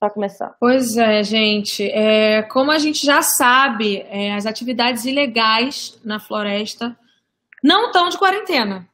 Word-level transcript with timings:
para 0.00 0.10
começar? 0.10 0.56
Pois 0.58 0.96
é, 0.96 1.22
gente. 1.22 1.84
É, 1.84 2.42
como 2.44 2.70
a 2.70 2.78
gente 2.78 3.04
já 3.04 3.20
sabe, 3.20 3.98
é, 4.08 4.34
as 4.34 4.46
atividades 4.46 5.04
ilegais 5.04 6.00
na 6.02 6.18
floresta 6.18 6.96
não 7.62 7.86
estão 7.86 8.08
de 8.08 8.16
quarentena. 8.16 8.88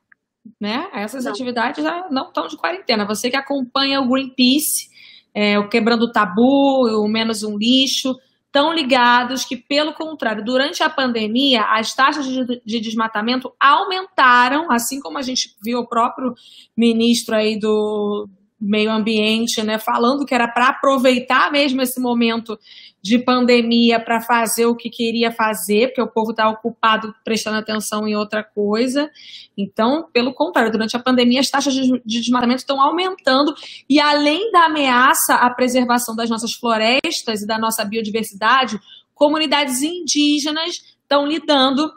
Né? 0.60 0.88
Essas 0.92 1.24
não. 1.24 1.32
atividades 1.32 1.84
não 2.10 2.28
estão 2.28 2.48
de 2.48 2.56
quarentena. 2.56 3.06
Você 3.06 3.30
que 3.30 3.36
acompanha 3.36 4.00
o 4.00 4.08
Greenpeace, 4.08 4.88
é, 5.32 5.56
o 5.58 5.68
Quebrando 5.68 6.06
o 6.06 6.12
Tabu, 6.12 6.88
o 7.04 7.08
Menos 7.08 7.44
um 7.44 7.56
Lixo, 7.56 8.16
estão 8.46 8.72
ligados 8.72 9.44
que, 9.44 9.56
pelo 9.56 9.92
contrário, 9.92 10.44
durante 10.44 10.82
a 10.82 10.88
pandemia, 10.90 11.62
as 11.62 11.94
taxas 11.94 12.26
de, 12.26 12.62
de, 12.64 12.80
desmatamento 12.80 13.52
aumentaram, 13.60 14.72
assim 14.72 14.98
como 14.98 15.18
a 15.18 15.22
gente 15.22 15.54
viu 15.62 15.80
o 15.80 15.86
próprio 15.86 16.34
ministro 16.76 17.36
aí 17.36 17.58
do 17.58 18.26
meio 18.60 18.90
ambiente, 18.90 19.62
né, 19.62 19.78
falando 19.78 20.24
que 20.24 20.34
era 20.34 20.48
para 20.48 20.68
aproveitar 20.68 21.52
mesmo 21.52 21.82
esse 21.82 22.00
momento 22.00 22.58
de 23.02 23.18
pandemia 23.18 24.00
para 24.00 24.20
fazer 24.20 24.66
o 24.66 24.74
que 24.74 24.90
queria 24.90 25.30
fazer, 25.30 25.88
porque 25.88 26.02
o 26.02 26.10
povo 26.10 26.30
está 26.30 26.48
ocupado 26.48 27.14
prestando 27.24 27.58
atenção 27.58 28.08
em 28.08 28.16
outra 28.16 28.42
coisa. 28.42 29.10
Então, 29.56 30.08
pelo 30.12 30.34
contrário, 30.34 30.72
durante 30.72 30.96
a 30.96 31.02
pandemia 31.02 31.40
as 31.40 31.50
taxas 31.50 31.74
de 31.74 32.00
desmatamento 32.04 32.60
estão 32.60 32.80
aumentando 32.80 33.54
e 33.88 34.00
além 34.00 34.50
da 34.50 34.64
ameaça 34.64 35.34
à 35.34 35.50
preservação 35.50 36.16
das 36.16 36.30
nossas 36.30 36.54
florestas 36.54 37.42
e 37.42 37.46
da 37.46 37.58
nossa 37.58 37.84
biodiversidade, 37.84 38.80
comunidades 39.14 39.82
indígenas 39.82 40.96
estão 41.02 41.26
lidando 41.26 41.88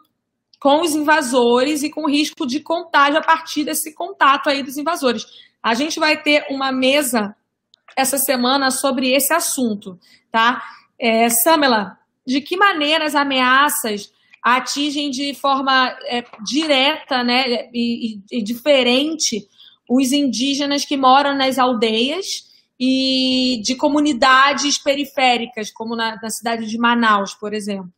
com 0.59 0.81
os 0.81 0.93
invasores 0.93 1.83
e 1.83 1.89
com 1.89 2.03
o 2.03 2.09
risco 2.09 2.45
de 2.45 2.59
contágio 2.59 3.17
a 3.17 3.23
partir 3.23 3.63
desse 3.63 3.95
contato 3.95 4.49
aí 4.49 4.61
dos 4.61 4.77
invasores. 4.77 5.25
A 5.61 5.73
gente 5.73 5.99
vai 5.99 6.21
ter 6.21 6.45
uma 6.49 6.71
mesa 6.71 7.35
essa 7.95 8.17
semana 8.17 8.71
sobre 8.71 9.11
esse 9.11 9.33
assunto, 9.33 9.99
tá? 10.31 10.63
É, 10.97 11.29
Samela, 11.29 11.97
de 12.25 12.41
que 12.41 12.55
maneira 12.57 13.05
as 13.05 13.15
ameaças 13.15 14.11
atingem 14.41 15.09
de 15.09 15.33
forma 15.33 15.89
é, 16.05 16.23
direta 16.45 17.23
né, 17.23 17.69
e, 17.73 18.21
e, 18.31 18.41
diferente 18.41 19.47
os 19.89 20.11
indígenas 20.11 20.85
que 20.85 20.95
moram 20.95 21.35
nas 21.35 21.57
aldeias 21.57 22.47
e 22.79 23.59
de 23.63 23.75
comunidades 23.75 24.77
periféricas, 24.81 25.71
como 25.71 25.95
na, 25.95 26.15
na 26.21 26.29
cidade 26.29 26.67
de 26.67 26.77
Manaus, 26.77 27.33
por 27.33 27.53
exemplo? 27.53 27.91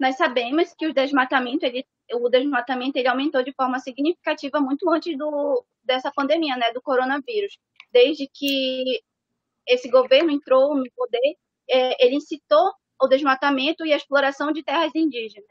Nós 0.00 0.16
sabemos 0.16 0.72
que 0.78 0.86
o 0.86 0.94
desmatamento, 0.94 1.66
ele, 1.66 1.84
o 2.14 2.28
desmatamento 2.28 2.96
ele 2.96 3.08
aumentou 3.08 3.42
de 3.42 3.52
forma 3.52 3.80
significativa 3.80 4.60
muito 4.60 4.88
antes 4.88 5.18
do, 5.18 5.64
dessa 5.88 6.12
pandemia, 6.14 6.56
né, 6.56 6.72
do 6.72 6.82
coronavírus. 6.82 7.58
Desde 7.90 8.28
que 8.32 9.00
esse 9.66 9.88
governo 9.90 10.30
entrou 10.30 10.76
no 10.76 10.84
poder, 10.94 11.34
é, 11.68 12.06
ele 12.06 12.16
incitou 12.16 12.70
o 13.00 13.08
desmatamento 13.08 13.84
e 13.84 13.92
a 13.92 13.96
exploração 13.96 14.52
de 14.52 14.62
terras 14.62 14.92
indígenas. 14.94 15.46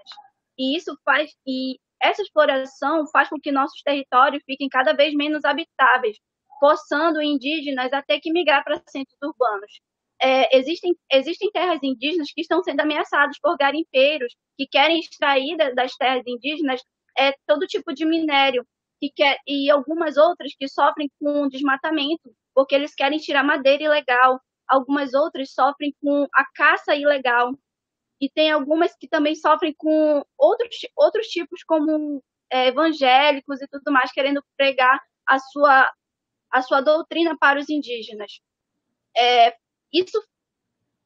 E 0.57 0.77
isso 0.77 0.97
faz 1.03 1.31
e 1.45 1.77
essa 2.01 2.21
exploração 2.21 3.07
faz 3.11 3.27
com 3.29 3.39
que 3.39 3.51
nossos 3.51 3.81
territórios 3.81 4.43
fiquem 4.45 4.69
cada 4.69 4.93
vez 4.93 5.13
menos 5.15 5.43
habitáveis, 5.43 6.17
forçando 6.59 7.21
indígenas 7.21 7.91
a 7.91 8.03
ter 8.03 8.19
que 8.19 8.31
migrar 8.31 8.63
para 8.63 8.81
centros 8.87 9.17
urbanos. 9.21 9.81
É, 10.21 10.57
existem, 10.57 10.95
existem 11.11 11.51
terras 11.51 11.79
indígenas 11.81 12.31
que 12.33 12.41
estão 12.41 12.61
sendo 12.63 12.81
ameaçadas 12.81 13.37
por 13.39 13.55
garimpeiros 13.57 14.35
que 14.57 14.67
querem 14.67 14.99
extrair 14.99 15.57
das 15.75 15.95
terras 15.95 16.23
indígenas 16.25 16.81
é, 17.17 17.33
todo 17.47 17.67
tipo 17.67 17.93
de 17.93 18.05
minério 18.05 18.65
que 18.99 19.11
quer, 19.11 19.37
e 19.47 19.69
algumas 19.69 20.17
outras 20.17 20.53
que 20.57 20.67
sofrem 20.67 21.11
com 21.19 21.47
desmatamento, 21.47 22.33
porque 22.53 22.75
eles 22.75 22.95
querem 22.95 23.19
tirar 23.19 23.43
madeira 23.43 23.83
ilegal. 23.83 24.39
Algumas 24.67 25.13
outras 25.13 25.53
sofrem 25.53 25.95
com 26.01 26.27
a 26.33 26.45
caça 26.53 26.95
ilegal. 26.95 27.51
E 28.19 28.29
tem 28.29 28.51
algumas 28.51 28.95
que 28.97 29.07
também 29.07 29.35
sofrem 29.35 29.73
com 29.77 30.23
outros, 30.37 30.75
outros 30.95 31.27
tipos, 31.27 31.63
como 31.63 32.23
é, 32.51 32.67
evangélicos 32.67 33.61
e 33.61 33.67
tudo 33.67 33.91
mais, 33.91 34.11
querendo 34.11 34.43
pregar 34.57 34.99
a 35.27 35.37
sua, 35.39 35.91
a 36.51 36.61
sua 36.61 36.81
doutrina 36.81 37.37
para 37.37 37.59
os 37.59 37.69
indígenas. 37.69 38.41
É, 39.15 39.55
isso, 39.93 40.21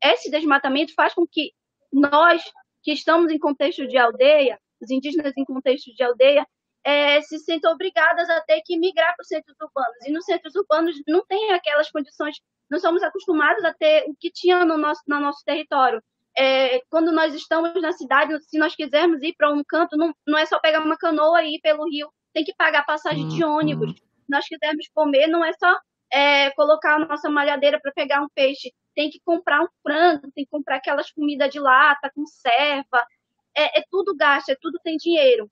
esse 0.02 0.32
desmatamento 0.32 0.94
faz 0.94 1.14
com 1.14 1.28
que 1.28 1.52
nós, 1.92 2.42
que 2.82 2.94
estamos 2.94 3.32
em 3.32 3.38
contexto 3.38 3.86
de 3.88 3.98
aldeia, 3.98 4.60
os 4.82 4.90
indígenas 4.90 5.34
em 5.38 5.46
contexto 5.46 5.94
de 5.94 6.04
aldeia, 6.04 6.48
é, 6.84 7.22
se 7.22 7.40
sentem 7.40 7.70
obrigadas 7.70 8.30
a 8.30 8.42
ter 8.42 8.62
que 8.66 8.78
migrar 8.78 9.16
para 9.16 9.24
os 9.24 9.28
centros 9.28 9.56
urbanos. 9.62 10.06
E 10.06 10.12
nos 10.12 10.26
centros 10.26 10.56
urbanos 10.56 10.96
não 11.08 11.24
tem 11.26 11.52
aquelas 11.52 11.90
condições, 11.92 12.38
não 12.70 12.80
somos 12.80 13.04
acostumados 13.04 13.64
a 13.64 13.74
ter 13.74 14.06
o 14.08 14.16
que 14.16 14.32
tinha 14.32 14.66
no 14.66 14.78
nosso, 14.78 15.02
no 15.08 15.20
nosso 15.20 15.44
território. 15.46 16.02
É, 16.38 16.82
quando 16.90 17.12
nós 17.12 17.34
estamos 17.34 17.80
na 17.82 17.92
cidade, 17.92 18.40
se 18.44 18.58
nós 18.58 18.76
quisermos 18.76 19.22
ir 19.22 19.36
para 19.38 19.52
um 19.52 19.64
canto, 19.64 19.98
não, 19.98 20.14
não 20.26 20.38
é 20.38 20.46
só 20.46 20.60
pegar 20.60 20.80
uma 20.80 20.98
canoa 20.98 21.44
e 21.44 21.56
ir 21.56 21.60
pelo 21.60 21.84
rio, 21.90 22.10
tem 22.34 22.44
que 22.44 22.56
pagar 22.56 22.86
passagem 22.86 23.28
de 23.28 23.44
uhum. 23.44 23.58
ônibus. 23.58 23.92
Se 23.92 24.30
nós 24.30 24.48
quisermos 24.48 24.88
comer, 24.94 25.28
não 25.28 25.44
é 25.44 25.52
só 25.54 25.78
é, 26.12 26.50
colocar 26.52 26.96
a 26.96 27.00
nossa 27.00 27.30
malhadeira 27.30 27.80
para 27.82 27.92
pegar 27.92 28.22
um 28.22 28.30
peixe, 28.34 28.74
tem 28.96 29.10
que 29.10 29.20
comprar 29.24 29.62
um 29.62 29.68
frango, 29.84 30.32
tem 30.34 30.46
que 30.46 30.52
comprar 30.52 30.78
aquelas 30.78 31.12
comidas 31.12 31.50
de 31.50 31.60
lata, 31.60 32.12
conserva, 32.16 33.06
é, 33.56 33.80
é 33.80 33.84
tudo 33.90 34.16
gasto, 34.16 34.50
é 34.50 34.58
tudo 34.60 34.80
tem 34.84 34.98
dinheiro. 34.98 35.50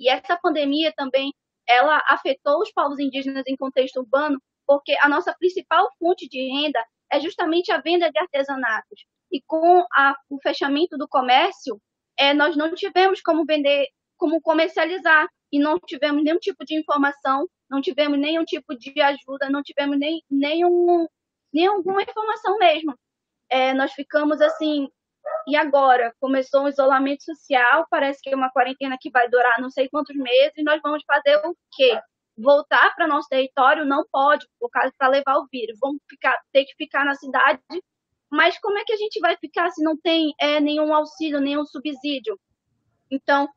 E 0.00 0.08
essa 0.08 0.38
pandemia 0.38 0.92
também, 0.96 1.32
ela 1.68 2.02
afetou 2.08 2.60
os 2.62 2.72
povos 2.72 2.98
indígenas 2.98 3.44
em 3.46 3.56
contexto 3.56 4.00
urbano, 4.00 4.40
porque 4.66 4.96
a 5.02 5.08
nossa 5.08 5.34
principal 5.38 5.88
fonte 5.98 6.26
de 6.26 6.40
renda 6.50 6.82
é 7.12 7.20
justamente 7.20 7.70
a 7.70 7.80
venda 7.80 8.10
de 8.10 8.18
artesanatos. 8.18 9.04
E 9.30 9.42
com 9.46 9.84
a, 9.92 10.16
o 10.30 10.40
fechamento 10.40 10.96
do 10.96 11.06
comércio, 11.06 11.80
é, 12.16 12.32
nós 12.32 12.56
não 12.56 12.74
tivemos 12.74 13.20
como 13.20 13.44
vender, 13.44 13.86
como 14.16 14.40
comercializar, 14.40 15.28
e 15.52 15.58
não 15.58 15.78
tivemos 15.78 16.22
nenhum 16.22 16.38
tipo 16.38 16.64
de 16.64 16.78
informação, 16.78 17.46
não 17.68 17.80
tivemos 17.80 18.18
nenhum 18.18 18.44
tipo 18.44 18.76
de 18.76 19.00
ajuda, 19.00 19.50
não 19.50 19.62
tivemos 19.62 19.98
nem, 19.98 20.22
nenhum, 20.30 21.06
nenhuma 21.52 22.02
informação 22.02 22.56
mesmo. 22.58 22.96
É, 23.48 23.74
nós 23.74 23.92
ficamos 23.92 24.40
assim 24.40 24.88
e 25.46 25.56
agora 25.56 26.14
começou 26.20 26.62
um 26.62 26.68
isolamento 26.68 27.24
social, 27.24 27.86
parece 27.90 28.20
que 28.22 28.30
é 28.30 28.36
uma 28.36 28.50
quarentena 28.50 28.96
que 29.00 29.10
vai 29.10 29.28
durar 29.28 29.60
não 29.60 29.70
sei 29.70 29.88
quantos 29.88 30.16
meses, 30.16 30.52
e 30.56 30.62
nós 30.62 30.80
vamos 30.82 31.02
fazer 31.04 31.36
o 31.44 31.56
quê? 31.72 31.98
Voltar 32.36 32.94
para 32.94 33.06
nosso 33.06 33.28
território 33.28 33.84
não 33.84 34.04
pode, 34.10 34.46
por 34.58 34.70
causa 34.70 34.92
para 34.96 35.08
levar 35.08 35.36
o 35.36 35.46
vírus. 35.50 35.78
Vamos 35.80 36.00
ficar, 36.08 36.34
ter 36.52 36.64
que 36.64 36.74
ficar 36.76 37.04
na 37.04 37.14
cidade. 37.14 37.60
Mas 38.30 38.58
como 38.60 38.78
é 38.78 38.84
que 38.84 38.92
a 38.92 38.96
gente 38.96 39.18
vai 39.20 39.36
ficar 39.36 39.70
se 39.70 39.82
não 39.82 39.96
tem 39.96 40.32
é, 40.40 40.60
nenhum 40.60 40.94
auxílio, 40.94 41.40
nenhum 41.40 41.66
subsídio? 41.66 42.38
Então, 43.10 43.48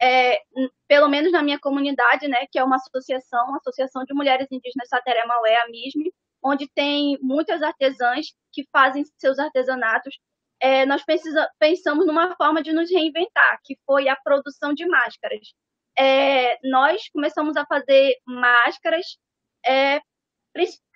é, 0.00 0.38
pelo 0.86 1.08
menos 1.08 1.32
na 1.32 1.42
minha 1.42 1.58
comunidade, 1.58 2.28
né, 2.28 2.46
que 2.50 2.58
é 2.58 2.64
uma 2.64 2.76
associação, 2.76 3.54
Associação 3.56 4.04
de 4.04 4.14
Mulheres 4.14 4.46
Indígenas 4.50 4.88
Sateré 4.88 5.24
Maué, 5.26 5.56
a 5.56 5.68
MISME, 5.68 6.12
onde 6.42 6.68
tem 6.68 7.18
muitas 7.20 7.62
artesãs 7.62 8.26
que 8.52 8.66
fazem 8.72 9.04
seus 9.18 9.38
artesanatos 9.38 10.18
é, 10.60 10.84
nós 10.84 11.02
precisa, 11.04 11.48
pensamos 11.58 12.06
numa 12.06 12.36
forma 12.36 12.62
de 12.62 12.72
nos 12.72 12.90
reinventar, 12.90 13.58
que 13.64 13.78
foi 13.86 14.08
a 14.08 14.16
produção 14.16 14.74
de 14.74 14.86
máscaras. 14.86 15.54
É, 15.98 16.58
nós 16.68 17.08
começamos 17.08 17.56
a 17.56 17.64
fazer 17.66 18.14
máscaras, 18.26 19.18
é, 19.66 20.00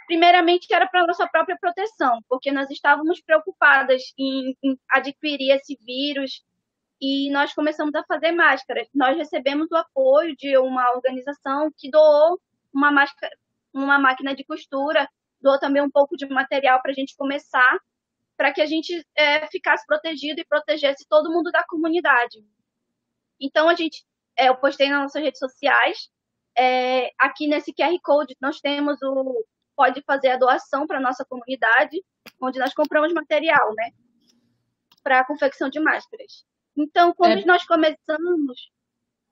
primeiramente 0.07 0.73
era 0.73 0.87
para 0.87 1.07
nossa 1.07 1.27
própria 1.27 1.57
proteção, 1.59 2.21
porque 2.29 2.53
nós 2.53 2.71
estávamos 2.71 3.21
preocupadas 3.23 4.03
em, 4.19 4.57
em 4.63 4.79
adquirir 4.91 5.51
esse 5.53 5.79
vírus 5.85 6.43
e 7.01 7.31
nós 7.31 7.55
começamos 7.55 7.95
a 7.95 8.05
fazer 8.05 8.33
máscaras. 8.33 8.89
Nós 8.95 9.17
recebemos 9.17 9.71
o 9.71 9.77
apoio 9.77 10.37
de 10.37 10.57
uma 10.59 10.91
organização 10.93 11.71
que 11.77 11.91
doou 11.91 12.39
uma 12.73 12.91
máscara, 12.91 13.35
uma 13.73 13.99
máquina 13.99 14.35
de 14.35 14.45
costura, 14.45 15.09
doou 15.41 15.59
também 15.59 15.83
um 15.83 15.91
pouco 15.91 16.17
de 16.17 16.27
material 16.27 16.81
para 16.83 16.93
a 16.93 16.95
gente 16.95 17.17
começar 17.17 17.79
para 18.37 18.53
que 18.53 18.61
a 18.61 18.67
gente 18.67 19.07
é, 19.17 19.47
ficasse 19.49 19.87
protegido 19.87 20.41
e 20.41 20.45
protegesse 20.45 21.07
todo 21.09 21.31
mundo 21.31 21.51
da 21.51 21.65
comunidade. 21.65 22.45
Então, 23.41 23.69
a 23.69 23.75
gente, 23.75 24.05
é, 24.37 24.49
eu 24.49 24.57
postei 24.57 24.89
nas 24.89 25.03
nossas 25.03 25.23
redes 25.23 25.39
sociais, 25.39 26.09
é, 26.57 27.11
aqui 27.19 27.47
nesse 27.47 27.73
QR 27.73 27.97
Code 28.03 28.37
nós 28.41 28.61
temos 28.61 29.01
o 29.03 29.45
pode 29.77 30.03
fazer 30.03 30.29
a 30.29 30.37
doação 30.37 30.87
para 30.87 31.01
nossa 31.01 31.25
comunidade, 31.25 32.01
onde 32.41 32.59
nós 32.59 32.73
compramos 32.73 33.13
material, 33.13 33.75
né, 33.75 33.91
para 35.03 35.21
a 35.21 35.25
confecção 35.25 35.69
de 35.69 35.81
máscaras. 35.81 36.45
Então, 36.77 37.13
quando 37.13 37.41
é. 37.41 37.45
nós 37.45 37.67
começamos, 37.67 38.71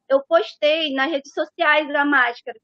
eu 0.08 0.22
postei 0.26 0.92
nas 0.94 1.10
redes 1.10 1.32
sociais 1.32 1.88
a 1.94 2.04
máscara. 2.04 2.58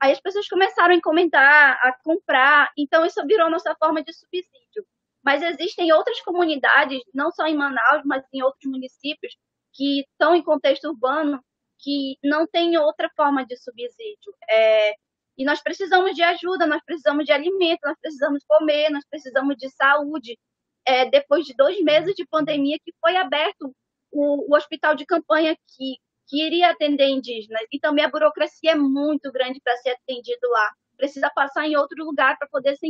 Aí 0.00 0.12
as 0.12 0.20
pessoas 0.20 0.48
começaram 0.48 0.94
a 0.94 1.00
comentar, 1.00 1.78
a 1.82 1.92
comprar, 2.02 2.70
então 2.76 3.04
isso 3.04 3.24
virou 3.26 3.50
nossa 3.50 3.74
forma 3.76 4.02
de 4.02 4.12
subsídio. 4.12 4.86
Mas 5.24 5.42
existem 5.42 5.92
outras 5.92 6.20
comunidades, 6.20 7.00
não 7.14 7.30
só 7.32 7.46
em 7.46 7.56
Manaus, 7.56 8.02
mas 8.04 8.22
em 8.32 8.42
outros 8.42 8.70
municípios, 8.70 9.34
que 9.72 10.00
estão 10.00 10.34
em 10.34 10.42
contexto 10.42 10.88
urbano, 10.88 11.42
que 11.80 12.16
não 12.22 12.46
tem 12.46 12.76
outra 12.78 13.10
forma 13.16 13.44
de 13.46 13.56
subsídio. 13.56 14.34
É, 14.50 14.94
E 15.36 15.44
nós 15.44 15.60
precisamos 15.62 16.14
de 16.14 16.22
ajuda, 16.22 16.66
nós 16.66 16.80
precisamos 16.84 17.24
de 17.24 17.32
alimento, 17.32 17.80
nós 17.84 17.96
precisamos 18.00 18.44
comer, 18.46 18.90
nós 18.90 19.04
precisamos 19.10 19.56
de 19.56 19.68
saúde. 19.70 20.38
É, 20.86 21.08
depois 21.10 21.44
de 21.46 21.54
dois 21.54 21.80
meses 21.82 22.14
de 22.14 22.26
pandemia, 22.26 22.78
que 22.84 22.92
foi 23.00 23.16
aberto 23.16 23.74
o, 24.12 24.52
o 24.52 24.56
hospital 24.56 24.94
de 24.94 25.06
campanha 25.06 25.56
que, 25.68 25.96
que 26.28 26.42
iria 26.46 26.70
atender 26.70 27.08
indígenas. 27.08 27.62
E 27.72 27.80
também 27.80 28.04
a 28.04 28.10
burocracia 28.10 28.72
é 28.72 28.74
muito 28.74 29.32
grande 29.32 29.60
para 29.62 29.76
ser 29.78 29.90
atendido 29.90 30.48
lá. 30.50 30.70
Precisa 30.96 31.30
passar 31.34 31.66
em 31.66 31.76
outro 31.76 32.04
lugar 32.04 32.38
para 32.38 32.48
poder 32.48 32.76
ser 32.76 32.88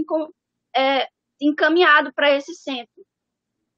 é, 0.76 1.08
encaminhado 1.48 2.12
para 2.12 2.30
esse 2.30 2.54
centro. 2.54 3.04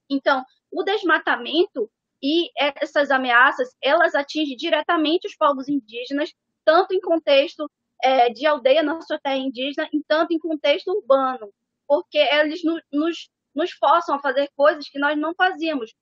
Então, 0.09 0.45
o 0.71 0.83
desmatamento 0.83 1.91
e 2.23 2.51
essas 2.57 3.11
ameaças, 3.11 3.69
elas 3.83 4.15
atingem 4.15 4.57
diretamente 4.57 5.27
os 5.27 5.37
povos 5.37 5.69
indígenas, 5.69 6.33
tanto 6.65 6.95
em 6.95 7.01
contexto 7.01 7.71
é, 8.03 8.31
de 8.31 8.47
aldeia 8.47 8.83
na 8.83 9.01
sua 9.01 9.19
terra 9.19 9.37
indígena, 9.37 9.89
e 9.93 10.03
tanto 10.07 10.33
em 10.33 10.39
contexto 10.39 10.89
urbano, 10.89 11.53
porque 11.87 12.19
eles 12.19 12.65
nos, 12.65 12.83
nos, 12.93 13.31
nos 13.55 13.71
forçam 13.73 14.15
a 14.15 14.21
fazer 14.21 14.51
coisas 14.57 14.89
que 14.89 14.99
nós 14.99 15.19
não 15.19 15.35
fazíamos. 15.35 15.95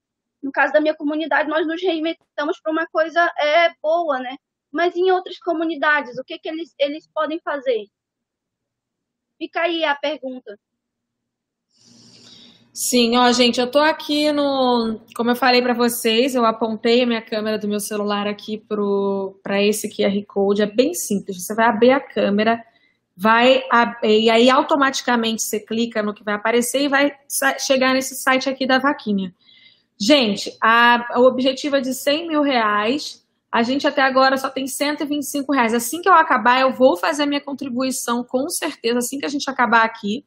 No 0.43 0.53
caso 0.53 0.73
da 0.73 0.81
minha 0.81 0.95
comunidade, 0.95 1.49
nós 1.49 1.67
nos 1.67 1.83
reinventamos 1.83 2.61
para 2.61 2.73
uma 2.73 2.87
coisa 2.89 3.33
é, 3.39 3.75
boa, 3.83 4.19
né? 4.19 4.37
Mas 4.71 4.95
em 4.97 5.11
outras 5.11 5.39
comunidades, 5.39 6.19
o 6.19 6.25
que, 6.25 6.39
que 6.39 6.49
eles, 6.49 6.75
eles 6.79 7.09
podem 7.13 7.41
fazer? 7.41 7.87
Fica 9.39 9.63
aí 9.63 9.85
a 9.85 9.95
pergunta. 9.95 10.59
Sim, 12.77 13.17
ó, 13.17 13.31
gente, 13.31 13.61
eu 13.61 13.71
tô 13.71 13.79
aqui 13.79 14.33
no. 14.33 14.99
Como 15.15 15.31
eu 15.31 15.37
falei 15.37 15.63
para 15.63 15.75
vocês, 15.75 16.35
eu 16.35 16.45
apontei 16.45 17.03
a 17.03 17.07
minha 17.07 17.23
câmera 17.23 17.57
do 17.57 17.69
meu 17.69 17.79
celular 17.79 18.27
aqui 18.27 18.59
para 18.59 19.63
esse 19.63 19.89
QR 19.89 20.13
Code. 20.27 20.63
É 20.63 20.67
bem 20.67 20.93
simples. 20.93 21.37
Você 21.41 21.55
vai 21.55 21.67
abrir 21.67 21.93
a 21.93 22.01
câmera, 22.01 22.61
vai 23.17 23.63
e 24.03 24.29
aí 24.29 24.51
automaticamente 24.51 25.43
você 25.43 25.61
clica 25.61 26.03
no 26.03 26.13
que 26.13 26.25
vai 26.25 26.35
aparecer 26.35 26.83
e 26.83 26.89
vai 26.89 27.13
chegar 27.65 27.95
nesse 27.95 28.17
site 28.17 28.49
aqui 28.49 28.67
da 28.67 28.81
vaquinha. 28.81 29.33
Gente, 30.01 30.51
a, 30.61 31.07
o 31.17 31.29
objetivo 31.29 31.77
é 31.77 31.81
de 31.81 31.95
100 31.95 32.27
mil 32.27 32.43
reais. 32.43 33.23
A 33.53 33.63
gente 33.63 33.87
até 33.87 34.03
agora 34.03 34.37
só 34.37 34.51
tem 34.51 34.67
125 34.67 35.53
reais. 35.53 35.75
Assim 35.75 36.01
que 36.01 36.09
eu 36.09 36.13
acabar, 36.13 36.61
eu 36.61 36.73
vou 36.73 36.97
fazer 36.97 37.23
a 37.23 37.27
minha 37.27 37.41
contribuição, 37.41 38.25
com 38.29 38.49
certeza, 38.49 38.99
assim 38.99 39.17
que 39.19 39.27
a 39.27 39.29
gente 39.29 39.49
acabar 39.49 39.85
aqui. 39.85 40.25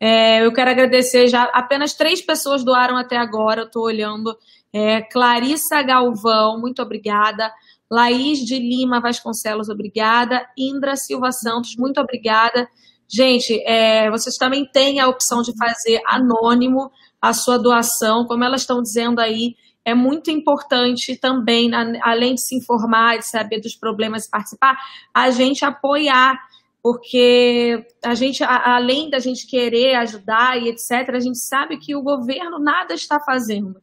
É, 0.00 0.44
eu 0.44 0.52
quero 0.52 0.70
agradecer 0.70 1.26
já, 1.28 1.44
apenas 1.52 1.94
três 1.94 2.22
pessoas 2.22 2.64
doaram 2.64 2.96
até 2.96 3.16
agora, 3.16 3.62
eu 3.62 3.66
estou 3.66 3.84
olhando. 3.84 4.36
É, 4.72 5.02
Clarissa 5.02 5.82
Galvão, 5.82 6.60
muito 6.60 6.80
obrigada. 6.82 7.52
Laís 7.90 8.40
de 8.40 8.58
Lima 8.58 9.00
Vasconcelos, 9.00 9.68
obrigada. 9.68 10.46
Indra 10.56 10.94
Silva 10.94 11.32
Santos, 11.32 11.74
muito 11.76 12.00
obrigada. 12.00 12.68
Gente, 13.08 13.62
é, 13.66 14.10
vocês 14.10 14.36
também 14.36 14.66
têm 14.70 15.00
a 15.00 15.08
opção 15.08 15.42
de 15.42 15.56
fazer 15.56 16.00
anônimo 16.06 16.90
a 17.20 17.32
sua 17.32 17.58
doação, 17.58 18.26
como 18.26 18.44
elas 18.44 18.60
estão 18.60 18.82
dizendo 18.82 19.20
aí, 19.20 19.56
é 19.84 19.94
muito 19.94 20.30
importante 20.30 21.16
também, 21.16 21.70
além 22.02 22.34
de 22.34 22.42
se 22.42 22.54
informar, 22.54 23.18
de 23.18 23.26
saber 23.26 23.60
dos 23.60 23.74
problemas 23.74 24.26
e 24.26 24.30
participar, 24.30 24.76
a 25.14 25.30
gente 25.30 25.64
apoiar, 25.64 26.38
porque 26.82 27.86
a 28.04 28.14
gente, 28.14 28.42
além 28.44 29.10
da 29.10 29.18
gente 29.18 29.46
querer 29.46 29.94
ajudar 29.96 30.60
e 30.60 30.68
etc., 30.68 31.10
a 31.14 31.20
gente 31.20 31.38
sabe 31.38 31.78
que 31.78 31.94
o 31.94 32.02
governo 32.02 32.58
nada 32.58 32.94
está 32.94 33.18
fazendo. 33.20 33.80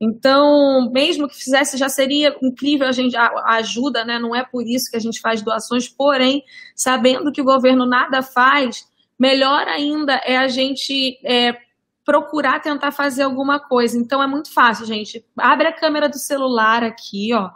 Então, 0.00 0.88
mesmo 0.92 1.28
que 1.28 1.36
fizesse, 1.36 1.76
já 1.76 1.88
seria 1.88 2.36
incrível 2.40 2.86
a 2.86 2.92
gente 2.92 3.16
a 3.16 3.56
ajuda, 3.56 4.04
né? 4.04 4.18
Não 4.18 4.34
é 4.34 4.44
por 4.44 4.64
isso 4.64 4.90
que 4.90 4.96
a 4.96 5.00
gente 5.00 5.20
faz 5.20 5.42
doações, 5.42 5.88
porém, 5.88 6.44
sabendo 6.76 7.32
que 7.32 7.40
o 7.40 7.44
governo 7.44 7.84
nada 7.84 8.22
faz, 8.22 8.86
melhor 9.18 9.66
ainda 9.66 10.20
é 10.24 10.36
a 10.36 10.46
gente 10.46 11.18
é, 11.24 11.56
procurar 12.04 12.60
tentar 12.60 12.92
fazer 12.92 13.24
alguma 13.24 13.58
coisa. 13.58 13.98
Então 13.98 14.22
é 14.22 14.26
muito 14.26 14.52
fácil, 14.52 14.86
gente. 14.86 15.24
Abre 15.36 15.66
a 15.66 15.72
câmera 15.72 16.08
do 16.08 16.16
celular 16.16 16.84
aqui, 16.84 17.34
ó. 17.34 17.50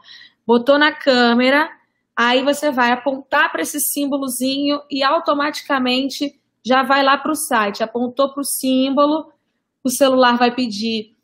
Botou 0.44 0.76
na 0.78 0.90
câmera, 0.90 1.70
aí 2.16 2.42
você 2.42 2.70
vai 2.70 2.92
apontar 2.92 3.50
para 3.50 3.62
esse 3.62 3.80
símbolozinho 3.80 4.80
e 4.90 5.02
automaticamente 5.02 6.38
já 6.64 6.82
vai 6.82 7.02
lá 7.02 7.16
para 7.16 7.32
o 7.32 7.36
site. 7.36 7.82
Apontou 7.82 8.32
para 8.32 8.40
o 8.40 8.44
símbolo, 8.44 9.32
o 9.82 9.90
celular 9.90 10.36
vai 10.36 10.54
pedir 10.54 11.16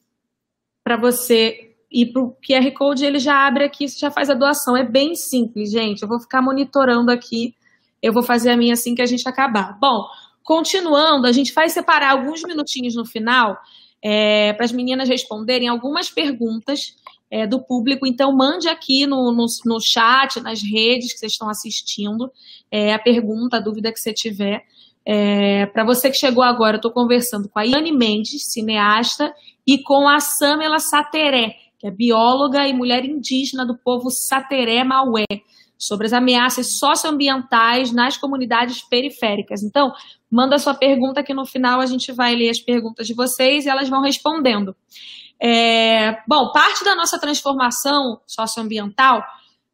para 0.82 0.96
você 0.96 1.74
ir 1.90 2.12
para 2.12 2.22
o 2.22 2.36
QR 2.46 2.70
Code, 2.72 3.04
ele 3.04 3.18
já 3.18 3.46
abre 3.46 3.64
aqui, 3.64 3.88
você 3.88 3.98
já 3.98 4.10
faz 4.10 4.28
a 4.28 4.34
doação. 4.34 4.76
É 4.76 4.84
bem 4.84 5.14
simples, 5.14 5.70
gente. 5.70 6.02
Eu 6.02 6.08
vou 6.08 6.20
ficar 6.20 6.42
monitorando 6.42 7.10
aqui. 7.10 7.54
Eu 8.00 8.12
vou 8.12 8.22
fazer 8.22 8.50
a 8.50 8.56
minha 8.56 8.74
assim 8.74 8.94
que 8.94 9.02
a 9.02 9.06
gente 9.06 9.28
acabar. 9.28 9.78
Bom, 9.80 10.04
Continuando, 10.48 11.26
a 11.26 11.32
gente 11.32 11.52
vai 11.52 11.68
separar 11.68 12.12
alguns 12.12 12.42
minutinhos 12.42 12.94
no 12.94 13.04
final 13.04 13.60
é, 14.02 14.54
para 14.54 14.64
as 14.64 14.72
meninas 14.72 15.06
responderem 15.06 15.68
algumas 15.68 16.08
perguntas 16.08 16.96
é, 17.30 17.46
do 17.46 17.62
público. 17.62 18.06
Então, 18.06 18.34
mande 18.34 18.68
aqui 18.68 19.06
no, 19.06 19.32
no, 19.32 19.46
no, 19.64 19.80
chat, 19.80 20.40
nas 20.40 20.62
redes 20.62 21.12
que 21.12 21.18
vocês 21.18 21.32
estão 21.32 21.48
assistindo, 21.48 22.30
é, 22.70 22.92
a 22.92 22.98
pergunta, 22.98 23.56
a 23.56 23.60
dúvida 23.60 23.92
que 23.92 24.00
você 24.00 24.12
tiver. 24.12 24.62
É, 25.04 25.66
para 25.66 25.84
você 25.84 26.10
que 26.10 26.16
chegou 26.16 26.42
agora, 26.42 26.76
eu 26.76 26.78
estou 26.78 26.92
conversando 26.92 27.48
com 27.48 27.58
a 27.58 27.62
Iane 27.62 27.92
Mendes, 27.92 28.50
cineasta, 28.52 29.32
e 29.66 29.78
com 29.82 30.08
a 30.08 30.20
Samela 30.20 30.78
Sateré, 30.78 31.54
que 31.78 31.86
é 31.86 31.90
bióloga 31.90 32.66
e 32.66 32.72
mulher 32.72 33.04
indígena 33.04 33.64
do 33.64 33.76
povo 33.76 34.10
Sateré 34.10 34.82
Maué 34.82 35.26
sobre 35.78 36.06
as 36.06 36.12
ameaças 36.12 36.78
socioambientais 36.78 37.92
nas 37.92 38.16
comunidades 38.16 38.82
periféricas. 38.82 39.62
Então, 39.62 39.92
manda 40.30 40.58
sua 40.58 40.74
pergunta 40.74 41.22
que 41.22 41.32
no 41.32 41.46
final 41.46 41.80
a 41.80 41.86
gente 41.86 42.10
vai 42.10 42.34
ler 42.34 42.50
as 42.50 42.58
perguntas 42.58 43.06
de 43.06 43.14
vocês 43.14 43.64
e 43.64 43.68
elas 43.68 43.88
vão 43.88 44.02
respondendo. 44.02 44.74
É, 45.40 46.20
bom, 46.26 46.50
parte 46.52 46.84
da 46.84 46.94
nossa 46.94 47.18
transformação 47.18 48.20
socioambiental 48.26 49.22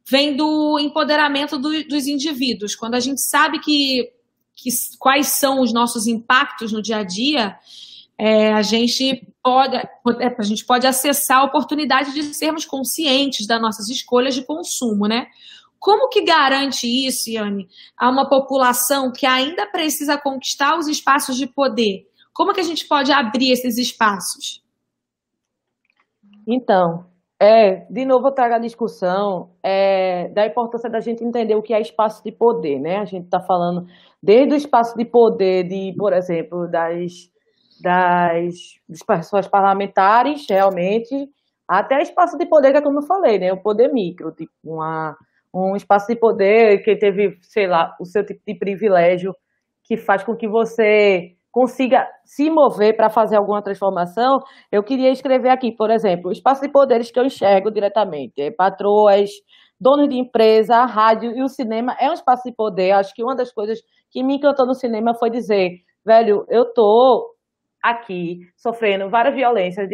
vem 0.06 0.36
do 0.36 0.78
empoderamento 0.78 1.58
do, 1.58 1.84
dos 1.84 2.06
indivíduos. 2.06 2.74
Quando 2.74 2.94
a 2.94 3.00
gente 3.00 3.20
sabe 3.22 3.58
que, 3.60 4.10
que, 4.54 4.70
quais 4.98 5.28
são 5.28 5.60
os 5.60 5.72
nossos 5.72 6.06
impactos 6.06 6.72
no 6.72 6.82
dia 6.82 6.98
a 6.98 7.02
dia, 7.02 7.58
é, 8.18 8.52
a 8.52 8.62
gente 8.62 9.26
pode 9.42 9.76
é, 9.76 10.36
a 10.38 10.42
gente 10.42 10.64
pode 10.64 10.86
acessar 10.86 11.38
a 11.38 11.44
oportunidade 11.44 12.12
de 12.12 12.22
sermos 12.34 12.64
conscientes 12.64 13.46
das 13.46 13.60
nossas 13.60 13.88
escolhas 13.88 14.34
de 14.34 14.42
consumo, 14.42 15.06
né? 15.08 15.26
Como 15.78 16.08
que 16.08 16.22
garante 16.22 16.86
isso, 16.86 17.28
Yane, 17.28 17.68
a 17.98 18.08
uma 18.08 18.26
população 18.26 19.12
que 19.12 19.26
ainda 19.26 19.66
precisa 19.66 20.16
conquistar 20.16 20.78
os 20.78 20.88
espaços 20.88 21.36
de 21.36 21.46
poder? 21.46 22.06
Como 22.32 22.54
que 22.54 22.60
a 22.60 22.64
gente 22.64 22.86
pode 22.86 23.12
abrir 23.12 23.52
esses 23.52 23.76
espaços? 23.76 24.63
Então, 26.46 27.06
é, 27.40 27.86
de 27.90 28.04
novo 28.04 28.28
eu 28.28 28.32
trago 28.32 28.54
a 28.54 28.58
discussão 28.58 29.50
é, 29.62 30.28
da 30.28 30.46
importância 30.46 30.88
da 30.88 31.00
gente 31.00 31.24
entender 31.24 31.54
o 31.54 31.62
que 31.62 31.74
é 31.74 31.80
espaço 31.80 32.22
de 32.24 32.32
poder, 32.32 32.78
né? 32.78 32.98
A 32.98 33.04
gente 33.04 33.24
está 33.24 33.40
falando 33.40 33.86
desde 34.22 34.54
o 34.54 34.56
espaço 34.56 34.96
de 34.96 35.04
poder 35.04 35.64
de, 35.64 35.94
por 35.98 36.12
exemplo, 36.12 36.68
das, 36.68 37.30
das, 37.80 38.54
das 38.88 39.02
pessoas 39.06 39.48
parlamentares, 39.48 40.46
realmente, 40.48 41.28
até 41.68 42.00
espaço 42.02 42.38
de 42.38 42.46
poder, 42.46 42.72
que 42.72 42.78
é 42.78 42.82
como 42.82 43.00
eu 43.00 43.06
falei, 43.06 43.38
né? 43.38 43.52
O 43.52 43.62
poder 43.62 43.92
micro, 43.92 44.32
tipo 44.32 44.52
uma 44.64 45.16
um 45.54 45.76
espaço 45.76 46.08
de 46.08 46.16
poder 46.16 46.82
que 46.82 46.96
teve, 46.96 47.38
sei 47.42 47.68
lá, 47.68 47.94
o 48.00 48.04
seu 48.04 48.26
tipo 48.26 48.40
de 48.44 48.54
privilégio 48.56 49.34
que 49.84 49.96
faz 49.96 50.24
com 50.24 50.34
que 50.34 50.48
você 50.48 51.36
consiga 51.54 52.04
se 52.24 52.50
mover 52.50 52.96
para 52.96 53.08
fazer 53.08 53.36
alguma 53.36 53.62
transformação, 53.62 54.40
eu 54.72 54.82
queria 54.82 55.12
escrever 55.12 55.50
aqui, 55.50 55.70
por 55.70 55.88
exemplo, 55.88 56.32
espaço 56.32 56.60
de 56.60 56.68
poderes 56.68 57.12
que 57.12 57.18
eu 57.20 57.24
enxergo 57.24 57.70
diretamente, 57.70 58.50
patroas, 58.56 59.30
donos 59.80 60.08
de 60.08 60.18
empresa, 60.18 60.74
a 60.74 60.84
rádio 60.84 61.30
e 61.30 61.44
o 61.44 61.48
cinema 61.48 61.94
é 62.00 62.10
um 62.10 62.12
espaço 62.12 62.42
de 62.44 62.52
poder. 62.52 62.90
Acho 62.90 63.14
que 63.14 63.22
uma 63.22 63.36
das 63.36 63.52
coisas 63.52 63.78
que 64.10 64.20
me 64.24 64.34
encantou 64.34 64.66
no 64.66 64.74
cinema 64.74 65.14
foi 65.14 65.30
dizer, 65.30 65.70
velho, 66.04 66.44
eu 66.48 66.72
tô 66.74 67.33
aqui 67.84 68.40
sofrendo 68.56 69.10
várias 69.10 69.34
violências, 69.34 69.86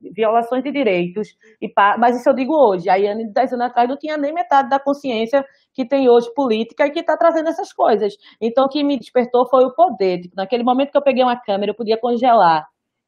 violações 0.00 0.64
de 0.64 0.72
direitos, 0.72 1.28
e 1.60 1.70
mas 1.98 2.16
isso 2.16 2.28
eu 2.28 2.34
digo 2.34 2.54
hoje. 2.54 2.88
A 2.88 2.94
Iane, 2.96 3.30
10 3.30 3.52
anos 3.52 3.66
atrás, 3.66 3.86
não 3.86 3.98
tinha 3.98 4.16
nem 4.16 4.32
metade 4.32 4.70
da 4.70 4.80
consciência 4.80 5.44
que 5.74 5.86
tem 5.86 6.08
hoje 6.08 6.32
política 6.34 6.86
e 6.86 6.90
que 6.90 7.00
está 7.00 7.16
trazendo 7.18 7.50
essas 7.50 7.70
coisas. 7.72 8.14
Então, 8.40 8.64
o 8.64 8.68
que 8.68 8.82
me 8.82 8.98
despertou 8.98 9.46
foi 9.48 9.64
o 9.64 9.74
poder. 9.74 10.22
Tipo, 10.22 10.36
naquele 10.36 10.62
momento 10.62 10.90
que 10.90 10.96
eu 10.96 11.02
peguei 11.02 11.22
uma 11.22 11.36
câmera, 11.36 11.72
eu 11.72 11.76
podia 11.76 11.98
congelar 11.98 12.66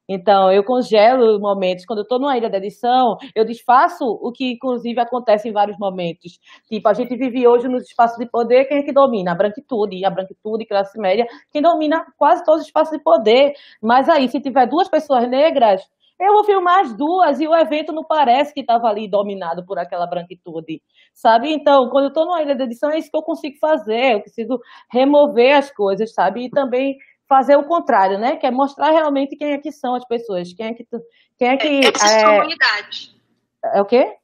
então, 0.09 0.53
eu 0.53 0.63
congelo 0.65 1.39
momentos. 1.41 1.85
Quando 1.85 2.01
eu 2.01 2.03
estou 2.03 2.19
numa 2.19 2.37
ilha 2.37 2.49
de 2.49 2.57
edição, 2.57 3.17
eu 3.35 3.45
desfaço 3.45 4.05
o 4.05 4.31
que, 4.33 4.53
inclusive, 4.53 5.01
acontece 5.01 5.49
em 5.49 5.53
vários 5.53 5.77
momentos. 5.79 6.39
Tipo, 6.69 6.89
a 6.89 6.95
gente 6.95 7.17
vive 7.17 7.47
hoje 7.47 7.69
nos 7.69 7.85
espaços 7.85 8.19
de 8.19 8.27
poder, 8.31 8.67
quem 8.67 8.79
é 8.79 8.83
que 8.83 8.93
domina? 8.93 9.33
A 9.33 9.35
branquitude, 9.35 10.05
a 10.05 10.11
branquitude, 10.11 10.67
classe 10.67 10.99
média, 10.99 11.27
quem 11.53 11.61
domina 11.63 12.05
quase 12.17 12.45
todos 12.45 12.63
os 12.63 12.67
espaços 12.67 12.97
de 12.97 13.03
poder. 13.03 13.53
Mas 13.83 14.09
aí, 14.09 14.29
se 14.29 14.41
tiver 14.41 14.67
duas 14.67 14.89
pessoas 14.89 15.29
negras, 15.29 15.83
Eu 16.19 16.33
vou 16.33 16.45
filmar 16.45 16.81
as 16.81 16.97
duas 16.97 17.41
e 17.41 17.47
o 17.47 17.55
evento 17.55 17.93
não 17.93 18.03
parece 18.03 18.55
que 18.55 18.61
estava 18.61 18.89
ali 18.89 19.07
dominado 19.09 19.65
por 19.67 19.79
aquela 19.79 20.07
branquitude, 20.07 20.81
sabe? 21.13 21.53
Então, 21.53 21.91
quando 21.91 22.05
eu 22.05 22.09
estou 22.09 22.25
numa 22.25 22.41
ilha 22.41 22.57
de 22.57 22.63
edição, 22.65 22.91
é 22.91 22.99
isso 22.99 23.11
que 23.11 23.17
eu 23.17 23.23
consigo 23.23 23.57
fazer. 23.61 24.15
Eu 24.15 24.21
preciso 24.23 24.59
remover 24.91 25.57
as 25.59 25.71
coisas, 25.71 26.15
sabe? 26.15 26.47
E 26.47 26.51
também 26.51 26.97
fazer 27.29 27.57
o 27.57 27.65
contrário, 27.65 28.19
né? 28.19 28.37
Que 28.37 28.47
é 28.47 28.51
mostrar 28.51 28.91
realmente 28.91 29.37
quem 29.37 29.53
é 29.53 29.59
que 29.59 29.73
são 29.73 29.95
as 29.95 30.07
pessoas, 30.07 30.53
quem 30.53 30.67
é 30.67 30.75
que 30.75 30.87
quem 31.39 31.49
é 31.49 31.57
que 31.57 31.67
é, 31.67 32.21
é... 32.21 32.25
comunidade. 32.25 33.15
É 33.75 33.81
o 33.81 33.85
quê? 33.85 34.17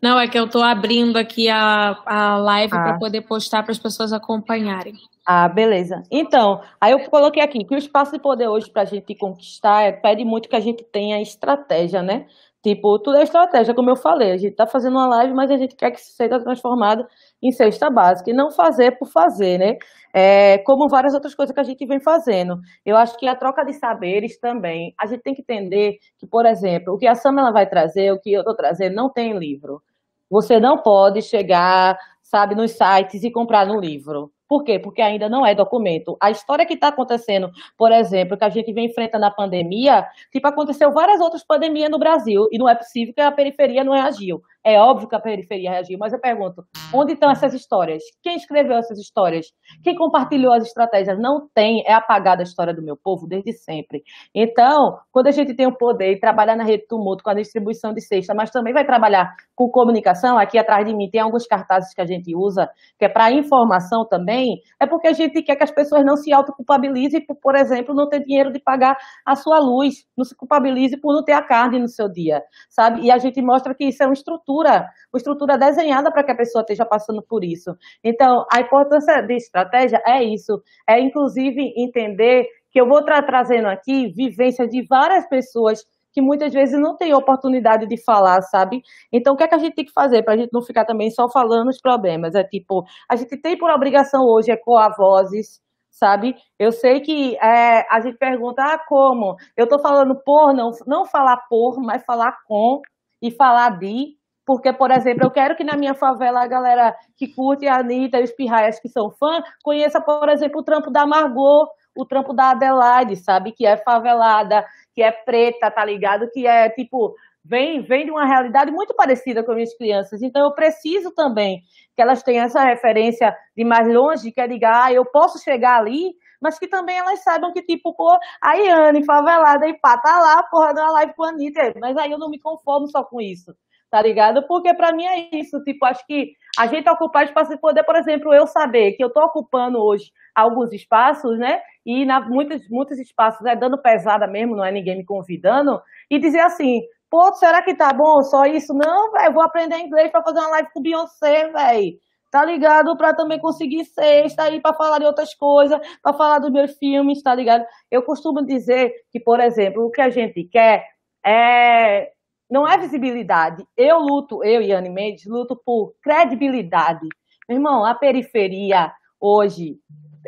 Não, 0.00 0.20
é 0.20 0.28
que 0.28 0.38
eu 0.38 0.44
estou 0.44 0.62
abrindo 0.62 1.16
aqui 1.16 1.48
a, 1.48 1.98
a 2.04 2.36
live 2.36 2.74
ah. 2.74 2.82
para 2.82 2.98
poder 2.98 3.22
postar 3.22 3.62
para 3.62 3.72
as 3.72 3.78
pessoas 3.78 4.12
acompanharem. 4.12 4.94
Ah, 5.26 5.48
beleza. 5.48 6.02
Então, 6.10 6.60
aí 6.78 6.92
eu 6.92 7.00
coloquei 7.08 7.42
aqui 7.42 7.64
que 7.64 7.74
o 7.74 7.78
espaço 7.78 8.12
de 8.12 8.18
poder 8.18 8.46
hoje 8.46 8.70
para 8.70 8.82
a 8.82 8.84
gente 8.84 9.14
conquistar 9.14 9.82
é, 9.82 9.92
pede 9.92 10.22
muito 10.24 10.48
que 10.48 10.56
a 10.56 10.60
gente 10.60 10.84
tenha 10.84 11.22
estratégia, 11.22 12.02
né? 12.02 12.26
Tipo, 12.64 12.98
tudo 12.98 13.18
é 13.18 13.22
estratégia, 13.22 13.74
como 13.74 13.90
eu 13.90 13.96
falei. 13.96 14.32
A 14.32 14.38
gente 14.38 14.52
está 14.52 14.66
fazendo 14.66 14.94
uma 14.94 15.06
live, 15.06 15.34
mas 15.34 15.50
a 15.50 15.56
gente 15.58 15.76
quer 15.76 15.90
que 15.90 16.00
seja 16.00 16.40
transformado 16.40 17.06
em 17.42 17.52
cesta 17.52 17.90
básica 17.90 18.30
e 18.30 18.32
não 18.32 18.50
fazer 18.50 18.92
por 18.98 19.06
fazer, 19.06 19.58
né? 19.58 19.76
É, 20.14 20.56
como 20.64 20.88
várias 20.88 21.12
outras 21.12 21.34
coisas 21.34 21.54
que 21.54 21.60
a 21.60 21.64
gente 21.64 21.84
vem 21.84 22.00
fazendo. 22.00 22.58
Eu 22.82 22.96
acho 22.96 23.18
que 23.18 23.26
a 23.28 23.36
troca 23.36 23.64
de 23.66 23.74
saberes 23.74 24.38
também. 24.40 24.94
A 24.98 25.04
gente 25.06 25.20
tem 25.22 25.34
que 25.34 25.42
entender 25.42 25.98
que, 26.18 26.26
por 26.26 26.46
exemplo, 26.46 26.94
o 26.94 26.98
que 26.98 27.06
a 27.06 27.14
Samela 27.14 27.52
vai 27.52 27.68
trazer, 27.68 28.10
o 28.12 28.18
que 28.18 28.32
eu 28.32 28.40
estou 28.40 28.56
trazendo, 28.56 28.94
não 28.94 29.12
tem 29.12 29.38
livro. 29.38 29.82
Você 30.30 30.58
não 30.58 30.78
pode 30.78 31.20
chegar, 31.20 31.98
sabe, 32.22 32.54
nos 32.54 32.70
sites 32.72 33.22
e 33.24 33.30
comprar 33.30 33.66
no 33.66 33.78
livro. 33.78 34.32
Por 34.48 34.62
quê? 34.62 34.78
Porque 34.78 35.00
ainda 35.00 35.28
não 35.28 35.46
é 35.46 35.54
documento. 35.54 36.16
A 36.20 36.30
história 36.30 36.66
que 36.66 36.74
está 36.74 36.88
acontecendo, 36.88 37.50
por 37.76 37.92
exemplo, 37.92 38.36
que 38.36 38.44
a 38.44 38.50
gente 38.50 38.72
vem 38.72 38.86
enfrentando 38.86 39.24
a 39.24 39.30
pandemia, 39.30 40.06
tipo, 40.30 40.46
aconteceu 40.46 40.92
várias 40.92 41.20
outras 41.20 41.44
pandemias 41.44 41.90
no 41.90 41.98
Brasil, 41.98 42.48
e 42.52 42.58
não 42.58 42.68
é 42.68 42.74
possível 42.74 43.14
que 43.14 43.20
a 43.20 43.32
periferia 43.32 43.82
não 43.82 43.92
reagiu. 43.92 44.42
É 44.66 44.80
óbvio 44.80 45.06
que 45.06 45.14
a 45.14 45.20
periferia 45.20 45.70
reagiu, 45.70 45.98
mas 45.98 46.14
eu 46.14 46.18
pergunto: 46.18 46.64
onde 46.92 47.12
estão 47.12 47.30
essas 47.30 47.52
histórias? 47.52 48.02
Quem 48.22 48.34
escreveu 48.34 48.78
essas 48.78 48.98
histórias? 48.98 49.52
Quem 49.82 49.94
compartilhou 49.94 50.54
as 50.54 50.64
estratégias? 50.64 51.18
Não 51.20 51.46
tem, 51.54 51.84
é 51.86 51.92
apagada 51.92 52.40
a 52.40 52.44
história 52.44 52.72
do 52.72 52.82
meu 52.82 52.96
povo 52.96 53.26
desde 53.26 53.52
sempre. 53.52 54.02
Então, 54.34 54.98
quando 55.12 55.26
a 55.26 55.30
gente 55.30 55.54
tem 55.54 55.66
o 55.66 55.76
poder 55.76 56.14
de 56.14 56.20
trabalhar 56.20 56.56
na 56.56 56.64
rede 56.64 56.86
tumulto 56.88 57.22
com 57.22 57.28
a 57.28 57.34
distribuição 57.34 57.92
de 57.92 58.00
cesta, 58.00 58.32
mas 58.34 58.50
também 58.50 58.72
vai 58.72 58.86
trabalhar 58.86 59.34
com 59.54 59.68
comunicação, 59.68 60.38
aqui 60.38 60.56
atrás 60.56 60.86
de 60.86 60.94
mim 60.94 61.10
tem 61.10 61.20
alguns 61.20 61.46
cartazes 61.46 61.92
que 61.92 62.00
a 62.00 62.06
gente 62.06 62.34
usa, 62.34 62.66
que 62.98 63.04
é 63.04 63.08
para 63.08 63.30
informação 63.32 64.06
também, 64.08 64.62
é 64.80 64.86
porque 64.86 65.08
a 65.08 65.12
gente 65.12 65.42
quer 65.42 65.56
que 65.56 65.64
as 65.64 65.70
pessoas 65.70 66.02
não 66.06 66.16
se 66.16 66.32
autoculpabilizem 66.32 67.24
por, 67.26 67.36
por 67.36 67.54
exemplo, 67.54 67.94
não 67.94 68.08
ter 68.08 68.24
dinheiro 68.24 68.50
de 68.50 68.60
pagar 68.60 68.96
a 69.26 69.34
sua 69.36 69.58
luz, 69.58 70.06
não 70.16 70.24
se 70.24 70.34
culpabilize 70.34 70.98
por 70.98 71.12
não 71.12 71.22
ter 71.22 71.32
a 71.32 71.42
carne 71.42 71.78
no 71.78 71.88
seu 71.88 72.10
dia, 72.10 72.42
sabe? 72.70 73.02
E 73.02 73.10
a 73.10 73.18
gente 73.18 73.42
mostra 73.42 73.74
que 73.74 73.84
isso 73.84 74.02
é 74.02 74.06
uma 74.06 74.14
estrutura 74.14 74.53
estrutura, 74.54 74.90
uma 75.12 75.18
estrutura 75.18 75.58
desenhada 75.58 76.10
para 76.10 76.24
que 76.24 76.32
a 76.32 76.36
pessoa 76.36 76.62
esteja 76.62 76.84
passando 76.84 77.22
por 77.22 77.44
isso. 77.44 77.72
Então, 78.02 78.44
a 78.52 78.60
importância 78.60 79.20
de 79.22 79.34
estratégia 79.34 80.00
é 80.06 80.22
isso, 80.22 80.62
é 80.88 81.00
inclusive 81.00 81.72
entender 81.76 82.44
que 82.70 82.80
eu 82.80 82.86
vou 82.86 83.00
estar 83.00 83.22
trazendo 83.24 83.68
aqui 83.68 84.12
vivência 84.12 84.66
de 84.66 84.84
várias 84.88 85.28
pessoas 85.28 85.80
que 86.12 86.22
muitas 86.22 86.52
vezes 86.52 86.78
não 86.80 86.96
têm 86.96 87.12
oportunidade 87.12 87.88
de 87.88 88.02
falar, 88.04 88.40
sabe? 88.42 88.80
Então, 89.12 89.34
o 89.34 89.36
que 89.36 89.42
é 89.42 89.48
que 89.48 89.54
a 89.54 89.58
gente 89.58 89.74
tem 89.74 89.84
que 89.84 89.92
fazer 89.92 90.22
para 90.22 90.34
a 90.34 90.36
gente 90.36 90.50
não 90.52 90.62
ficar 90.62 90.84
também 90.84 91.10
só 91.10 91.28
falando 91.28 91.68
os 91.68 91.80
problemas? 91.80 92.36
É 92.36 92.44
tipo, 92.44 92.84
a 93.10 93.16
gente 93.16 93.36
tem 93.40 93.58
por 93.58 93.70
obrigação 93.70 94.20
hoje 94.22 94.52
ecoar 94.52 94.94
vozes, 94.96 95.60
sabe? 95.90 96.36
Eu 96.56 96.70
sei 96.70 97.00
que 97.00 97.36
é, 97.36 97.84
a 97.90 98.00
gente 98.00 98.16
pergunta, 98.16 98.62
ah, 98.62 98.78
como? 98.88 99.34
Eu 99.56 99.64
estou 99.64 99.80
falando 99.80 100.14
por, 100.24 100.54
não, 100.54 100.70
não 100.86 101.04
falar 101.04 101.38
por, 101.48 101.80
mas 101.80 102.04
falar 102.04 102.32
com 102.46 102.80
e 103.20 103.30
falar 103.30 103.78
de, 103.78 104.16
porque, 104.46 104.72
por 104.72 104.90
exemplo, 104.90 105.24
eu 105.24 105.30
quero 105.30 105.56
que 105.56 105.64
na 105.64 105.76
minha 105.76 105.94
favela 105.94 106.42
a 106.42 106.46
galera 106.46 106.94
que 107.16 107.28
curte 107.28 107.66
a 107.66 107.76
Anitta 107.76 108.18
e 108.20 108.24
os 108.24 108.32
pirraias 108.32 108.78
que 108.78 108.88
são 108.88 109.10
fã 109.10 109.42
conheça, 109.62 110.00
por 110.00 110.28
exemplo, 110.28 110.60
o 110.60 110.64
trampo 110.64 110.90
da 110.90 111.06
Margot, 111.06 111.66
o 111.96 112.04
trampo 112.04 112.34
da 112.34 112.50
Adelaide, 112.50 113.16
sabe? 113.16 113.52
Que 113.52 113.66
é 113.66 113.76
favelada, 113.76 114.64
que 114.94 115.02
é 115.02 115.10
preta, 115.10 115.70
tá 115.70 115.84
ligado? 115.84 116.28
Que 116.32 116.46
é 116.46 116.68
tipo. 116.70 117.14
Vem, 117.46 117.82
vem 117.82 118.06
de 118.06 118.10
uma 118.10 118.24
realidade 118.24 118.70
muito 118.72 118.94
parecida 118.94 119.44
com 119.44 119.50
as 119.52 119.56
minhas 119.56 119.76
crianças. 119.76 120.22
Então, 120.22 120.42
eu 120.42 120.54
preciso 120.54 121.12
também 121.14 121.60
que 121.94 122.00
elas 122.00 122.22
tenham 122.22 122.42
essa 122.44 122.62
referência 122.64 123.36
de 123.54 123.64
mais 123.64 123.86
longe, 123.86 124.32
que 124.32 124.40
é 124.40 124.46
ligar, 124.46 124.86
ah, 124.86 124.92
eu 124.92 125.04
posso 125.04 125.38
chegar 125.38 125.78
ali, 125.78 126.14
mas 126.40 126.58
que 126.58 126.66
também 126.66 126.96
elas 126.96 127.22
saibam 127.22 127.52
que, 127.52 127.60
tipo, 127.62 127.94
pô, 127.94 128.16
a 128.42 128.56
Iane, 128.56 129.04
favelada, 129.04 129.68
e 129.68 129.78
pá, 129.78 129.98
tá 129.98 130.18
lá, 130.20 130.42
porra, 130.44 130.72
na 130.72 130.90
live 130.92 131.12
com 131.14 131.24
a 131.24 131.28
Anitta. 131.28 131.74
Mas 131.78 131.96
aí 131.98 132.10
eu 132.10 132.18
não 132.18 132.30
me 132.30 132.40
conformo 132.40 132.88
só 132.88 133.04
com 133.04 133.20
isso 133.20 133.54
tá 133.94 134.02
ligado? 134.02 134.44
Porque 134.48 134.74
para 134.74 134.92
mim 134.92 135.04
é 135.04 135.28
isso, 135.36 135.62
tipo, 135.62 135.86
acho 135.86 136.04
que 136.04 136.32
a 136.58 136.66
gente 136.66 136.90
ocupar 136.90 137.22
espaço 137.22 137.50
de 137.50 137.60
poder, 137.60 137.84
por 137.84 137.94
exemplo, 137.94 138.34
eu 138.34 138.44
saber 138.44 138.94
que 138.96 139.04
eu 139.04 139.08
tô 139.08 139.24
ocupando 139.24 139.78
hoje 139.78 140.10
alguns 140.34 140.72
espaços, 140.72 141.38
né? 141.38 141.60
E 141.86 142.04
na 142.04 142.20
muitos 142.20 142.68
muitos 142.68 142.98
espaços, 142.98 143.40
né, 143.42 143.54
dando 143.54 143.80
pesada 143.80 144.26
mesmo, 144.26 144.56
não 144.56 144.64
é 144.64 144.72
ninguém 144.72 144.96
me 144.96 145.04
convidando, 145.04 145.80
e 146.10 146.18
dizer 146.18 146.40
assim, 146.40 146.80
pô, 147.08 147.32
será 147.34 147.62
que 147.62 147.76
tá 147.76 147.92
bom 147.92 148.20
só 148.22 148.46
isso? 148.46 148.74
Não, 148.74 149.12
velho, 149.12 149.32
vou 149.32 149.44
aprender 149.44 149.78
inglês 149.78 150.10
para 150.10 150.24
fazer 150.24 150.40
uma 150.40 150.50
live 150.50 150.68
com 150.74 150.82
Beyoncé, 150.82 151.52
velho. 151.52 151.92
Tá 152.32 152.44
ligado? 152.44 152.96
Para 152.96 153.14
também 153.14 153.38
conseguir 153.38 153.84
sexta 153.84 154.42
aí 154.42 154.60
para 154.60 154.74
falar 154.74 154.98
de 154.98 155.04
outras 155.04 155.32
coisas, 155.36 155.78
para 156.02 156.12
falar 156.14 156.40
dos 156.40 156.50
meus 156.50 156.76
filmes, 156.78 157.22
tá 157.22 157.32
ligado? 157.32 157.64
Eu 157.88 158.02
costumo 158.02 158.44
dizer 158.44 158.90
que, 159.12 159.20
por 159.20 159.38
exemplo, 159.38 159.84
o 159.84 159.90
que 159.92 160.00
a 160.00 160.10
gente 160.10 160.42
quer 160.50 160.84
é 161.24 162.13
não 162.50 162.68
é 162.68 162.78
visibilidade. 162.78 163.64
Eu 163.76 163.98
luto, 163.98 164.44
eu 164.44 164.60
e 164.60 164.72
Anne 164.72 164.90
Mendes, 164.90 165.26
luto 165.26 165.60
por 165.64 165.94
credibilidade. 166.02 167.06
Meu 167.48 167.58
irmão, 167.58 167.84
a 167.84 167.94
periferia 167.94 168.92
hoje 169.20 169.76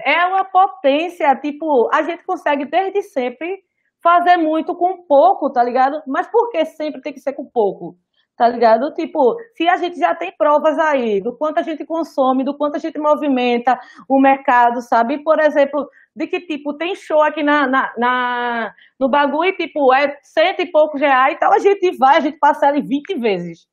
é 0.04 0.26
uma 0.26 0.44
potência, 0.44 1.34
tipo, 1.36 1.88
a 1.92 2.02
gente 2.02 2.24
consegue 2.24 2.66
desde 2.66 3.02
sempre 3.02 3.64
fazer 4.02 4.36
muito 4.36 4.74
com 4.74 5.04
pouco, 5.06 5.50
tá 5.50 5.62
ligado? 5.62 6.02
Mas 6.06 6.28
por 6.28 6.50
que 6.50 6.64
sempre 6.64 7.00
tem 7.00 7.12
que 7.12 7.20
ser 7.20 7.32
com 7.32 7.44
pouco? 7.44 7.96
Tá 8.36 8.46
ligado? 8.48 8.92
Tipo, 8.92 9.34
se 9.54 9.66
a 9.66 9.78
gente 9.78 9.98
já 9.98 10.14
tem 10.14 10.30
provas 10.36 10.78
aí 10.78 11.22
do 11.22 11.34
quanto 11.34 11.58
a 11.58 11.62
gente 11.62 11.86
consome, 11.86 12.44
do 12.44 12.56
quanto 12.56 12.76
a 12.76 12.78
gente 12.78 12.98
movimenta 12.98 13.78
o 14.08 14.20
mercado, 14.20 14.82
sabe? 14.82 15.22
Por 15.24 15.40
exemplo, 15.40 15.88
de 16.16 16.26
que, 16.26 16.40
tipo, 16.40 16.72
tem 16.72 16.94
show 16.94 17.22
aqui 17.22 17.42
na, 17.42 17.66
na, 17.66 17.92
na 17.98 18.74
no 18.98 19.08
bagulho 19.08 19.54
tipo, 19.54 19.92
é 19.92 20.18
cento 20.22 20.60
e 20.62 20.66
poucos 20.66 20.98
reais, 20.98 21.34
então 21.36 21.52
a 21.52 21.58
gente 21.58 21.94
vai, 21.98 22.16
a 22.16 22.20
gente 22.20 22.38
passa 22.38 22.66
ali 22.66 22.80
20 22.80 23.14
vezes. 23.18 23.66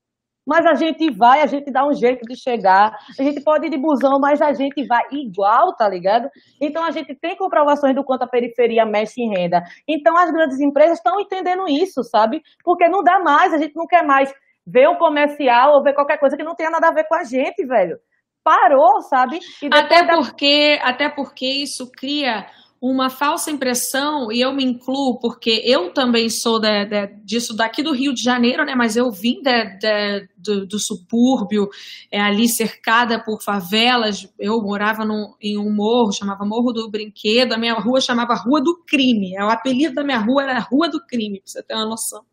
Mas 0.45 0.65
a 0.65 0.73
gente 0.73 1.09
vai, 1.09 1.41
a 1.41 1.45
gente 1.45 1.71
dá 1.71 1.88
um 1.88 1.93
jeito 1.93 2.25
de 2.27 2.35
chegar. 2.35 2.97
A 3.17 3.23
gente 3.23 3.39
pode 3.39 3.67
ir 3.67 3.69
de 3.69 3.77
busão, 3.77 4.19
mas 4.19 4.41
a 4.41 4.51
gente 4.51 4.85
vai 4.85 5.01
igual, 5.09 5.73
tá 5.73 5.88
ligado? 5.88 6.29
Então 6.59 6.83
a 6.83 6.91
gente 6.91 7.15
tem 7.15 7.38
comprovações 7.38 7.95
do 7.95 8.03
quanto 8.03 8.23
a 8.23 8.27
periferia 8.27 8.85
mexe 8.85 9.21
em 9.21 9.29
renda. 9.29 9.63
Então 9.88 10.17
as 10.17 10.29
grandes 10.31 10.59
empresas 10.59 10.97
estão 10.97 11.17
entendendo 11.17 11.65
isso, 11.69 12.03
sabe? 12.03 12.41
Porque 12.62 12.89
não 12.89 13.01
dá 13.01 13.19
mais, 13.19 13.53
a 13.53 13.57
gente 13.57 13.73
não 13.73 13.88
quer 13.88 14.03
mais 14.03 14.33
ver 14.67 14.89
um 14.89 14.95
comercial 14.95 15.75
ou 15.75 15.83
ver 15.83 15.93
qualquer 15.93 16.17
coisa 16.17 16.35
que 16.35 16.43
não 16.43 16.55
tenha 16.55 16.69
nada 16.69 16.89
a 16.89 16.93
ver 16.93 17.05
com 17.05 17.15
a 17.15 17.23
gente, 17.23 17.65
velho 17.65 17.97
parou, 18.43 19.01
sabe? 19.01 19.39
até 19.71 20.05
porque, 20.05 20.77
da... 20.77 20.89
até 20.89 21.09
porque 21.09 21.45
isso 21.45 21.89
cria 21.91 22.45
uma 22.85 23.09
falsa 23.09 23.50
impressão, 23.50 24.29
e 24.29 24.41
eu 24.41 24.51
me 24.51 24.62
incluo, 24.62 25.17
porque 25.17 25.62
eu 25.63 25.93
também 25.93 26.29
sou 26.29 26.59
de, 26.59 26.83
de, 26.83 27.07
disso 27.23 27.55
daqui 27.55 27.81
do 27.81 27.93
Rio 27.93 28.13
de 28.13 28.21
Janeiro, 28.21 28.65
né? 28.65 28.75
Mas 28.75 28.97
eu 28.97 29.09
vim 29.09 29.41
de, 29.41 30.27
do, 30.38 30.67
do, 30.67 30.77
subúrbio, 30.77 31.69
é, 32.12 32.19
ali 32.19 32.50
cercada 32.50 33.23
por 33.23 33.41
favelas. 33.41 34.27
Eu 34.38 34.62
morava 34.62 35.05
num, 35.05 35.33
em 35.41 35.57
um 35.57 35.73
morro, 35.73 36.12
chamava 36.12 36.43
Morro 36.43 36.73
do 36.73 36.91
Brinquedo, 36.91 37.53
a 37.53 37.57
minha 37.57 37.73
rua 37.73 38.01
chamava 38.01 38.35
Rua 38.35 38.62
do 38.62 38.75
Crime. 38.85 39.33
É, 39.33 39.45
o 39.45 39.50
apelido 39.50 39.95
da 39.95 40.03
minha 40.03 40.19
rua 40.19 40.43
era 40.43 40.59
Rua 40.59 40.89
do 40.89 41.00
Crime, 41.05 41.39
pra 41.39 41.50
você 41.50 41.63
ter 41.63 41.75
uma 41.75 41.85
noção. 41.85 42.25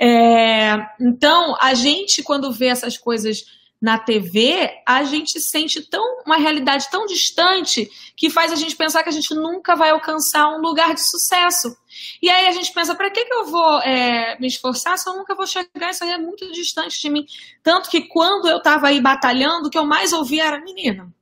É, 0.00 0.74
então, 1.00 1.56
a 1.60 1.72
gente, 1.74 2.24
quando 2.24 2.50
vê 2.50 2.66
essas 2.66 2.98
coisas 2.98 3.44
na 3.80 3.96
TV, 3.98 4.70
a 4.86 5.04
gente 5.04 5.40
sente 5.40 5.80
tão 5.88 6.22
uma 6.26 6.36
realidade 6.36 6.90
tão 6.90 7.06
distante 7.06 7.88
que 8.16 8.28
faz 8.28 8.50
a 8.50 8.56
gente 8.56 8.74
pensar 8.74 9.04
que 9.04 9.08
a 9.08 9.12
gente 9.12 9.32
nunca 9.34 9.76
vai 9.76 9.90
alcançar 9.90 10.48
um 10.48 10.60
lugar 10.60 10.94
de 10.94 11.08
sucesso. 11.08 11.76
E 12.20 12.28
aí 12.28 12.48
a 12.48 12.52
gente 12.52 12.72
pensa, 12.72 12.94
para 12.94 13.10
que, 13.10 13.24
que 13.24 13.32
eu 13.32 13.46
vou 13.46 13.80
é, 13.80 14.36
me 14.40 14.48
esforçar 14.48 14.98
se 14.98 15.08
eu 15.08 15.16
nunca 15.16 15.34
vou 15.34 15.46
chegar? 15.46 15.90
Isso 15.90 16.02
aí 16.02 16.10
é 16.10 16.18
muito 16.18 16.50
distante 16.50 17.00
de 17.00 17.08
mim. 17.08 17.24
Tanto 17.62 17.88
que 17.88 18.02
quando 18.02 18.48
eu 18.48 18.58
estava 18.58 18.88
aí 18.88 19.00
batalhando, 19.00 19.68
o 19.68 19.70
que 19.70 19.78
eu 19.78 19.86
mais 19.86 20.12
ouvia 20.12 20.46
era, 20.46 20.60
menina, 20.60 21.12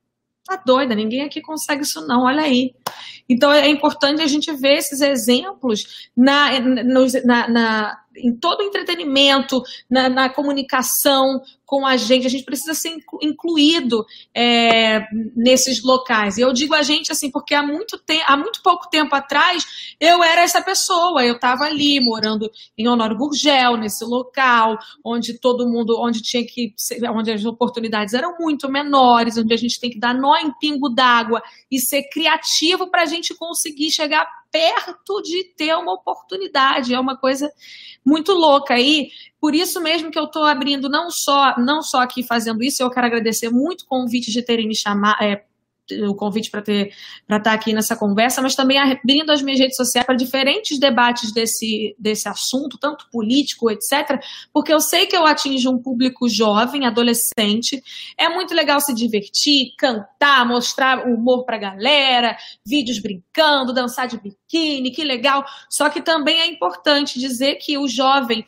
tá 0.45 0.57
doida, 0.57 0.95
ninguém 0.95 1.23
aqui 1.23 1.43
consegue 1.43 1.83
isso 1.83 2.07
não, 2.07 2.25
olha 2.25 2.43
aí. 2.43 2.75
Então 3.28 3.52
é 3.52 3.68
importante 3.68 4.23
a 4.23 4.26
gente 4.26 4.52
ver 4.52 4.78
esses 4.78 5.00
exemplos 5.00 6.09
na, 6.16 6.61
na, 6.61 7.49
na 7.49 7.99
em 8.18 8.35
todo 8.35 8.61
o 8.61 8.62
entretenimento, 8.62 9.62
na, 9.90 10.09
na, 10.09 10.28
comunicação 10.28 11.40
com 11.64 11.85
a 11.87 11.97
gente. 11.97 12.26
A 12.26 12.30
gente 12.30 12.45
precisa 12.45 12.75
ser 12.75 12.97
incluído 13.23 14.04
é, 14.35 15.06
nesses 15.35 15.83
locais. 15.83 16.38
E 16.38 16.40
eu 16.40 16.52
digo 16.52 16.75
a 16.75 16.83
gente 16.83 17.11
assim, 17.12 17.30
porque 17.30 17.54
há 17.54 17.62
muito, 17.62 17.99
te 17.99 18.23
há 18.26 18.37
muito 18.37 18.62
pouco 18.62 18.88
tempo 18.88 19.14
atrás 19.14 19.64
eu 20.00 20.23
era 20.23 20.42
essa 20.42 20.62
pessoa. 20.62 21.25
Eu 21.25 21.35
estava 21.35 21.64
ali 21.64 22.00
morando 22.00 22.50
em 22.76 22.88
Honório 22.88 23.16
Gurgel, 23.16 23.76
nesse 23.76 24.04
local, 24.04 24.78
onde 25.04 25.38
todo 25.38 25.68
mundo, 25.68 26.00
onde 26.00 26.23
tinha 26.23 26.45
que, 26.47 26.75
onde 27.12 27.33
as 27.33 27.45
oportunidades 27.45 28.14
eram 28.14 28.37
muito 28.38 28.71
menores, 28.71 29.37
onde 29.37 29.52
a 29.52 29.59
gente 29.59 29.80
tem 29.80 29.90
que 29.90 29.99
dar 29.99 30.14
nó 30.14 30.37
em 30.37 30.52
pingo 30.59 30.88
d'água 30.88 31.42
e 31.71 31.78
ser 31.78 32.04
criativo 32.11 32.88
para 32.90 33.02
a 33.02 33.06
gente 33.06 33.15
conseguir 33.35 33.90
chegar 33.90 34.26
perto 34.50 35.20
de 35.23 35.44
ter 35.56 35.75
uma 35.75 35.94
oportunidade. 35.94 36.94
É 36.94 37.00
uma 37.00 37.16
coisa 37.16 37.50
muito 38.04 38.32
louca 38.32 38.75
aí. 38.75 39.11
Por 39.40 39.54
isso 39.54 39.80
mesmo 39.80 40.11
que 40.11 40.18
eu 40.18 40.25
estou 40.25 40.44
abrindo 40.44 40.88
não 40.88 41.11
só 41.11 41.56
não 41.58 41.82
só 41.82 42.00
aqui 42.00 42.23
fazendo 42.23 42.62
isso, 42.62 42.82
eu 42.82 42.90
quero 42.90 43.06
agradecer 43.06 43.50
muito 43.50 43.82
o 43.82 43.87
convite 43.87 44.30
de 44.30 44.42
terem 44.42 44.66
me 44.66 44.75
chamado, 44.75 45.23
é, 45.23 45.44
o 46.09 46.14
convite 46.14 46.50
para 46.50 46.62
ter 46.62 46.93
para 47.26 47.38
estar 47.38 47.50
tá 47.50 47.57
aqui 47.57 47.73
nessa 47.73 47.97
conversa, 47.97 48.43
mas 48.43 48.55
também 48.55 48.78
abrindo 48.78 49.31
as 49.31 49.43
minhas 49.43 49.61
redes 49.61 49.76
sociais 49.76 50.07
para 50.07 50.14
diferentes 50.14 50.78
debates 50.78 51.33
desse, 51.33 51.95
desse 51.99 52.28
assunto, 52.28 52.78
tanto 52.78 53.09
político, 53.11 53.71
etc., 53.71 54.21
porque 54.52 54.73
eu 54.73 54.81
sei 54.81 55.07
que 55.07 55.16
eu 55.16 55.26
atinjo 55.26 55.71
um 55.71 55.78
público 55.78 56.28
jovem, 56.28 56.87
adolescente. 56.87 57.83
É 58.16 58.28
muito 58.28 58.55
legal 58.55 58.81
se 58.81 58.95
divertir, 58.95 59.75
cantar, 59.78 60.47
mostrar 60.47 61.07
humor 61.07 61.45
para 61.45 61.57
a 61.57 61.61
galera, 61.61 62.37
vídeos 62.64 62.99
brincando, 62.99 63.73
dançar 63.73 64.07
de 64.07 64.19
biquíni, 64.19 64.90
que 64.90 65.05
legal. 65.05 65.45
Só 65.69 65.88
que 65.88 66.00
também 66.00 66.40
é 66.40 66.47
importante 66.47 67.19
dizer 67.19 67.57
que 67.57 67.78
o 67.78 67.88
jovem 67.88 68.45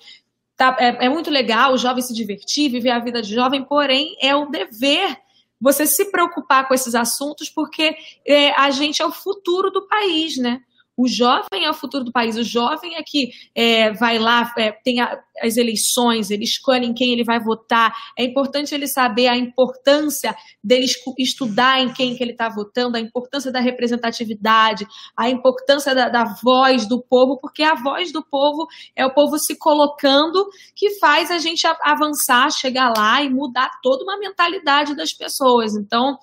Tá, 0.57 0.76
é, 0.80 1.07
é, 1.07 1.09
muito 1.09 1.30
legal 1.30 1.73
o 1.73 1.78
jovem 1.78 2.02
se 2.02 2.12
divertir, 2.12 2.68
viver 2.68 2.90
a 2.90 2.99
vida 2.99 3.23
de 3.23 3.33
jovem, 3.33 3.62
porém 3.62 4.16
é 4.21 4.35
o 4.35 4.47
dever 4.47 5.16
você 5.61 5.87
se 5.87 6.11
preocupar 6.11 6.69
com 6.69 6.75
esses 6.75 6.95
assuntos, 6.95 7.49
porque 7.49 7.97
é, 8.27 8.53
a 8.53 8.71
gente 8.71 9.03
é 9.03 9.07
o 9.07 9.12
futuro 9.12 9.71
do 9.71 9.87
país, 9.87 10.37
né? 10.37 10.61
O 10.99 11.07
jovem 11.07 11.64
é 11.64 11.71
o 11.71 11.75
futuro 11.75 12.02
do 12.02 12.11
país. 12.11 12.37
O 12.37 12.43
jovem 12.43 12.97
é 12.97 13.02
que 13.07 13.31
é, 13.55 13.93
vai 13.93 14.19
lá, 14.19 14.52
é, 14.59 14.73
tem 14.73 15.00
a, 15.00 15.17
as 15.40 15.57
eleições, 15.57 16.28
ele 16.28 16.43
escolhe 16.43 16.85
em 16.85 16.93
quem 16.93 17.12
ele 17.12 17.23
vai 17.23 17.38
votar. 17.38 17.95
É 18.19 18.25
importante 18.25 18.75
ele 18.75 18.88
saber 18.88 19.28
a 19.28 19.37
importância 19.37 20.35
dele 20.62 20.87
estudar 21.17 21.81
em 21.81 21.93
quem 21.93 22.17
que 22.17 22.23
ele 22.25 22.33
está 22.33 22.49
votando, 22.49 22.97
a 22.97 23.00
importância 23.00 23.52
da 23.52 23.61
representatividade, 23.61 24.85
a 25.17 25.31
importância 25.31 25.95
da, 25.95 26.09
da, 26.09 26.25
voz 26.43 26.88
do 26.88 27.00
povo, 27.00 27.38
porque 27.40 27.62
a 27.62 27.76
voz 27.76 28.11
do 28.11 28.25
povo 28.25 28.67
é 28.97 29.07
o 29.07 29.14
povo 29.14 29.38
se 29.38 29.57
colocando 29.57 30.49
que 30.75 30.99
faz 30.99 31.31
a 31.31 31.38
gente 31.38 31.64
avançar, 31.85 32.50
chegar 32.50 32.93
lá 32.97 33.23
e 33.23 33.31
mudar 33.31 33.71
toda 33.85 34.02
uma 34.02 34.19
mentalidade 34.19 34.97
das 34.97 35.12
pessoas. 35.12 35.76
Então, 35.76 36.19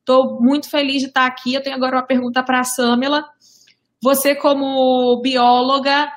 estou 0.00 0.38
muito 0.40 0.70
feliz 0.70 1.00
de 1.00 1.08
estar 1.08 1.26
aqui. 1.26 1.54
Eu 1.54 1.62
tenho 1.62 1.76
agora 1.76 1.96
uma 1.96 2.06
pergunta 2.06 2.42
para 2.42 2.60
a 2.60 2.64
Samela. 2.64 3.24
Você, 4.02 4.34
como 4.34 5.20
bióloga 5.20 6.10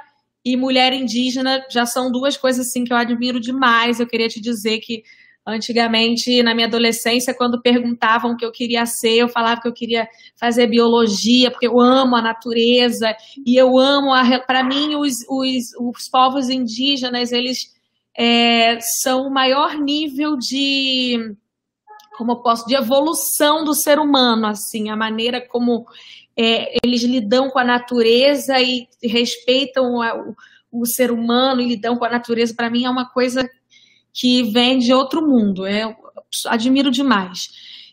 e 0.46 0.56
mulher 0.56 0.94
indígena, 0.94 1.66
já 1.70 1.86
são 1.86 2.12
duas 2.12 2.38
coisas 2.38 2.68
assim 2.68 2.84
que 2.84 2.94
eu 2.94 2.98
admiro 2.98 3.40
demais. 3.40 4.00
Eu 4.00 4.08
queria 4.08 4.28
te 4.28 4.42
dizer 4.42 4.80
que 4.80 5.04
antigamente, 5.46 6.44
na 6.44 6.54
minha 6.54 6.68
adolescência, 6.68 7.34
quando 7.34 7.62
perguntavam 7.62 8.32
o 8.32 8.38
que 8.38 8.46
eu 8.46 8.52
queria 8.52 8.86
ser, 8.86 9.16
eu 9.16 9.30
falava 9.30 9.60
que 9.60 9.68
eu 9.68 9.74
queria 9.74 10.08
fazer 10.40 10.68
biologia, 10.68 11.50
porque 11.50 11.68
eu 11.68 11.80
amo 11.80 12.16
a 12.16 12.22
natureza 12.22 13.16
e 13.46 13.60
eu 13.60 13.78
amo 13.78 14.12
Para 14.46 14.64
mim, 14.64 14.96
os, 14.96 15.16
os, 15.28 15.74
os 15.80 16.10
povos 16.10 16.50
indígenas, 16.50 17.32
eles 17.32 17.74
é, 18.18 18.80
são 19.02 19.28
o 19.28 19.34
maior 19.34 19.78
nível 19.78 20.38
de 20.38 21.36
como 22.18 22.34
eu 22.34 22.42
posso 22.42 22.68
de 22.68 22.76
evolução 22.76 23.64
do 23.64 23.74
ser 23.74 23.98
humano 23.98 24.46
assim 24.46 24.90
a 24.90 24.98
maneira 24.98 25.42
como 25.42 25.86
é, 26.38 26.78
eles 26.84 27.04
lidam 27.04 27.50
com 27.50 27.60
a 27.60 27.64
natureza 27.64 28.60
e 28.60 28.88
respeitam 29.04 30.02
a, 30.02 30.16
o, 30.16 30.36
o, 30.72 30.86
ser 30.86 31.12
humano 31.12 31.62
e 31.62 31.68
lidam 31.68 31.98
com 31.98 32.06
a 32.06 32.10
natureza, 32.10 32.54
para 32.54 32.70
mim 32.70 32.86
é 32.86 32.90
uma 32.90 33.10
coisa 33.10 33.50
que 34.14 34.44
vem 34.52 34.80
de 34.80 34.94
outro 34.94 35.26
mundo. 35.26 35.66
É, 35.66 35.84
eu 35.84 35.96
admiro 36.48 36.92
demais. 36.92 37.50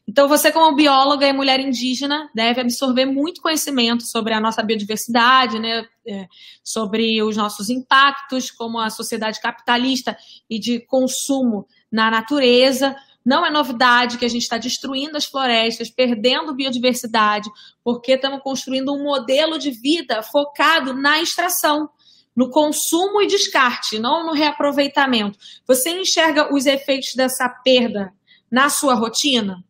Então, 0.09 0.27
você, 0.27 0.51
como 0.51 0.75
bióloga 0.75 1.29
e 1.29 1.33
mulher 1.35 1.61
indígena, 1.61 2.31
deve 2.35 2.63
absorver 2.63 3.05
muito 3.05 3.43
conhecimento 3.43 4.05
sobre 4.05 4.33
a 4.33 4.41
nossa 4.41 4.63
biodiversidade, 4.63 5.59
né? 5.59 5.85
É, 6.07 6.27
sobre 6.65 7.23
os 7.23 7.37
nossos 7.37 7.69
impactos 7.69 8.51
como 8.51 8.79
a 8.79 8.89
sociedade 8.89 9.39
capitalista 9.39 10.17
e 10.49 10.59
de 10.59 10.81
consumo 10.81 11.67
na 11.93 12.11
natureza, 12.11 12.97
não 13.29 13.45
é 13.45 13.51
novidade 13.51 14.17
que 14.17 14.25
a 14.25 14.29
gente 14.29 14.41
está 14.41 14.57
destruindo 14.57 15.15
as 15.15 15.27
florestas, 15.27 15.91
perdendo 15.91 16.55
biodiversidade, 16.55 17.51
porque 17.85 18.13
estamos 18.13 18.43
construindo 18.43 18.91
um 18.91 19.03
modelo 19.03 19.59
de 19.59 19.71
vida 19.71 20.23
focado 20.23 20.95
na 20.95 21.21
extração, 21.21 21.91
no 22.35 22.51
consumo 22.51 23.21
e 23.21 23.27
descarte, 23.27 23.99
não 23.99 24.25
no 24.25 24.33
reaproveitamento. 24.33 25.39
Você 25.67 25.91
enxerga 25.91 26.55
os 26.55 26.65
efeitos 26.65 27.15
dessa 27.15 27.47
perda 27.51 28.15
na 28.51 28.71
sua 28.71 28.95
rotina? 28.95 29.63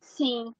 Sim. 0.00 0.54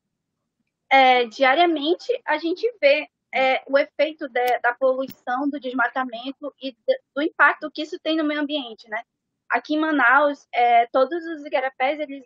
É, 0.90 1.24
diariamente 1.24 2.12
a 2.26 2.36
gente 2.36 2.70
vê 2.78 3.08
é, 3.34 3.62
o 3.66 3.78
efeito 3.78 4.28
de, 4.28 4.58
da 4.58 4.74
poluição, 4.74 5.48
do 5.48 5.58
desmatamento 5.58 6.54
e 6.60 6.76
do 7.16 7.22
impacto 7.22 7.70
que 7.70 7.80
isso 7.80 7.98
tem 7.98 8.14
no 8.14 8.24
meio 8.24 8.42
ambiente, 8.42 8.86
né? 8.90 9.02
Aqui 9.52 9.74
em 9.74 9.80
Manaus, 9.80 10.48
é, 10.52 10.86
todos 10.86 11.22
os 11.26 11.44
igarapés, 11.44 12.00
eles 12.00 12.24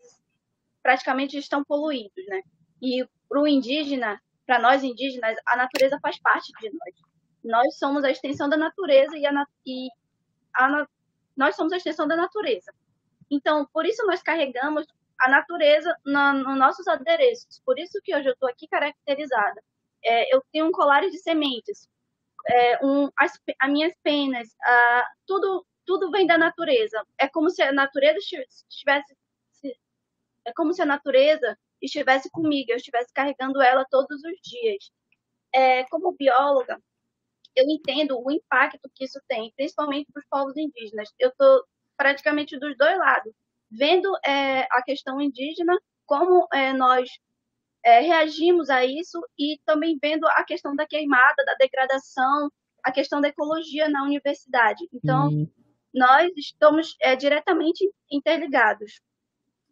praticamente 0.82 1.36
estão 1.36 1.64
poluídos, 1.64 2.24
né? 2.28 2.40
E 2.80 3.06
para 3.28 3.40
o 3.40 3.48
indígena, 3.48 4.22
para 4.46 4.60
nós 4.60 4.84
indígenas, 4.84 5.36
a 5.44 5.56
natureza 5.56 5.98
faz 6.00 6.18
parte 6.20 6.52
de 6.60 6.70
nós. 6.70 6.94
Nós 7.42 7.78
somos 7.78 8.04
a 8.04 8.10
extensão 8.10 8.48
da 8.48 8.56
natureza 8.56 9.18
e, 9.18 9.26
a, 9.26 9.46
e 9.66 9.88
a, 10.54 10.86
nós 11.36 11.56
somos 11.56 11.72
a 11.72 11.76
extensão 11.76 12.06
da 12.06 12.14
natureza. 12.14 12.72
Então, 13.28 13.66
por 13.72 13.84
isso 13.84 14.06
nós 14.06 14.22
carregamos 14.22 14.86
a 15.18 15.28
natureza 15.28 15.92
nos 16.04 16.44
no 16.44 16.54
nossos 16.54 16.86
adereços. 16.86 17.60
Por 17.64 17.78
isso 17.78 18.00
que 18.04 18.14
hoje 18.14 18.28
eu 18.28 18.34
estou 18.34 18.48
aqui 18.48 18.68
caracterizada. 18.68 19.60
É, 20.04 20.32
eu 20.32 20.40
tenho 20.52 20.66
um 20.66 20.72
colar 20.72 21.00
de 21.00 21.18
sementes, 21.18 21.88
é, 22.48 22.84
um, 22.84 23.10
as, 23.18 23.32
as 23.60 23.70
minhas 23.70 23.92
penas, 24.04 24.46
uh, 24.48 25.04
tudo 25.26 25.66
tudo 25.87 26.11
vem 26.11 26.27
da 26.27 26.37
natureza. 26.37 27.03
É 27.18 27.29
como 27.29 27.49
se 27.49 27.62
a 27.62 27.72
natureza 27.72 28.18
estivesse 28.68 29.16
é 30.46 30.53
como 30.55 30.72
se 30.72 30.81
a 30.81 30.87
natureza 30.87 31.59
estivesse 31.83 32.31
comigo, 32.31 32.70
eu 32.70 32.77
estivesse 32.77 33.12
carregando 33.12 33.61
ela 33.61 33.85
todos 33.90 34.22
os 34.22 34.40
dias. 34.42 34.90
É, 35.53 35.85
como 35.85 36.16
bióloga, 36.16 36.81
eu 37.55 37.64
entendo 37.68 38.20
o 38.22 38.31
impacto 38.31 38.88
que 38.94 39.05
isso 39.05 39.20
tem, 39.27 39.53
principalmente 39.57 40.11
para 40.12 40.20
os 40.20 40.27
povos 40.29 40.57
indígenas. 40.57 41.09
Eu 41.18 41.31
estou 41.31 41.64
praticamente 41.96 42.59
dos 42.59 42.77
dois 42.77 42.96
lados, 42.96 43.33
vendo 43.70 44.09
é, 44.25 44.62
a 44.70 44.83
questão 44.83 45.20
indígena, 45.20 45.77
como 46.07 46.46
é, 46.53 46.72
nós 46.72 47.09
é, 47.85 48.01
reagimos 48.01 48.70
a 48.70 48.85
isso, 48.85 49.20
e 49.38 49.59
também 49.64 49.99
vendo 50.01 50.27
a 50.29 50.44
questão 50.44 50.77
da 50.77 50.87
queimada, 50.87 51.44
da 51.44 51.55
degradação, 51.55 52.51
a 52.85 52.92
questão 52.92 53.20
da 53.20 53.29
ecologia 53.29 53.88
na 53.88 54.05
universidade. 54.05 54.87
Então, 54.92 55.29
hum 55.29 55.49
nós 55.96 56.30
estamos 56.37 56.94
é, 57.00 57.16
diretamente 57.16 57.90
interligados. 58.11 59.00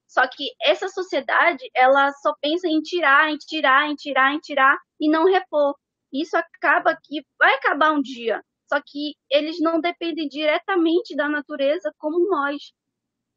Só 0.06 0.26
que 0.26 0.50
essa 0.62 0.88
sociedade, 0.88 1.68
ela 1.74 2.10
só 2.12 2.34
pensa 2.40 2.66
em 2.66 2.80
tirar, 2.80 3.30
em 3.30 3.37
tirar, 3.37 3.90
em 3.90 3.94
tirar, 3.94 4.34
em 4.34 4.38
tirar 4.38 4.78
e 4.98 5.10
não 5.10 5.26
repor. 5.26 5.74
Isso 6.10 6.34
acaba 6.37 6.96
que 7.02 7.26
vai 7.38 7.54
acabar 7.54 7.92
um 7.92 8.00
dia. 8.00 8.42
Só 8.66 8.80
que 8.80 9.14
eles 9.30 9.60
não 9.60 9.80
dependem 9.80 10.26
diretamente 10.26 11.14
da 11.14 11.28
natureza 11.28 11.92
como 11.98 12.26
nós. 12.28 12.72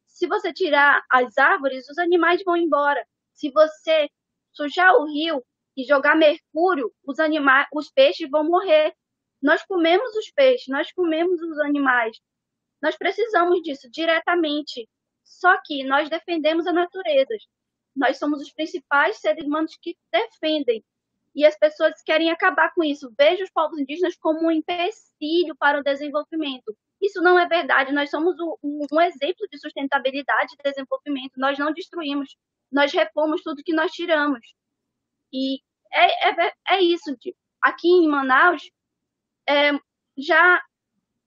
Se 0.06 0.26
você 0.26 0.52
tirar 0.52 1.04
as 1.10 1.36
árvores, 1.36 1.88
os 1.90 1.98
animais 1.98 2.42
vão 2.42 2.56
embora. 2.56 3.04
Se 3.34 3.50
você 3.50 4.08
sujar 4.52 4.94
o 4.94 5.04
rio 5.04 5.44
e 5.76 5.84
jogar 5.84 6.16
mercúrio, 6.16 6.90
os 7.04 7.18
animais, 7.20 7.66
os 7.74 7.90
peixes 7.90 8.30
vão 8.30 8.44
morrer. 8.44 8.94
Nós 9.42 9.62
comemos 9.66 10.16
os 10.16 10.30
peixes, 10.30 10.68
nós 10.68 10.90
comemos 10.92 11.40
os 11.42 11.58
animais. 11.58 12.18
Nós 12.82 12.96
precisamos 12.96 13.62
disso 13.62 13.88
diretamente. 13.90 14.88
Só 15.24 15.60
que 15.64 15.84
nós 15.84 16.08
defendemos 16.08 16.66
a 16.66 16.72
natureza. 16.72 17.34
Nós 17.94 18.18
somos 18.18 18.40
os 18.40 18.52
principais 18.52 19.18
seres 19.18 19.44
humanos 19.44 19.76
que 19.80 19.96
defendem. 20.10 20.84
E 21.34 21.44
as 21.44 21.56
pessoas 21.58 22.00
querem 22.02 22.30
acabar 22.30 22.72
com 22.74 22.82
isso. 22.82 23.12
Vejam 23.16 23.44
os 23.44 23.50
povos 23.50 23.78
indígenas 23.78 24.16
como 24.16 24.46
um 24.46 24.50
empecilho 24.50 25.54
para 25.56 25.78
o 25.78 25.82
desenvolvimento. 25.82 26.76
Isso 27.00 27.20
não 27.20 27.38
é 27.38 27.46
verdade. 27.46 27.92
Nós 27.92 28.10
somos 28.10 28.36
um 28.62 29.00
exemplo 29.00 29.46
de 29.50 29.58
sustentabilidade 29.58 30.54
e 30.54 30.62
desenvolvimento. 30.62 31.32
Nós 31.36 31.58
não 31.58 31.72
destruímos. 31.72 32.36
Nós 32.70 32.92
repomos 32.92 33.42
tudo 33.42 33.62
que 33.62 33.72
nós 33.72 33.92
tiramos. 33.92 34.40
E 35.32 35.60
é, 35.92 36.30
é, 36.30 36.52
é 36.70 36.80
isso. 36.80 37.16
Aqui 37.62 37.88
em 37.88 38.08
Manaus, 38.08 38.70
é, 39.48 39.72
já 40.16 40.62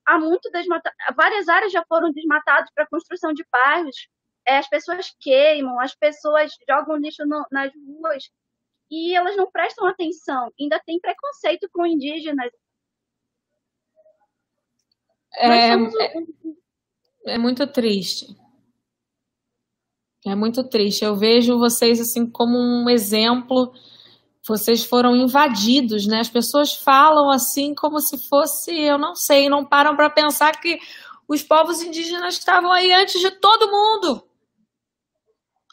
há 0.06 0.20
muito 0.20 0.50
desmatado, 0.52 0.96
várias 1.16 1.48
áreas 1.48 1.72
já 1.72 1.84
foram 1.88 2.12
desmatadas 2.12 2.70
para 2.74 2.88
construção 2.88 3.34
de 3.34 3.46
bairros. 3.52 4.08
É, 4.46 4.58
as 4.58 4.68
pessoas 4.68 5.14
queimam, 5.20 5.80
as 5.80 5.96
pessoas 5.96 6.52
jogam 6.68 6.98
lixo 6.98 7.26
no, 7.26 7.46
nas 7.52 7.72
ruas 7.88 8.24
e 8.90 9.16
elas 9.16 9.36
não 9.38 9.50
prestam 9.50 9.88
atenção. 9.88 10.52
Ainda 10.60 10.82
tem 10.86 11.00
preconceito 11.00 11.70
com 11.72 11.86
indígenas. 11.86 12.52
É, 15.36 15.48
é, 15.48 15.76
é 17.28 17.38
muito 17.38 17.66
triste. 17.68 18.36
É 20.26 20.36
muito 20.36 20.68
triste. 20.68 21.04
Eu 21.04 21.16
vejo 21.16 21.58
vocês 21.58 22.00
assim 22.00 22.30
como 22.30 22.58
um 22.58 22.90
exemplo. 22.90 23.74
Vocês 24.48 24.84
foram 24.84 25.16
invadidos, 25.16 26.08
né? 26.08 26.20
As 26.20 26.30
pessoas 26.30 26.74
falam 26.74 27.30
assim 27.30 27.76
como 27.76 28.00
se 28.00 28.18
fosse, 28.28 28.72
eu 28.72 28.98
não 28.98 29.16
sei, 29.16 29.48
não 29.48 29.64
param 29.64 29.96
para 29.96 30.10
pensar 30.10 30.60
que 30.60 30.80
os 31.28 31.44
povos 31.44 31.82
indígenas 31.82 32.36
estavam 32.36 32.72
aí 32.72 32.92
antes 32.92 33.22
de 33.22 33.32
todo 33.32 33.72
mundo. 33.72 34.28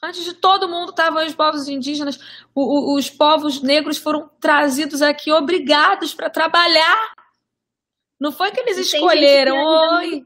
Antes 0.03 0.23
de 0.23 0.35
todo 0.35 0.69
mundo 0.69 0.91
estavam 0.91 1.27
os 1.27 1.35
povos 1.35 1.67
indígenas. 1.67 2.19
O, 2.55 2.93
o, 2.93 2.97
os 2.97 3.11
povos 3.11 3.61
negros 3.61 3.99
foram 3.99 4.31
trazidos 4.39 5.03
aqui 5.03 5.33
obrigados 5.33 6.15
para 6.15 6.31
trabalhar. 6.31 7.13
Não 8.21 8.31
foi 8.31 8.53
que 8.53 8.61
eles 8.61 8.79
escolheram. 8.79 9.57
Oi, 9.57 10.23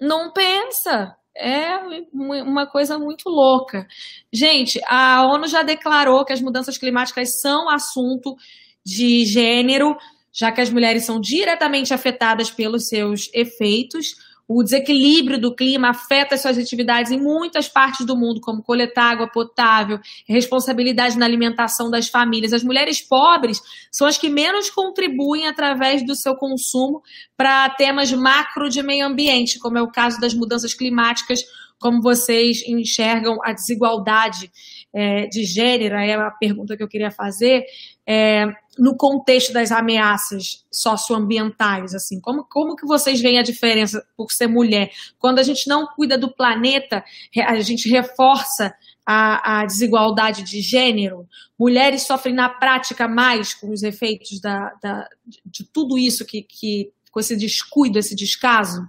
não 0.00 0.32
pensa. 0.32 1.14
É 1.36 1.76
uma 2.12 2.66
coisa 2.66 2.98
muito 2.98 3.28
louca. 3.28 3.86
Gente, 4.32 4.80
a 4.86 5.26
ONU 5.26 5.48
já 5.48 5.62
declarou 5.62 6.24
que 6.24 6.32
as 6.32 6.40
mudanças 6.40 6.78
climáticas 6.78 7.40
são 7.40 7.68
assunto 7.68 8.36
de 8.84 9.24
gênero, 9.24 9.96
já 10.32 10.52
que 10.52 10.60
as 10.60 10.70
mulheres 10.70 11.04
são 11.04 11.20
diretamente 11.20 11.92
afetadas 11.92 12.50
pelos 12.50 12.88
seus 12.88 13.30
efeitos. 13.34 14.14
O 14.46 14.62
desequilíbrio 14.62 15.40
do 15.40 15.54
clima 15.54 15.88
afeta 15.90 16.34
as 16.34 16.42
suas 16.42 16.58
atividades 16.58 17.10
em 17.10 17.18
muitas 17.18 17.66
partes 17.66 18.04
do 18.04 18.14
mundo, 18.14 18.40
como 18.40 18.62
coletar 18.62 19.12
água 19.12 19.26
potável, 19.26 19.98
responsabilidade 20.28 21.18
na 21.18 21.24
alimentação 21.24 21.90
das 21.90 22.08
famílias. 22.08 22.52
As 22.52 22.62
mulheres 22.62 23.00
pobres 23.00 23.60
são 23.90 24.06
as 24.06 24.18
que 24.18 24.28
menos 24.28 24.68
contribuem 24.68 25.46
através 25.46 26.04
do 26.04 26.14
seu 26.14 26.34
consumo 26.36 27.02
para 27.36 27.70
temas 27.70 28.12
macro 28.12 28.68
de 28.68 28.82
meio 28.82 29.06
ambiente, 29.06 29.58
como 29.58 29.78
é 29.78 29.82
o 29.82 29.90
caso 29.90 30.20
das 30.20 30.34
mudanças 30.34 30.74
climáticas, 30.74 31.40
como 31.78 32.02
vocês 32.02 32.62
enxergam 32.66 33.38
a 33.42 33.52
desigualdade 33.52 34.50
é, 34.94 35.26
de 35.26 35.44
gênero, 35.44 35.96
é 35.96 36.14
a 36.14 36.30
pergunta 36.30 36.76
que 36.76 36.82
eu 36.82 36.88
queria 36.88 37.10
fazer, 37.10 37.64
é, 38.06 38.46
no 38.78 38.96
contexto 38.96 39.52
das 39.52 39.72
ameaças 39.72 40.64
socioambientais, 40.70 41.94
assim, 41.94 42.20
como, 42.20 42.44
como 42.44 42.76
que 42.76 42.86
vocês 42.86 43.20
veem 43.20 43.38
a 43.38 43.42
diferença 43.42 44.06
por 44.16 44.30
ser 44.30 44.46
mulher? 44.46 44.90
Quando 45.18 45.40
a 45.40 45.42
gente 45.42 45.68
não 45.68 45.86
cuida 45.86 46.16
do 46.16 46.32
planeta, 46.32 47.04
a 47.44 47.58
gente 47.60 47.88
reforça 47.88 48.72
a, 49.04 49.60
a 49.60 49.66
desigualdade 49.66 50.44
de 50.44 50.60
gênero, 50.60 51.28
mulheres 51.58 52.02
sofrem 52.02 52.34
na 52.34 52.48
prática 52.48 53.08
mais 53.08 53.52
com 53.52 53.70
os 53.70 53.82
efeitos 53.82 54.40
da, 54.40 54.72
da 54.80 55.08
de 55.44 55.64
tudo 55.64 55.98
isso 55.98 56.24
que, 56.24 56.42
que, 56.42 56.92
com 57.10 57.18
esse 57.18 57.36
descuido, 57.36 57.98
esse 57.98 58.14
descaso? 58.14 58.88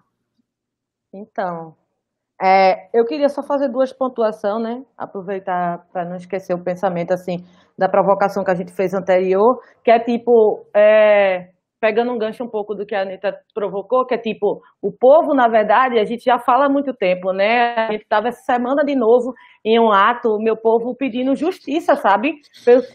Então, 1.11 1.75
é, 2.41 2.89
eu 2.93 3.05
queria 3.05 3.29
só 3.29 3.41
fazer 3.41 3.69
duas 3.69 3.93
pontuações, 3.93 4.61
né? 4.61 4.83
Aproveitar 4.97 5.85
para 5.91 6.03
não 6.03 6.15
esquecer 6.17 6.53
o 6.53 6.63
pensamento 6.63 7.13
assim 7.13 7.37
da 7.77 7.87
provocação 7.87 8.43
que 8.43 8.51
a 8.51 8.55
gente 8.55 8.73
fez 8.73 8.93
anterior, 8.93 9.59
que 9.83 9.91
é 9.91 9.99
tipo, 9.99 10.65
é, 10.75 11.49
pegando 11.79 12.11
um 12.11 12.17
gancho 12.17 12.43
um 12.43 12.49
pouco 12.49 12.73
do 12.73 12.85
que 12.85 12.95
a 12.95 13.01
Anitta 13.01 13.33
provocou, 13.53 14.05
que 14.05 14.15
é 14.15 14.17
tipo, 14.17 14.61
o 14.81 14.91
povo, 14.91 15.33
na 15.33 15.47
verdade, 15.47 15.99
a 15.99 16.03
gente 16.05 16.23
já 16.23 16.39
fala 16.39 16.65
há 16.65 16.69
muito 16.69 16.93
tempo, 16.93 17.31
né? 17.31 17.75
A 17.75 17.91
gente 17.91 18.03
estava 18.03 18.27
essa 18.27 18.41
semana 18.41 18.83
de 18.83 18.95
novo 18.95 19.33
em 19.65 19.79
um 19.79 19.91
ato, 19.91 20.35
o 20.35 20.41
meu 20.41 20.55
povo 20.55 20.95
pedindo 20.95 21.35
justiça, 21.35 21.95
sabe? 21.95 22.35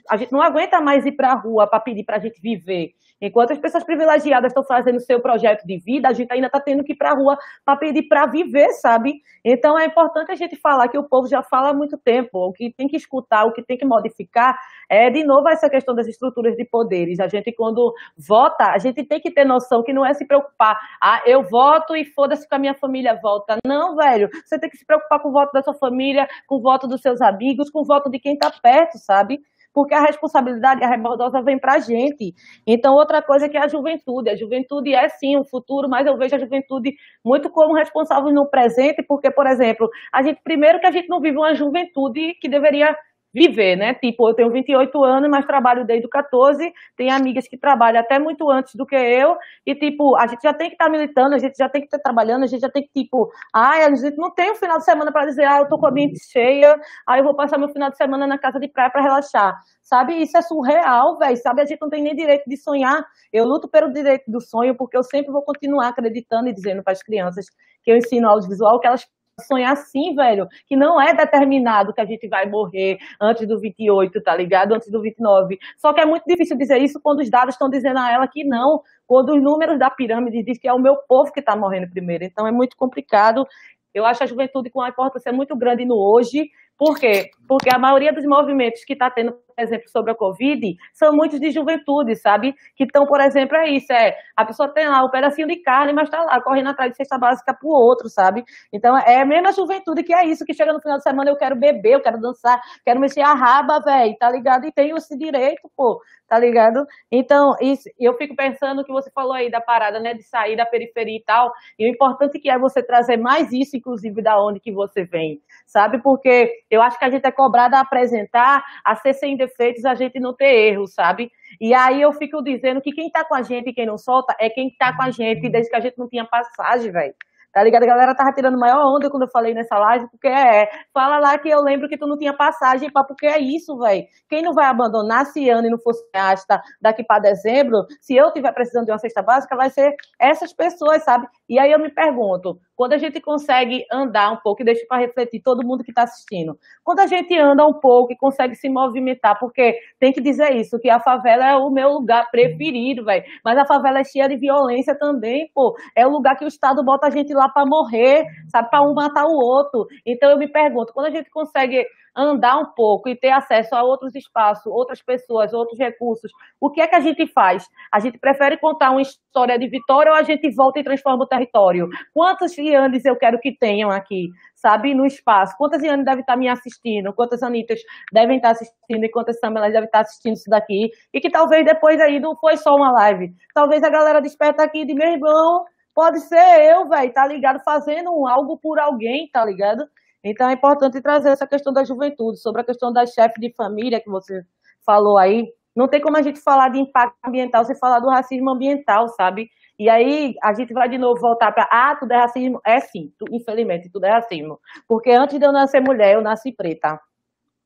A 0.08 0.16
gente 0.16 0.30
não 0.30 0.40
aguenta 0.40 0.80
mais 0.80 1.04
ir 1.04 1.12
para 1.12 1.32
a 1.32 1.34
rua 1.34 1.66
para 1.66 1.80
pedir 1.80 2.04
para 2.04 2.16
a 2.16 2.20
gente 2.20 2.40
viver. 2.40 2.92
Enquanto 3.20 3.52
as 3.52 3.58
pessoas 3.58 3.84
privilegiadas 3.84 4.50
estão 4.50 4.64
fazendo 4.64 4.98
seu 5.00 5.20
projeto 5.20 5.66
de 5.66 5.78
vida, 5.78 6.08
a 6.08 6.12
gente 6.12 6.32
ainda 6.32 6.46
está 6.46 6.58
tendo 6.58 6.82
que 6.82 6.92
ir 6.92 6.96
para 6.96 7.10
a 7.10 7.14
rua 7.14 7.36
para 7.66 7.76
pedir 7.76 8.08
para 8.08 8.26
viver, 8.26 8.70
sabe? 8.74 9.20
Então 9.44 9.78
é 9.78 9.84
importante 9.84 10.32
a 10.32 10.34
gente 10.34 10.56
falar 10.56 10.88
que 10.88 10.96
o 10.96 11.06
povo 11.06 11.28
já 11.28 11.42
fala 11.42 11.70
há 11.70 11.74
muito 11.74 11.98
tempo. 11.98 12.38
O 12.38 12.52
que 12.52 12.72
tem 12.72 12.88
que 12.88 12.96
escutar, 12.96 13.44
o 13.44 13.52
que 13.52 13.62
tem 13.62 13.76
que 13.76 13.84
modificar 13.84 14.56
é, 14.88 15.10
de 15.10 15.22
novo, 15.22 15.48
essa 15.48 15.68
questão 15.68 15.94
das 15.94 16.08
estruturas 16.08 16.56
de 16.56 16.64
poderes. 16.64 17.20
A 17.20 17.28
gente, 17.28 17.52
quando 17.52 17.92
vota, 18.16 18.72
a 18.72 18.78
gente 18.78 19.04
tem 19.04 19.20
que 19.20 19.30
ter 19.30 19.44
noção 19.44 19.82
que 19.82 19.92
não 19.92 20.04
é 20.04 20.14
se 20.14 20.26
preocupar. 20.26 20.78
Ah, 21.02 21.20
eu 21.26 21.42
voto 21.42 21.94
e 21.94 22.04
foda-se 22.04 22.48
que 22.48 22.54
a 22.54 22.58
minha 22.58 22.74
família 22.74 23.18
vota. 23.22 23.58
Não, 23.64 23.94
velho. 23.94 24.28
Você 24.44 24.58
tem 24.58 24.70
que 24.70 24.78
se 24.78 24.86
preocupar 24.86 25.20
com 25.20 25.28
o 25.28 25.32
voto 25.32 25.52
da 25.52 25.62
sua 25.62 25.74
família, 25.74 26.26
com 26.46 26.59
voto 26.60 26.86
dos 26.86 27.00
seus 27.00 27.20
amigos, 27.20 27.70
com 27.70 27.80
o 27.80 27.84
voto 27.84 28.10
de 28.10 28.18
quem 28.18 28.34
está 28.34 28.50
perto, 28.50 28.98
sabe? 28.98 29.40
porque 29.72 29.94
a 29.94 30.00
responsabilidade, 30.00 30.82
a 30.82 30.88
rebordosa 30.88 31.42
vem 31.42 31.58
para 31.58 31.74
a 31.74 31.78
gente. 31.78 32.34
Então, 32.66 32.94
outra 32.94 33.22
coisa 33.22 33.46
é 33.46 33.48
que 33.48 33.56
é 33.56 33.62
a 33.62 33.68
juventude. 33.68 34.30
A 34.30 34.36
juventude 34.36 34.94
é 34.94 35.08
sim 35.08 35.36
o 35.36 35.44
futuro, 35.44 35.88
mas 35.88 36.06
eu 36.06 36.16
vejo 36.16 36.34
a 36.34 36.38
juventude 36.38 36.94
muito 37.24 37.50
como 37.50 37.74
responsável 37.74 38.32
no 38.32 38.48
presente, 38.48 39.02
porque, 39.02 39.30
por 39.30 39.46
exemplo, 39.46 39.88
a 40.12 40.22
gente, 40.22 40.40
primeiro 40.42 40.80
que 40.80 40.86
a 40.86 40.90
gente 40.90 41.08
não 41.08 41.20
vive 41.20 41.36
uma 41.36 41.54
juventude 41.54 42.34
que 42.40 42.48
deveria 42.48 42.96
viver, 43.32 43.76
né? 43.76 43.94
Tipo, 43.94 44.28
eu 44.28 44.34
tenho 44.34 44.50
28 44.50 45.04
anos, 45.04 45.30
mas 45.30 45.44
trabalho 45.46 45.84
desde 45.84 46.08
14, 46.08 46.72
tem 46.96 47.10
amigas 47.10 47.46
que 47.46 47.56
trabalham 47.56 48.00
até 48.00 48.18
muito 48.18 48.50
antes 48.50 48.74
do 48.74 48.84
que 48.84 48.96
eu, 48.96 49.36
e 49.64 49.74
tipo, 49.74 50.16
a 50.16 50.26
gente 50.26 50.42
já 50.42 50.52
tem 50.52 50.68
que 50.68 50.74
estar 50.74 50.86
tá 50.86 50.90
militando, 50.90 51.34
a 51.34 51.38
gente 51.38 51.56
já 51.56 51.68
tem 51.68 51.80
que 51.80 51.86
estar 51.86 51.98
tá 51.98 52.02
trabalhando, 52.02 52.44
a 52.44 52.46
gente 52.46 52.60
já 52.60 52.70
tem 52.70 52.82
que, 52.82 53.02
tipo, 53.02 53.30
ai, 53.54 53.84
a 53.84 53.94
gente 53.94 54.16
não 54.16 54.30
tem 54.32 54.50
um 54.52 54.56
final 54.56 54.78
de 54.78 54.84
semana 54.84 55.12
para 55.12 55.26
dizer, 55.26 55.44
ah, 55.44 55.58
eu 55.58 55.68
tô 55.68 55.78
com 55.78 55.86
a 55.86 55.90
mente 55.90 56.18
cheia, 56.30 56.78
aí 57.06 57.20
eu 57.20 57.24
vou 57.24 57.34
passar 57.34 57.58
meu 57.58 57.68
final 57.68 57.90
de 57.90 57.96
semana 57.96 58.26
na 58.26 58.38
casa 58.38 58.58
de 58.58 58.68
praia 58.68 58.90
para 58.90 59.02
relaxar. 59.02 59.56
Sabe, 59.82 60.22
isso 60.22 60.36
é 60.36 60.42
surreal, 60.42 61.18
velho. 61.18 61.36
Sabe, 61.38 61.62
a 61.62 61.64
gente 61.64 61.80
não 61.80 61.90
tem 61.90 62.00
nem 62.00 62.14
direito 62.14 62.44
de 62.46 62.56
sonhar. 62.56 63.04
Eu 63.32 63.44
luto 63.44 63.68
pelo 63.68 63.92
direito 63.92 64.30
do 64.30 64.40
sonho, 64.40 64.76
porque 64.76 64.96
eu 64.96 65.02
sempre 65.02 65.32
vou 65.32 65.42
continuar 65.42 65.88
acreditando 65.88 66.48
e 66.48 66.54
dizendo 66.54 66.82
para 66.82 66.92
as 66.92 67.02
crianças 67.02 67.46
que 67.82 67.90
eu 67.90 67.96
ensino 67.96 68.28
audiovisual 68.28 68.78
que 68.78 68.86
elas 68.86 69.04
sonhar 69.40 69.72
assim, 69.72 70.14
velho, 70.14 70.46
que 70.66 70.76
não 70.76 71.00
é 71.00 71.12
determinado 71.12 71.92
que 71.92 72.00
a 72.00 72.04
gente 72.04 72.28
vai 72.28 72.48
morrer 72.48 72.98
antes 73.20 73.46
do 73.46 73.58
28, 73.58 74.22
tá 74.22 74.36
ligado? 74.36 74.74
Antes 74.74 74.90
do 74.90 75.00
29. 75.00 75.58
Só 75.76 75.92
que 75.92 76.00
é 76.00 76.06
muito 76.06 76.24
difícil 76.26 76.56
dizer 76.56 76.78
isso 76.78 77.00
quando 77.02 77.20
os 77.20 77.30
dados 77.30 77.54
estão 77.54 77.68
dizendo 77.68 77.98
a 77.98 78.12
ela 78.12 78.28
que 78.28 78.44
não, 78.44 78.82
quando 79.06 79.34
os 79.34 79.42
números 79.42 79.78
da 79.78 79.90
pirâmide 79.90 80.42
diz 80.42 80.58
que 80.58 80.68
é 80.68 80.72
o 80.72 80.78
meu 80.78 80.96
povo 81.08 81.32
que 81.32 81.40
está 81.40 81.56
morrendo 81.56 81.90
primeiro. 81.90 82.24
Então 82.24 82.46
é 82.46 82.52
muito 82.52 82.76
complicado. 82.76 83.46
Eu 83.92 84.04
acho 84.04 84.22
a 84.22 84.26
juventude 84.26 84.70
com 84.70 84.78
uma 84.78 84.88
importância 84.88 85.32
muito 85.32 85.56
grande 85.56 85.84
no 85.84 85.96
hoje, 85.96 86.48
por 86.80 86.98
quê? 86.98 87.28
Porque 87.46 87.68
a 87.68 87.78
maioria 87.78 88.10
dos 88.10 88.24
movimentos 88.24 88.82
que 88.86 88.94
está 88.94 89.10
tendo, 89.10 89.32
por 89.32 89.62
exemplo, 89.62 89.86
sobre 89.90 90.12
a 90.12 90.14
Covid, 90.14 90.74
são 90.94 91.12
muitos 91.12 91.38
de 91.38 91.50
juventude, 91.50 92.16
sabe? 92.16 92.54
Que 92.74 92.84
estão, 92.84 93.04
por 93.04 93.20
exemplo, 93.20 93.54
é 93.58 93.68
isso, 93.68 93.92
é 93.92 94.16
a 94.34 94.46
pessoa 94.46 94.72
tem 94.72 94.88
lá 94.88 95.04
um 95.04 95.10
pedacinho 95.10 95.46
de 95.46 95.56
carne, 95.56 95.92
mas 95.92 96.04
está 96.04 96.22
lá 96.22 96.40
correndo 96.40 96.70
atrás 96.70 96.92
de 96.92 96.96
cesta 96.96 97.18
básica 97.18 97.52
para 97.52 97.68
o 97.68 97.70
outro, 97.70 98.08
sabe? 98.08 98.44
Então, 98.72 98.96
é 98.96 99.20
a 99.20 99.26
mesma 99.26 99.52
juventude 99.52 100.02
que 100.02 100.14
é 100.14 100.24
isso, 100.24 100.42
que 100.46 100.54
chega 100.54 100.72
no 100.72 100.80
final 100.80 100.96
de 100.96 101.02
semana, 101.02 101.28
eu 101.28 101.36
quero 101.36 101.54
beber, 101.54 101.96
eu 101.96 102.00
quero 102.00 102.18
dançar, 102.18 102.58
quero 102.82 102.98
mexer 102.98 103.20
a 103.20 103.34
raba, 103.34 103.80
velho, 103.80 104.16
tá 104.18 104.30
ligado? 104.30 104.64
E 104.64 104.72
tenho 104.72 104.96
esse 104.96 105.18
direito, 105.18 105.68
pô, 105.76 106.00
tá 106.26 106.38
ligado? 106.38 106.86
Então, 107.10 107.56
isso, 107.60 107.90
eu 107.98 108.14
fico 108.16 108.34
pensando 108.36 108.84
que 108.84 108.92
você 108.92 109.10
falou 109.10 109.34
aí 109.34 109.50
da 109.50 109.60
parada, 109.60 109.98
né, 109.98 110.14
de 110.14 110.22
sair 110.22 110.56
da 110.56 110.64
periferia 110.64 111.18
e 111.18 111.24
tal, 111.24 111.52
e 111.78 111.84
o 111.84 111.92
importante 111.92 112.38
que 112.38 112.48
é 112.48 112.58
você 112.58 112.82
trazer 112.82 113.18
mais 113.18 113.52
isso, 113.52 113.76
inclusive, 113.76 114.22
da 114.22 114.40
onde 114.40 114.60
que 114.60 114.72
você 114.72 115.04
vem, 115.04 115.42
sabe? 115.66 116.00
Porque 116.00 116.48
eu 116.70 116.80
acho 116.82 116.98
que 116.98 117.04
a 117.04 117.10
gente 117.10 117.26
é 117.26 117.30
cobrado 117.30 117.74
a 117.74 117.80
apresentar, 117.80 118.64
a 118.84 118.94
ser 118.96 119.14
sem 119.14 119.36
defeitos, 119.36 119.84
a 119.84 119.94
gente 119.94 120.20
não 120.20 120.34
ter 120.34 120.70
erros, 120.70 120.94
sabe? 120.94 121.30
E 121.60 121.74
aí 121.74 122.00
eu 122.00 122.12
fico 122.12 122.42
dizendo 122.42 122.80
que 122.80 122.92
quem 122.92 123.10
tá 123.10 123.24
com 123.24 123.34
a 123.34 123.42
gente 123.42 123.70
e 123.70 123.74
quem 123.74 123.86
não 123.86 123.98
solta 123.98 124.34
é 124.38 124.48
quem 124.48 124.70
tá 124.78 124.96
com 124.96 125.02
a 125.02 125.10
gente 125.10 125.48
desde 125.48 125.70
que 125.70 125.76
a 125.76 125.80
gente 125.80 125.98
não 125.98 126.08
tinha 126.08 126.24
passagem, 126.24 126.92
velho. 126.92 127.14
Tá 127.52 127.64
ligado? 127.64 127.82
A 127.82 127.86
galera 127.86 128.14
tava 128.14 128.32
tirando 128.32 128.56
maior 128.56 128.80
onda 128.94 129.10
quando 129.10 129.24
eu 129.24 129.30
falei 129.30 129.52
nessa 129.52 129.76
live, 129.76 130.08
porque 130.08 130.28
é, 130.28 130.70
fala 130.94 131.18
lá 131.18 131.36
que 131.36 131.48
eu 131.48 131.60
lembro 131.60 131.88
que 131.88 131.98
tu 131.98 132.06
não 132.06 132.16
tinha 132.16 132.32
passagem 132.32 132.88
para 132.92 133.02
porque 133.02 133.26
é 133.26 133.40
isso, 133.40 133.76
velho. 133.76 134.06
Quem 134.28 134.40
não 134.40 134.52
vai 134.52 134.66
abandonar 134.66 135.26
se 135.26 135.50
ano 135.50 135.66
e 135.66 135.70
não 135.70 135.78
fosse 135.78 136.00
asta 136.14 136.62
daqui 136.80 137.02
para 137.02 137.22
dezembro, 137.22 137.84
se 138.00 138.14
eu 138.14 138.32
tiver 138.32 138.52
precisando 138.52 138.84
de 138.86 138.92
uma 138.92 138.98
cesta 138.98 139.20
básica, 139.20 139.56
vai 139.56 139.68
ser 139.68 139.96
essas 140.20 140.52
pessoas, 140.52 141.02
sabe? 141.02 141.26
E 141.50 141.58
aí 141.58 141.72
eu 141.72 141.80
me 141.80 141.90
pergunto, 141.90 142.60
quando 142.76 142.92
a 142.92 142.98
gente 142.98 143.20
consegue 143.20 143.84
andar 143.92 144.30
um 144.32 144.36
pouco, 144.36 144.62
e 144.62 144.64
deixa 144.64 144.86
para 144.88 145.00
refletir 145.00 145.42
todo 145.42 145.66
mundo 145.66 145.82
que 145.82 145.90
está 145.90 146.04
assistindo, 146.04 146.56
quando 146.84 147.00
a 147.00 147.06
gente 147.08 147.36
anda 147.36 147.66
um 147.66 147.74
pouco 147.74 148.12
e 148.12 148.16
consegue 148.16 148.54
se 148.54 148.68
movimentar, 148.68 149.36
porque 149.40 149.76
tem 149.98 150.12
que 150.12 150.20
dizer 150.20 150.54
isso, 150.54 150.78
que 150.78 150.88
a 150.88 151.00
favela 151.00 151.44
é 151.50 151.56
o 151.56 151.68
meu 151.68 151.88
lugar 151.88 152.30
preferido, 152.30 153.04
velho. 153.04 153.24
Mas 153.44 153.58
a 153.58 153.66
favela 153.66 153.98
é 153.98 154.04
cheia 154.04 154.28
de 154.28 154.36
violência 154.36 154.96
também, 154.96 155.50
pô. 155.52 155.74
É 155.96 156.06
o 156.06 156.10
lugar 156.10 156.36
que 156.36 156.44
o 156.44 156.48
Estado 156.48 156.84
bota 156.84 157.08
a 157.08 157.10
gente 157.10 157.34
lá 157.34 157.40
lá 157.40 157.48
para 157.48 157.66
morrer, 157.66 158.24
sabe, 158.48 158.68
para 158.70 158.82
um 158.82 158.92
matar 158.92 159.24
o 159.24 159.34
outro. 159.34 159.86
Então 160.04 160.30
eu 160.30 160.38
me 160.38 160.48
pergunto, 160.48 160.92
quando 160.92 161.06
a 161.06 161.10
gente 161.10 161.30
consegue 161.30 161.84
andar 162.16 162.58
um 162.58 162.72
pouco 162.74 163.08
e 163.08 163.16
ter 163.16 163.30
acesso 163.30 163.74
a 163.74 163.82
outros 163.82 164.14
espaços, 164.14 164.66
outras 164.66 165.02
pessoas, 165.02 165.52
outros 165.52 165.78
recursos, 165.78 166.30
o 166.60 166.70
que 166.70 166.80
é 166.80 166.86
que 166.86 166.94
a 166.94 167.00
gente 167.00 167.26
faz? 167.32 167.66
A 167.92 168.00
gente 168.00 168.18
prefere 168.18 168.58
contar 168.58 168.90
uma 168.90 169.00
história 169.00 169.58
de 169.58 169.68
vitória 169.68 170.12
ou 170.12 170.18
a 170.18 170.22
gente 170.22 170.48
volta 170.54 170.80
e 170.80 170.84
transforma 170.84 171.24
o 171.24 171.26
território? 171.26 171.88
Quantos 172.12 172.56
Yandes 172.56 173.04
eu 173.04 173.16
quero 173.16 173.38
que 173.38 173.56
tenham 173.56 173.90
aqui, 173.90 174.28
sabe, 174.54 174.94
no 174.94 175.06
espaço? 175.06 175.54
Quantas 175.56 175.82
Yandes 175.82 176.04
devem 176.04 176.20
estar 176.20 176.36
me 176.36 176.48
assistindo? 176.48 177.12
Quantas 177.14 177.42
Anitas 177.42 177.80
devem 178.12 178.36
estar 178.36 178.50
assistindo 178.50 179.04
e 179.04 179.10
quantas 179.10 179.38
Samelas 179.38 179.72
devem 179.72 179.86
estar 179.86 180.00
assistindo 180.00 180.34
isso 180.34 180.50
daqui? 180.50 180.90
E 181.12 181.20
que 181.20 181.30
talvez 181.30 181.64
depois 181.64 182.00
aí 182.00 182.20
não 182.20 182.36
foi 182.36 182.56
só 182.56 182.74
uma 182.74 182.92
live. 182.92 183.32
Talvez 183.54 183.82
a 183.82 183.90
galera 183.90 184.20
desperta 184.20 184.62
aqui 184.62 184.84
de 184.84 184.94
meu 184.94 185.08
irmão, 185.08 185.64
pode 185.94 186.20
ser 186.20 186.70
eu, 186.70 186.88
velho, 186.88 187.12
tá 187.12 187.26
ligado? 187.26 187.60
Fazendo 187.64 188.10
algo 188.26 188.58
por 188.58 188.78
alguém, 188.78 189.28
tá 189.32 189.44
ligado? 189.44 189.84
Então 190.22 190.48
é 190.48 190.52
importante 190.52 191.00
trazer 191.00 191.30
essa 191.30 191.46
questão 191.46 191.72
da 191.72 191.84
juventude, 191.84 192.38
sobre 192.38 192.60
a 192.60 192.64
questão 192.64 192.92
das 192.92 193.12
chefes 193.12 193.40
de 193.40 193.52
família 193.54 194.00
que 194.00 194.10
você 194.10 194.42
falou 194.84 195.18
aí. 195.18 195.48
Não 195.74 195.88
tem 195.88 196.00
como 196.00 196.16
a 196.16 196.22
gente 196.22 196.40
falar 196.40 196.68
de 196.68 196.78
impacto 196.78 197.16
ambiental 197.24 197.64
sem 197.64 197.76
falar 197.76 198.00
do 198.00 198.08
racismo 198.08 198.50
ambiental, 198.50 199.08
sabe? 199.08 199.48
E 199.78 199.88
aí 199.88 200.34
a 200.42 200.52
gente 200.52 200.74
vai 200.74 200.88
de 200.88 200.98
novo 200.98 201.20
voltar 201.20 201.52
para 201.52 201.66
ah, 201.70 201.96
tudo 201.96 202.12
é 202.12 202.16
racismo. 202.16 202.60
É 202.66 202.80
sim, 202.80 203.12
tu, 203.18 203.24
infelizmente, 203.30 203.88
tudo 203.90 204.04
é 204.04 204.10
racismo. 204.10 204.60
Porque 204.86 205.10
antes 205.10 205.38
de 205.38 205.46
eu 205.46 205.52
nascer 205.52 205.80
mulher, 205.80 206.14
eu 206.14 206.20
nasci 206.20 206.52
preta. 206.52 207.00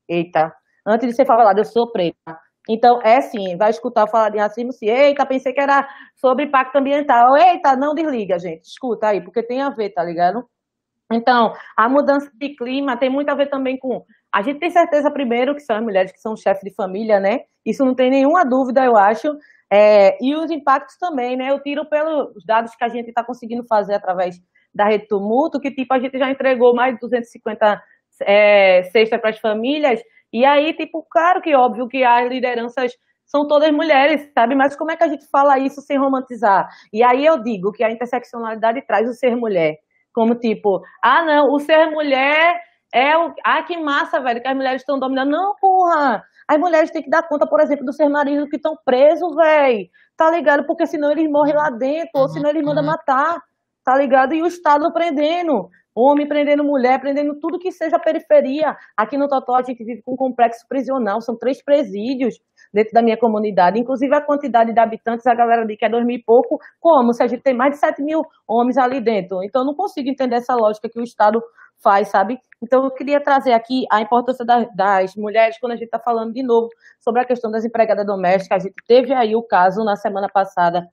Eita. 0.08 0.54
Antes 0.86 1.08
de 1.08 1.14
ser 1.14 1.24
falado, 1.26 1.58
eu 1.58 1.64
sou 1.64 1.90
preta. 1.90 2.38
Então, 2.68 3.00
é 3.02 3.20
sim, 3.20 3.56
vai 3.56 3.70
escutar 3.70 4.06
falar 4.06 4.30
de 4.30 4.38
racismo, 4.38 4.72
sim. 4.72 4.86
Eita, 4.86 5.26
pensei 5.26 5.52
que 5.52 5.60
era 5.60 5.88
sobre 6.14 6.44
impacto 6.44 6.76
ambiental. 6.76 7.36
Eita, 7.36 7.74
não 7.76 7.94
desliga, 7.94 8.38
gente. 8.38 8.64
Escuta 8.64 9.08
aí, 9.08 9.20
porque 9.20 9.42
tem 9.42 9.60
a 9.60 9.70
ver, 9.70 9.90
tá 9.90 10.04
ligado? 10.04 10.48
Então, 11.14 11.52
a 11.76 11.88
mudança 11.88 12.30
de 12.34 12.54
clima 12.56 12.96
tem 12.96 13.08
muito 13.10 13.28
a 13.28 13.34
ver 13.34 13.48
também 13.48 13.78
com. 13.78 14.04
A 14.32 14.42
gente 14.42 14.58
tem 14.58 14.70
certeza, 14.70 15.10
primeiro, 15.10 15.54
que 15.54 15.60
são 15.60 15.76
as 15.76 15.82
mulheres 15.82 16.12
que 16.12 16.20
são 16.20 16.36
chefes 16.36 16.62
de 16.62 16.74
família, 16.74 17.20
né? 17.20 17.40
Isso 17.64 17.84
não 17.84 17.94
tem 17.94 18.10
nenhuma 18.10 18.44
dúvida, 18.44 18.84
eu 18.84 18.96
acho. 18.96 19.36
É, 19.72 20.16
e 20.22 20.34
os 20.34 20.50
impactos 20.50 20.96
também, 20.98 21.36
né? 21.36 21.50
Eu 21.50 21.62
tiro 21.62 21.84
pelos 21.88 22.44
dados 22.44 22.74
que 22.74 22.84
a 22.84 22.88
gente 22.88 23.08
está 23.08 23.24
conseguindo 23.24 23.64
fazer 23.66 23.94
através 23.94 24.36
da 24.74 24.86
rede 24.86 25.06
Tumulto, 25.06 25.60
que 25.60 25.70
tipo, 25.70 25.94
a 25.94 25.98
gente 25.98 26.18
já 26.18 26.30
entregou 26.30 26.74
mais 26.74 26.94
de 26.94 27.00
250 27.00 27.82
é, 28.22 28.82
cestas 28.84 29.20
para 29.20 29.30
as 29.30 29.38
famílias. 29.38 30.00
E 30.32 30.44
aí, 30.44 30.74
tipo, 30.74 31.06
claro 31.10 31.40
que 31.40 31.54
óbvio 31.54 31.88
que 31.88 32.02
as 32.02 32.28
lideranças 32.28 32.92
são 33.24 33.46
todas 33.46 33.70
mulheres, 33.72 34.30
sabe? 34.34 34.54
Mas 34.54 34.76
como 34.76 34.90
é 34.90 34.96
que 34.96 35.04
a 35.04 35.08
gente 35.08 35.26
fala 35.30 35.58
isso 35.58 35.80
sem 35.80 35.98
romantizar? 35.98 36.68
E 36.92 37.02
aí 37.02 37.24
eu 37.24 37.42
digo 37.42 37.72
que 37.72 37.82
a 37.82 37.90
interseccionalidade 37.90 38.82
traz 38.86 39.08
o 39.08 39.12
ser 39.12 39.36
mulher. 39.36 39.76
Como 40.14 40.34
tipo, 40.36 40.80
ah, 41.02 41.24
não, 41.24 41.48
o 41.52 41.58
ser 41.58 41.90
mulher 41.90 42.60
é 42.94 43.18
o. 43.18 43.34
Ah, 43.44 43.62
que 43.62 43.76
massa, 43.76 44.20
velho, 44.20 44.40
que 44.40 44.48
as 44.48 44.54
mulheres 44.54 44.82
estão 44.82 44.98
dominando. 44.98 45.30
Não, 45.30 45.54
porra! 45.60 46.22
As 46.48 46.58
mulheres 46.58 46.90
têm 46.90 47.02
que 47.02 47.10
dar 47.10 47.26
conta, 47.26 47.46
por 47.46 47.60
exemplo, 47.60 47.84
do 47.84 47.92
ser 47.92 48.08
marido 48.08 48.48
que 48.48 48.56
estão 48.56 48.76
presos, 48.84 49.34
velho. 49.34 49.88
Tá 50.16 50.30
ligado? 50.30 50.64
Porque 50.66 50.86
senão 50.86 51.10
eles 51.10 51.28
morrem 51.28 51.54
lá 51.54 51.70
dentro, 51.70 52.10
ou 52.14 52.28
senão 52.28 52.50
eles 52.50 52.62
mandam 52.64 52.84
uhum. 52.84 52.90
matar. 52.90 53.38
Tá 53.84 53.96
ligado? 53.96 54.34
E 54.34 54.42
o 54.42 54.46
Estado 54.46 54.92
prendendo. 54.92 55.68
Homem 55.94 56.26
prendendo 56.26 56.64
mulher, 56.64 57.00
prendendo 57.00 57.38
tudo 57.38 57.58
que 57.58 57.70
seja 57.70 57.98
periferia. 57.98 58.76
Aqui 58.96 59.16
no 59.16 59.28
Totó 59.28 59.54
a 59.54 59.62
gente 59.62 59.84
vive 59.84 60.02
com 60.02 60.14
um 60.14 60.16
complexo 60.16 60.66
prisional, 60.68 61.20
são 61.20 61.36
três 61.36 61.62
presídios 61.62 62.40
dentro 62.72 62.92
da 62.92 63.00
minha 63.00 63.16
comunidade. 63.16 63.78
Inclusive, 63.78 64.12
a 64.14 64.20
quantidade 64.20 64.72
de 64.72 64.80
habitantes, 64.80 65.26
a 65.26 65.34
galera 65.34 65.64
diz 65.64 65.78
que 65.78 65.84
é 65.84 65.88
dois 65.88 66.04
mil 66.04 66.16
e 66.16 66.22
pouco, 66.22 66.58
como 66.80 67.12
se 67.12 67.22
a 67.22 67.26
gente 67.28 67.42
tem 67.42 67.54
mais 67.54 67.72
de 67.72 67.78
sete 67.78 68.02
mil 68.02 68.22
homens 68.48 68.76
ali 68.76 69.00
dentro. 69.00 69.42
Então, 69.44 69.62
eu 69.62 69.66
não 69.66 69.74
consigo 69.74 70.08
entender 70.08 70.36
essa 70.36 70.54
lógica 70.54 70.88
que 70.88 70.98
o 70.98 71.04
Estado 71.04 71.40
faz, 71.82 72.08
sabe? 72.08 72.38
Então, 72.62 72.84
eu 72.84 72.90
queria 72.90 73.20
trazer 73.20 73.52
aqui 73.52 73.84
a 73.90 74.00
importância 74.00 74.44
das, 74.44 74.66
das 74.74 75.14
mulheres 75.14 75.58
quando 75.60 75.72
a 75.72 75.76
gente 75.76 75.84
está 75.84 75.98
falando 75.98 76.32
de 76.32 76.42
novo 76.42 76.68
sobre 76.98 77.20
a 77.20 77.24
questão 77.24 77.50
das 77.50 77.64
empregadas 77.64 78.06
domésticas. 78.06 78.64
A 78.64 78.66
gente 78.66 78.74
teve 78.86 79.12
aí 79.12 79.36
o 79.36 79.42
caso 79.42 79.84
na 79.84 79.94
semana 79.94 80.28
passada 80.28 80.88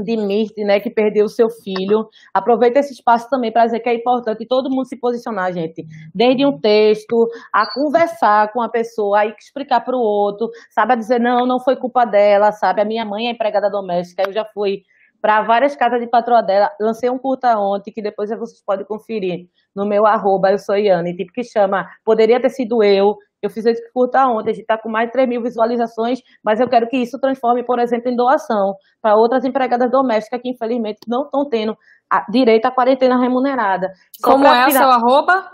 de 0.00 0.16
Mirth, 0.16 0.56
né, 0.58 0.80
que 0.80 0.88
perdeu 0.88 1.26
o 1.26 1.28
seu 1.28 1.50
filho. 1.50 2.08
Aproveita 2.32 2.78
esse 2.80 2.94
espaço 2.94 3.28
também 3.28 3.52
para 3.52 3.66
dizer 3.66 3.80
que 3.80 3.88
é 3.88 3.94
importante 3.94 4.46
todo 4.46 4.70
mundo 4.70 4.86
se 4.86 4.96
posicionar, 4.96 5.52
gente. 5.52 5.84
Desde 6.14 6.46
um 6.46 6.58
texto, 6.58 7.28
a 7.52 7.70
conversar 7.70 8.52
com 8.52 8.62
a 8.62 8.68
pessoa, 8.68 9.20
a 9.20 9.26
explicar 9.26 9.80
para 9.80 9.96
o 9.96 10.00
outro, 10.00 10.50
sabe, 10.70 10.94
a 10.94 10.96
dizer, 10.96 11.20
não, 11.20 11.46
não 11.46 11.60
foi 11.60 11.76
culpa 11.76 12.04
dela, 12.04 12.52
sabe, 12.52 12.80
a 12.80 12.84
minha 12.84 13.04
mãe 13.04 13.28
é 13.28 13.30
empregada 13.32 13.70
doméstica, 13.70 14.22
eu 14.26 14.32
já 14.32 14.44
fui 14.44 14.82
para 15.20 15.42
várias 15.42 15.76
casas 15.76 16.00
de 16.00 16.08
patroa 16.08 16.42
dela, 16.42 16.72
lancei 16.80 17.08
um 17.08 17.18
curta 17.18 17.56
ontem, 17.56 17.92
que 17.92 18.02
depois 18.02 18.28
vocês 18.30 18.60
podem 18.64 18.84
conferir 18.84 19.46
no 19.74 19.86
meu 19.86 20.04
arroba, 20.04 20.50
eu 20.50 20.58
sou 20.58 20.76
Iane, 20.76 21.14
tipo 21.14 21.32
que 21.32 21.44
chama 21.44 21.88
Poderia 22.04 22.40
Ter 22.40 22.50
Sido 22.50 22.82
Eu, 22.82 23.16
eu 23.46 23.50
fiz 23.50 23.66
esse 23.66 23.92
curta 23.92 24.26
ontem, 24.26 24.50
a 24.50 24.52
gente 24.52 24.62
está 24.62 24.78
com 24.78 24.88
mais 24.88 25.06
de 25.06 25.12
3 25.12 25.28
mil 25.28 25.42
visualizações, 25.42 26.20
mas 26.42 26.60
eu 26.60 26.68
quero 26.68 26.88
que 26.88 26.96
isso 26.96 27.18
transforme, 27.18 27.64
por 27.64 27.78
exemplo, 27.78 28.10
em 28.10 28.16
doação 28.16 28.74
para 29.00 29.16
outras 29.16 29.44
empregadas 29.44 29.90
domésticas 29.90 30.40
que, 30.40 30.48
infelizmente, 30.48 31.00
não 31.08 31.24
estão 31.24 31.48
tendo 31.48 31.76
a, 32.10 32.24
direito 32.30 32.66
à 32.66 32.70
quarentena 32.70 33.18
remunerada. 33.18 33.92
Como 34.22 34.46
é 34.46 34.66
o 34.66 34.70
seu 34.70 34.88
arroba? 34.88 35.50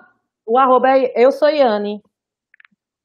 O 0.47 0.59
arroba 0.59 0.89
é 0.91 1.13
Eu 1.17 1.31
Sou 1.31 1.49
Yane. 1.49 2.03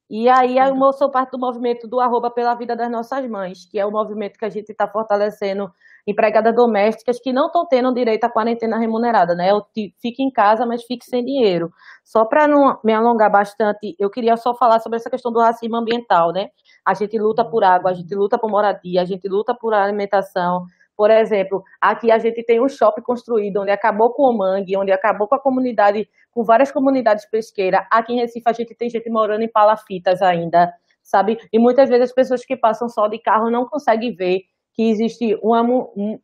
E 0.09 0.29
aí 0.29 0.57
eu 0.57 0.93
sou 0.93 1.09
parte 1.09 1.31
do 1.31 1.39
movimento 1.39 1.87
do 1.87 1.99
arroba 1.99 2.29
pela 2.29 2.53
vida 2.53 2.75
das 2.75 2.91
nossas 2.91 3.27
mães, 3.27 3.65
que 3.65 3.79
é 3.79 3.85
o 3.85 3.91
movimento 3.91 4.37
que 4.37 4.45
a 4.45 4.49
gente 4.49 4.69
está 4.69 4.87
fortalecendo 4.87 5.71
empregadas 6.05 6.55
domésticas 6.55 7.19
que 7.19 7.31
não 7.31 7.47
estão 7.47 7.65
tendo 7.65 7.93
direito 7.93 8.23
à 8.25 8.29
quarentena 8.29 8.77
remunerada, 8.77 9.35
né? 9.35 9.51
Eu 9.51 9.65
fique 10.01 10.21
em 10.21 10.31
casa, 10.31 10.65
mas 10.65 10.83
fique 10.83 11.05
sem 11.05 11.23
dinheiro. 11.23 11.71
Só 12.03 12.25
para 12.25 12.47
não 12.47 12.79
me 12.83 12.93
alongar 12.93 13.31
bastante, 13.31 13.95
eu 13.97 14.09
queria 14.09 14.35
só 14.37 14.53
falar 14.53 14.79
sobre 14.79 14.97
essa 14.97 15.09
questão 15.09 15.31
do 15.31 15.39
racismo 15.39 15.75
ambiental, 15.77 16.33
né? 16.33 16.49
A 16.85 16.93
gente 16.93 17.17
luta 17.17 17.45
por 17.45 17.63
água, 17.63 17.91
a 17.91 17.93
gente 17.93 18.13
luta 18.13 18.37
por 18.37 18.49
moradia, 18.49 19.01
a 19.01 19.05
gente 19.05 19.27
luta 19.27 19.55
por 19.55 19.73
alimentação. 19.73 20.65
Por 20.95 21.09
exemplo, 21.09 21.63
aqui 21.81 22.11
a 22.11 22.19
gente 22.19 22.43
tem 22.43 22.61
um 22.61 22.69
shopping 22.69 23.01
construído 23.01 23.61
onde 23.61 23.71
acabou 23.71 24.13
com 24.13 24.23
o 24.23 24.37
mangue, 24.37 24.77
onde 24.77 24.91
acabou 24.91 25.27
com 25.27 25.35
a 25.35 25.39
comunidade, 25.39 26.07
com 26.31 26.43
várias 26.43 26.71
comunidades 26.71 27.25
pesqueiras. 27.25 27.85
Aqui 27.89 28.13
em 28.13 28.17
Recife 28.17 28.47
a 28.47 28.53
gente 28.53 28.75
tem 28.75 28.89
gente 28.89 29.09
morando 29.09 29.41
em 29.41 29.51
palafitas 29.51 30.21
ainda, 30.21 30.71
sabe? 31.01 31.37
E 31.51 31.57
muitas 31.57 31.89
vezes 31.89 32.09
as 32.09 32.13
pessoas 32.13 32.45
que 32.45 32.55
passam 32.55 32.87
só 32.87 33.07
de 33.07 33.17
carro 33.19 33.49
não 33.49 33.65
conseguem 33.65 34.13
ver 34.13 34.41
que 34.73 34.89
existe 34.89 35.37
uma, 35.41 35.63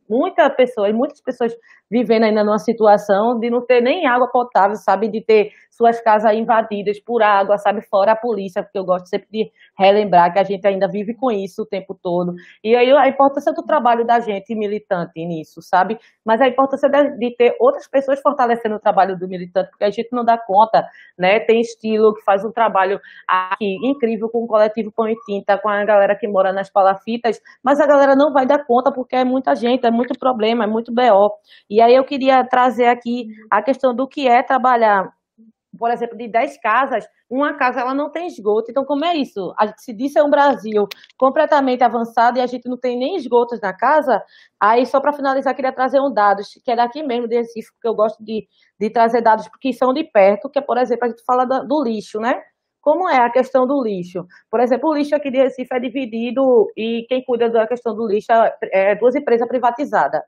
muita 0.10 0.50
pessoas, 0.50 0.94
muitas 0.94 1.22
pessoas 1.22 1.56
vivendo 1.90 2.24
ainda 2.24 2.44
numa 2.44 2.60
situação 2.60 3.40
de 3.40 3.50
não 3.50 3.66
ter 3.66 3.82
nem 3.82 4.06
água 4.06 4.28
potável, 4.28 4.76
sabe, 4.76 5.08
de 5.08 5.22
ter 5.22 5.52
suas 5.80 6.02
casas 6.02 6.34
invadidas 6.34 7.00
por 7.00 7.24
água, 7.24 7.58
sabe, 7.58 7.82
fora 7.82 8.12
a 8.12 8.16
polícia, 8.16 8.62
porque 8.62 8.78
eu 8.78 8.84
gosto 8.84 9.08
sempre 9.08 9.30
de 9.32 9.52
relembrar 9.78 10.34
que 10.34 10.38
a 10.38 10.44
gente 10.44 10.68
ainda 10.68 10.90
vive 10.90 11.14
com 11.14 11.32
isso 11.32 11.62
o 11.62 11.66
tempo 11.66 11.96
todo. 11.96 12.36
E 12.62 12.76
aí 12.76 12.92
a 12.92 13.08
importância 13.08 13.54
do 13.54 13.64
trabalho 13.64 14.06
da 14.06 14.20
gente 14.20 14.54
militante 14.54 15.26
nisso, 15.26 15.62
sabe? 15.62 15.98
Mas 16.26 16.42
a 16.42 16.50
importância 16.50 16.90
de, 16.90 17.18
de 17.18 17.34
ter 17.38 17.56
outras 17.62 17.88
pessoas 17.88 18.20
fortalecendo 18.20 18.76
o 18.76 18.80
trabalho 18.80 19.18
do 19.18 19.26
militante, 19.26 19.70
porque 19.70 19.86
a 19.86 19.90
gente 19.90 20.10
não 20.12 20.26
dá 20.26 20.38
conta, 20.38 20.86
né? 21.18 21.40
Tem 21.40 21.62
estilo 21.62 22.14
que 22.14 22.24
faz 22.24 22.44
um 22.44 22.52
trabalho 22.52 23.00
aqui 23.26 23.78
incrível 23.82 24.28
com 24.28 24.44
o 24.44 24.48
coletivo 24.48 24.92
Pão 24.92 25.08
e 25.08 25.16
Tinta, 25.26 25.58
com 25.58 25.70
a 25.70 25.86
galera 25.86 26.14
que 26.14 26.28
mora 26.28 26.52
nas 26.52 26.70
palafitas, 26.70 27.40
mas 27.64 27.80
a 27.80 27.88
galera 27.88 28.18
não 28.18 28.34
vai 28.34 28.46
dar 28.46 28.66
conta 28.66 28.92
porque 28.92 29.16
é 29.16 29.24
muita 29.24 29.56
gente, 29.56 29.86
é 29.86 29.92
muito 29.92 30.20
problema, 30.20 30.66
é 30.66 30.68
muito 30.68 30.94
BO. 30.94 31.32
E 31.70 31.80
aí 31.80 31.96
eu 31.96 32.04
queria 32.04 32.44
trazer 32.44 32.88
aqui 32.88 33.28
a 33.50 33.62
questão 33.62 33.96
do 33.96 34.06
que 34.06 34.28
é 34.28 34.44
trabalhar 34.44 35.10
por 35.78 35.92
exemplo, 35.92 36.18
de 36.18 36.28
10 36.28 36.60
casas, 36.62 37.08
uma 37.30 37.54
casa 37.54 37.82
ela 37.82 37.94
não 37.94 38.12
tem 38.12 38.28
esgoto. 38.28 38.72
Então, 38.72 38.84
como 38.84 39.06
é 39.06 39.16
isso? 39.16 39.54
A 39.58 39.68
gente 39.68 39.82
se 39.82 39.94
disse 39.94 40.18
é 40.18 40.24
um 40.24 40.30
Brasil 40.30 40.88
completamente 41.18 41.84
avançado 41.84 42.40
e 42.40 42.42
a 42.42 42.48
gente 42.48 42.68
não 42.68 42.78
tem 42.78 42.98
nem 42.98 43.16
esgotos 43.16 43.60
na 43.62 43.74
casa. 43.74 44.24
Aí, 44.60 44.86
só 44.86 45.00
para 45.00 45.14
finalizar, 45.14 45.56
queria 45.56 45.72
trazer 45.72 46.00
um 46.00 46.12
dado, 46.12 46.42
que 46.64 46.72
é 46.72 46.76
daqui 46.76 47.04
mesmo 47.04 47.28
de 47.28 47.36
Recife, 47.36 47.72
porque 47.74 47.88
eu 47.88 47.94
gosto 47.94 48.24
de, 48.24 48.48
de 48.80 48.90
trazer 48.90 49.22
dados 49.22 49.48
que 49.62 49.74
são 49.74 49.94
de 49.94 50.04
perto, 50.04 50.50
que 50.50 50.60
é, 50.60 50.62
por 50.62 50.78
exemplo, 50.78 51.06
a 51.06 51.10
gente 51.10 51.24
fala 51.24 51.46
do, 51.46 51.68
do 51.68 51.84
lixo, 51.84 52.20
né? 52.20 52.42
Como 52.82 53.08
é 53.10 53.18
a 53.18 53.30
questão 53.30 53.68
do 53.68 53.84
lixo? 53.84 54.26
Por 54.50 54.60
exemplo, 54.60 54.90
o 54.90 54.94
lixo 54.94 55.16
aqui 55.16 55.30
de 55.30 55.38
Recife 55.38 55.74
é 55.74 55.80
dividido 55.80 56.68
e 56.76 57.06
quem 57.10 57.24
cuida 57.24 57.50
da 57.50 57.68
questão 57.68 57.94
do 57.96 58.08
lixo 58.08 58.32
é, 58.32 58.58
é 58.92 58.96
duas 58.96 59.16
empresas 59.16 59.48
privatizadas. 59.48 60.22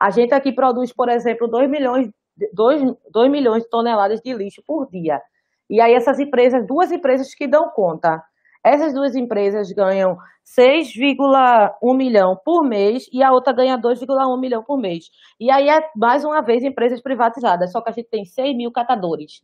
A 0.00 0.10
gente 0.10 0.32
aqui 0.32 0.52
produz, 0.52 0.92
por 0.92 1.08
exemplo, 1.08 1.48
2 1.48 1.68
milhões 1.68 2.08
2, 2.52 2.82
2 3.10 3.30
milhões 3.30 3.62
de 3.62 3.70
toneladas 3.70 4.20
de 4.20 4.32
lixo 4.32 4.62
por 4.66 4.88
dia. 4.88 5.20
E 5.68 5.80
aí 5.80 5.94
essas 5.94 6.18
empresas, 6.20 6.66
duas 6.66 6.92
empresas 6.92 7.34
que 7.34 7.46
dão 7.46 7.70
conta. 7.70 8.22
Essas 8.64 8.92
duas 8.92 9.14
empresas 9.14 9.70
ganham 9.70 10.16
6,1 10.44 11.96
milhão 11.96 12.36
por 12.44 12.64
mês 12.64 13.08
e 13.12 13.22
a 13.22 13.32
outra 13.32 13.52
ganha 13.52 13.78
2,1 13.78 14.40
milhão 14.40 14.62
por 14.62 14.78
mês. 14.78 15.04
E 15.40 15.50
aí 15.50 15.68
é, 15.68 15.80
mais 15.96 16.24
uma 16.24 16.40
vez, 16.42 16.64
empresas 16.64 17.00
privatizadas, 17.00 17.72
só 17.72 17.80
que 17.80 17.90
a 17.90 17.92
gente 17.92 18.08
tem 18.08 18.24
6 18.24 18.56
mil 18.56 18.72
catadores. 18.72 19.42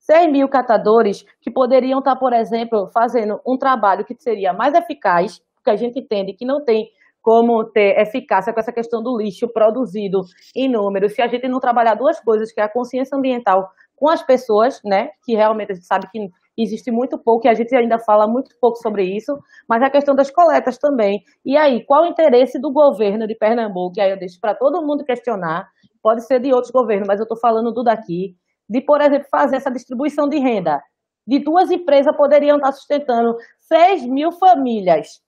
6 0.00 0.30
mil 0.30 0.48
catadores 0.48 1.24
que 1.40 1.50
poderiam 1.50 1.98
estar, 1.98 2.16
por 2.16 2.32
exemplo, 2.32 2.90
fazendo 2.92 3.40
um 3.46 3.56
trabalho 3.56 4.04
que 4.04 4.14
seria 4.18 4.52
mais 4.52 4.74
eficaz, 4.74 5.40
porque 5.56 5.70
a 5.70 5.76
gente 5.76 5.98
entende 5.98 6.34
que 6.34 6.44
não 6.44 6.62
tem 6.62 6.90
como 7.24 7.64
ter 7.64 7.98
eficácia 7.98 8.52
com 8.52 8.60
essa 8.60 8.70
questão 8.70 9.02
do 9.02 9.16
lixo 9.16 9.48
produzido 9.48 10.20
em 10.54 10.68
números, 10.68 11.14
se 11.14 11.22
a 11.22 11.26
gente 11.26 11.48
não 11.48 11.58
trabalhar 11.58 11.94
duas 11.94 12.20
coisas, 12.20 12.52
que 12.52 12.60
é 12.60 12.64
a 12.64 12.68
consciência 12.68 13.16
ambiental 13.16 13.66
com 13.96 14.10
as 14.10 14.22
pessoas, 14.22 14.78
né, 14.84 15.08
que 15.24 15.34
realmente 15.34 15.72
a 15.72 15.74
gente 15.74 15.86
sabe 15.86 16.06
que 16.12 16.28
existe 16.58 16.90
muito 16.90 17.16
pouco 17.16 17.46
e 17.46 17.48
a 17.48 17.54
gente 17.54 17.74
ainda 17.74 17.98
fala 17.98 18.26
muito 18.28 18.54
pouco 18.60 18.76
sobre 18.76 19.04
isso, 19.04 19.38
mas 19.66 19.82
a 19.82 19.88
questão 19.88 20.14
das 20.14 20.30
coletas 20.30 20.76
também. 20.76 21.22
E 21.42 21.56
aí, 21.56 21.82
qual 21.86 22.02
o 22.02 22.06
interesse 22.06 22.60
do 22.60 22.70
governo 22.70 23.26
de 23.26 23.34
Pernambuco? 23.34 23.94
E 23.96 24.02
aí 24.02 24.10
eu 24.10 24.18
deixo 24.18 24.38
para 24.38 24.54
todo 24.54 24.86
mundo 24.86 25.02
questionar, 25.02 25.66
pode 26.02 26.26
ser 26.26 26.40
de 26.40 26.52
outros 26.52 26.70
governos, 26.70 27.08
mas 27.08 27.20
eu 27.20 27.24
estou 27.24 27.38
falando 27.38 27.72
do 27.72 27.82
daqui, 27.82 28.36
de, 28.68 28.82
por 28.82 29.00
exemplo, 29.00 29.26
fazer 29.30 29.56
essa 29.56 29.70
distribuição 29.70 30.28
de 30.28 30.38
renda. 30.38 30.82
De 31.26 31.38
duas 31.38 31.70
empresas 31.70 32.14
poderiam 32.14 32.58
estar 32.58 32.72
sustentando 32.72 33.34
6 33.60 34.04
mil 34.06 34.30
famílias. 34.30 35.22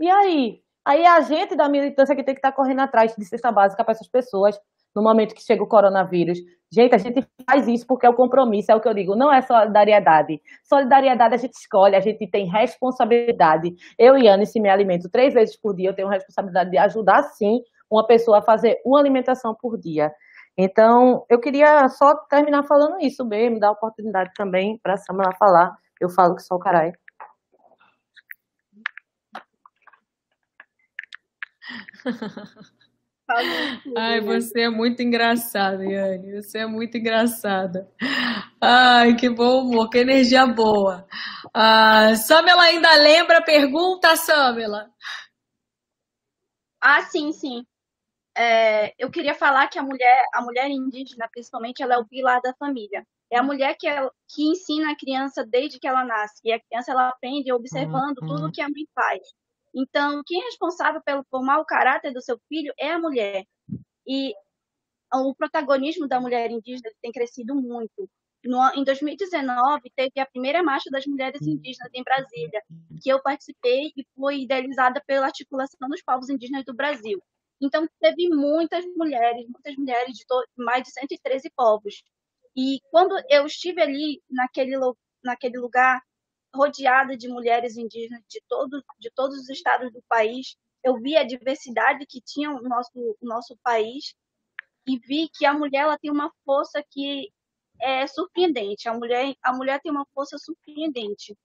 E 0.00 0.10
aí? 0.10 0.60
Aí 0.88 1.02
é 1.02 1.06
a 1.06 1.20
gente 1.20 1.54
da 1.54 1.68
militância 1.68 2.16
que 2.16 2.24
tem 2.24 2.34
que 2.34 2.38
estar 2.38 2.50
correndo 2.50 2.80
atrás 2.80 3.14
de 3.14 3.22
cesta 3.22 3.52
básica 3.52 3.84
para 3.84 3.92
essas 3.92 4.08
pessoas 4.08 4.58
no 4.96 5.02
momento 5.02 5.34
que 5.34 5.42
chega 5.42 5.62
o 5.62 5.66
coronavírus. 5.66 6.38
Gente, 6.72 6.94
a 6.94 6.98
gente 6.98 7.28
faz 7.46 7.68
isso 7.68 7.86
porque 7.86 8.06
é 8.06 8.08
o 8.08 8.14
compromisso, 8.14 8.72
é 8.72 8.74
o 8.74 8.80
que 8.80 8.88
eu 8.88 8.94
digo, 8.94 9.14
não 9.14 9.30
é 9.30 9.42
solidariedade. 9.42 10.40
Solidariedade 10.64 11.34
a 11.34 11.36
gente 11.36 11.52
escolhe, 11.52 11.94
a 11.94 12.00
gente 12.00 12.26
tem 12.26 12.46
responsabilidade. 12.46 13.74
Eu 13.98 14.16
e 14.16 14.26
Anne, 14.26 14.46
se 14.46 14.58
me 14.58 14.70
alimento 14.70 15.10
três 15.10 15.34
vezes 15.34 15.60
por 15.60 15.76
dia, 15.76 15.90
eu 15.90 15.94
tenho 15.94 16.08
responsabilidade 16.08 16.70
de 16.70 16.78
ajudar, 16.78 17.22
sim, 17.22 17.60
uma 17.90 18.06
pessoa 18.06 18.38
a 18.38 18.42
fazer 18.42 18.80
uma 18.82 18.98
alimentação 18.98 19.54
por 19.54 19.76
dia. 19.76 20.10
Então, 20.56 21.26
eu 21.28 21.38
queria 21.38 21.86
só 21.90 22.14
terminar 22.30 22.62
falando 22.62 22.98
isso 22.98 23.26
mesmo, 23.26 23.60
dar 23.60 23.72
oportunidade 23.72 24.30
também 24.34 24.80
para 24.82 24.94
a 24.94 24.96
Samara 24.96 25.36
falar. 25.38 25.76
Eu 26.00 26.08
falo 26.08 26.34
que 26.34 26.42
sou 26.42 26.56
o 26.56 26.60
caralho. 26.60 26.94
Ai, 33.96 34.20
você 34.20 34.62
é 34.62 34.70
muito 34.70 35.02
engraçada, 35.02 35.84
Yane. 35.84 36.42
Você 36.42 36.58
é 36.58 36.66
muito 36.66 36.96
engraçada. 36.96 37.90
Ai, 38.60 39.16
que 39.16 39.28
bom 39.28 39.62
humor, 39.62 39.90
que 39.90 39.98
energia 39.98 40.46
boa. 40.46 41.06
Ah, 41.52 42.14
Samela 42.16 42.62
ainda 42.62 42.94
lembra 42.94 43.38
a 43.38 43.42
pergunta, 43.42 44.16
Samela? 44.16 44.90
Ah, 46.80 47.02
sim, 47.02 47.32
sim. 47.32 47.66
É, 48.36 48.94
eu 48.98 49.10
queria 49.10 49.34
falar 49.34 49.68
que 49.68 49.78
a 49.78 49.82
mulher, 49.82 50.24
a 50.32 50.40
mulher 50.40 50.70
indígena, 50.70 51.28
principalmente, 51.30 51.82
ela 51.82 51.94
é 51.94 51.98
o 51.98 52.06
pilar 52.06 52.40
da 52.40 52.54
família. 52.54 53.04
É 53.30 53.38
a 53.38 53.42
mulher 53.42 53.76
que, 53.78 53.86
é, 53.86 54.08
que 54.28 54.42
ensina 54.42 54.92
a 54.92 54.96
criança 54.96 55.44
desde 55.44 55.78
que 55.78 55.86
ela 55.86 56.04
nasce. 56.04 56.40
E 56.44 56.52
a 56.52 56.60
criança 56.60 56.92
ela 56.92 57.08
aprende 57.08 57.52
observando 57.52 58.18
uhum. 58.22 58.28
tudo 58.28 58.52
que 58.52 58.62
a 58.62 58.68
mãe 58.68 58.86
faz. 58.94 59.20
Então, 59.80 60.22
quem 60.26 60.40
é 60.42 60.44
responsável 60.46 61.00
pelo 61.04 61.24
formar 61.30 61.60
o 61.60 61.64
caráter 61.64 62.12
do 62.12 62.20
seu 62.20 62.36
filho 62.48 62.72
é 62.76 62.90
a 62.90 62.98
mulher. 62.98 63.44
E 64.04 64.34
o 65.14 65.32
protagonismo 65.36 66.08
da 66.08 66.20
mulher 66.20 66.50
indígena 66.50 66.90
tem 67.00 67.12
crescido 67.12 67.54
muito. 67.54 68.10
No, 68.44 68.58
em 68.74 68.82
2019, 68.82 69.92
teve 69.94 70.18
a 70.18 70.26
primeira 70.26 70.64
marcha 70.64 70.90
das 70.90 71.06
mulheres 71.06 71.40
indígenas 71.42 71.90
em 71.94 72.02
Brasília, 72.02 72.60
que 73.00 73.08
eu 73.08 73.22
participei 73.22 73.92
e 73.96 74.04
foi 74.16 74.40
idealizada 74.40 75.00
pela 75.06 75.26
Articulação 75.26 75.88
dos 75.88 76.02
Povos 76.02 76.28
Indígenas 76.28 76.64
do 76.64 76.74
Brasil. 76.74 77.22
Então, 77.60 77.88
teve 78.00 78.28
muitas 78.28 78.84
mulheres, 78.96 79.46
muitas 79.48 79.76
mulheres 79.76 80.16
de 80.16 80.24
mais 80.56 80.82
de 80.82 80.90
113 80.90 81.50
povos. 81.54 82.02
E 82.56 82.80
quando 82.90 83.14
eu 83.30 83.46
estive 83.46 83.80
ali, 83.80 84.20
naquele, 84.28 84.76
naquele 85.22 85.58
lugar, 85.58 86.02
rodeada 86.54 87.16
de 87.16 87.28
mulheres 87.28 87.76
indígenas 87.76 88.22
de, 88.28 88.42
todo, 88.48 88.82
de 88.98 89.10
todos 89.14 89.38
os 89.38 89.48
estados 89.48 89.92
do 89.92 90.02
país. 90.08 90.56
Eu 90.82 90.96
vi 90.96 91.16
a 91.16 91.24
diversidade 91.24 92.06
que 92.06 92.20
tinha 92.20 92.50
o 92.50 92.62
nosso, 92.62 92.90
o 92.94 93.26
nosso 93.26 93.56
país 93.62 94.14
e 94.86 94.98
vi 94.98 95.28
que 95.32 95.44
a 95.44 95.52
mulher 95.52 95.82
ela 95.82 95.98
tem 95.98 96.10
uma 96.10 96.32
força 96.44 96.82
que 96.90 97.30
é 97.80 98.06
surpreendente. 98.06 98.88
A 98.88 98.94
mulher, 98.94 99.34
a 99.42 99.52
mulher 99.52 99.80
tem 99.80 99.92
uma 99.92 100.06
força 100.14 100.38
surpreendente. 100.38 101.36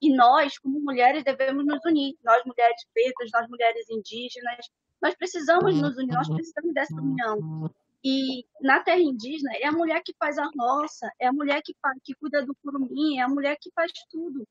E 0.00 0.14
nós, 0.14 0.58
como 0.58 0.78
mulheres, 0.80 1.24
devemos 1.24 1.64
nos 1.64 1.84
unir. 1.84 2.14
Nós, 2.22 2.42
mulheres 2.44 2.84
pretas, 2.92 3.30
nós, 3.32 3.48
mulheres 3.48 3.88
indígenas, 3.90 4.66
nós 5.02 5.14
precisamos 5.16 5.74
nos 5.80 5.96
unir, 5.96 6.12
nós 6.12 6.28
precisamos 6.28 6.72
dessa 6.74 6.94
união. 6.94 7.70
E 8.04 8.44
na 8.60 8.80
terra 8.80 9.00
indígena 9.00 9.50
é 9.56 9.66
a 9.66 9.72
mulher 9.72 10.02
que 10.04 10.14
faz 10.18 10.38
a 10.38 10.48
roça, 10.58 11.10
é 11.18 11.26
a 11.26 11.32
mulher 11.32 11.60
que, 11.62 11.74
que 12.04 12.14
cuida 12.14 12.44
do 12.44 12.54
curumim, 12.62 13.18
é 13.18 13.22
a 13.22 13.28
mulher 13.28 13.56
que 13.60 13.70
faz 13.74 13.90
tudo. 14.10 14.46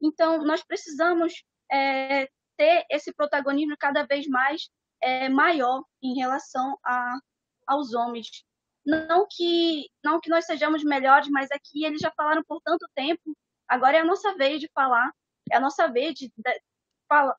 Então, 0.00 0.44
nós 0.44 0.62
precisamos 0.62 1.42
é, 1.70 2.26
ter 2.56 2.84
esse 2.90 3.12
protagonismo 3.12 3.76
cada 3.78 4.04
vez 4.04 4.26
mais 4.26 4.68
é, 5.02 5.28
maior 5.28 5.82
em 6.02 6.14
relação 6.14 6.78
a, 6.84 7.18
aos 7.66 7.94
homens. 7.94 8.44
Não 8.84 9.26
que, 9.30 9.88
não 10.02 10.20
que 10.20 10.30
nós 10.30 10.46
sejamos 10.46 10.82
melhores, 10.82 11.28
mas 11.28 11.50
aqui 11.50 11.84
eles 11.84 12.00
já 12.00 12.10
falaram 12.16 12.42
por 12.44 12.60
tanto 12.62 12.88
tempo, 12.94 13.36
agora 13.68 13.98
é 13.98 14.00
a 14.00 14.04
nossa 14.04 14.34
vez 14.34 14.60
de 14.60 14.70
falar, 14.74 15.12
é 15.50 15.56
a 15.56 15.60
nossa 15.60 15.88
vez 15.88 16.14
de, 16.14 16.32
de, 16.36 16.60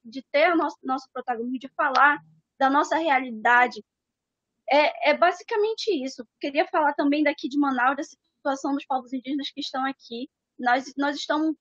de 0.05 0.23
ter 0.31 0.53
o 0.53 0.57
nosso, 0.57 0.77
nosso 0.83 1.07
protagonismo, 1.11 1.59
de 1.59 1.69
falar 1.75 2.19
da 2.59 2.69
nossa 2.69 2.97
realidade, 2.97 3.83
é, 4.71 5.11
é 5.11 5.17
basicamente 5.17 5.91
isso. 6.03 6.25
Queria 6.39 6.67
falar 6.67 6.93
também 6.93 7.23
daqui 7.23 7.47
de 7.49 7.57
Manaus, 7.57 7.97
da 7.97 8.03
situação 8.03 8.73
dos 8.73 8.85
povos 8.85 9.11
indígenas 9.13 9.49
que 9.51 9.61
estão 9.61 9.85
aqui. 9.85 10.29
Nós, 10.57 10.93
nós, 10.97 11.15
estamos, 11.17 11.55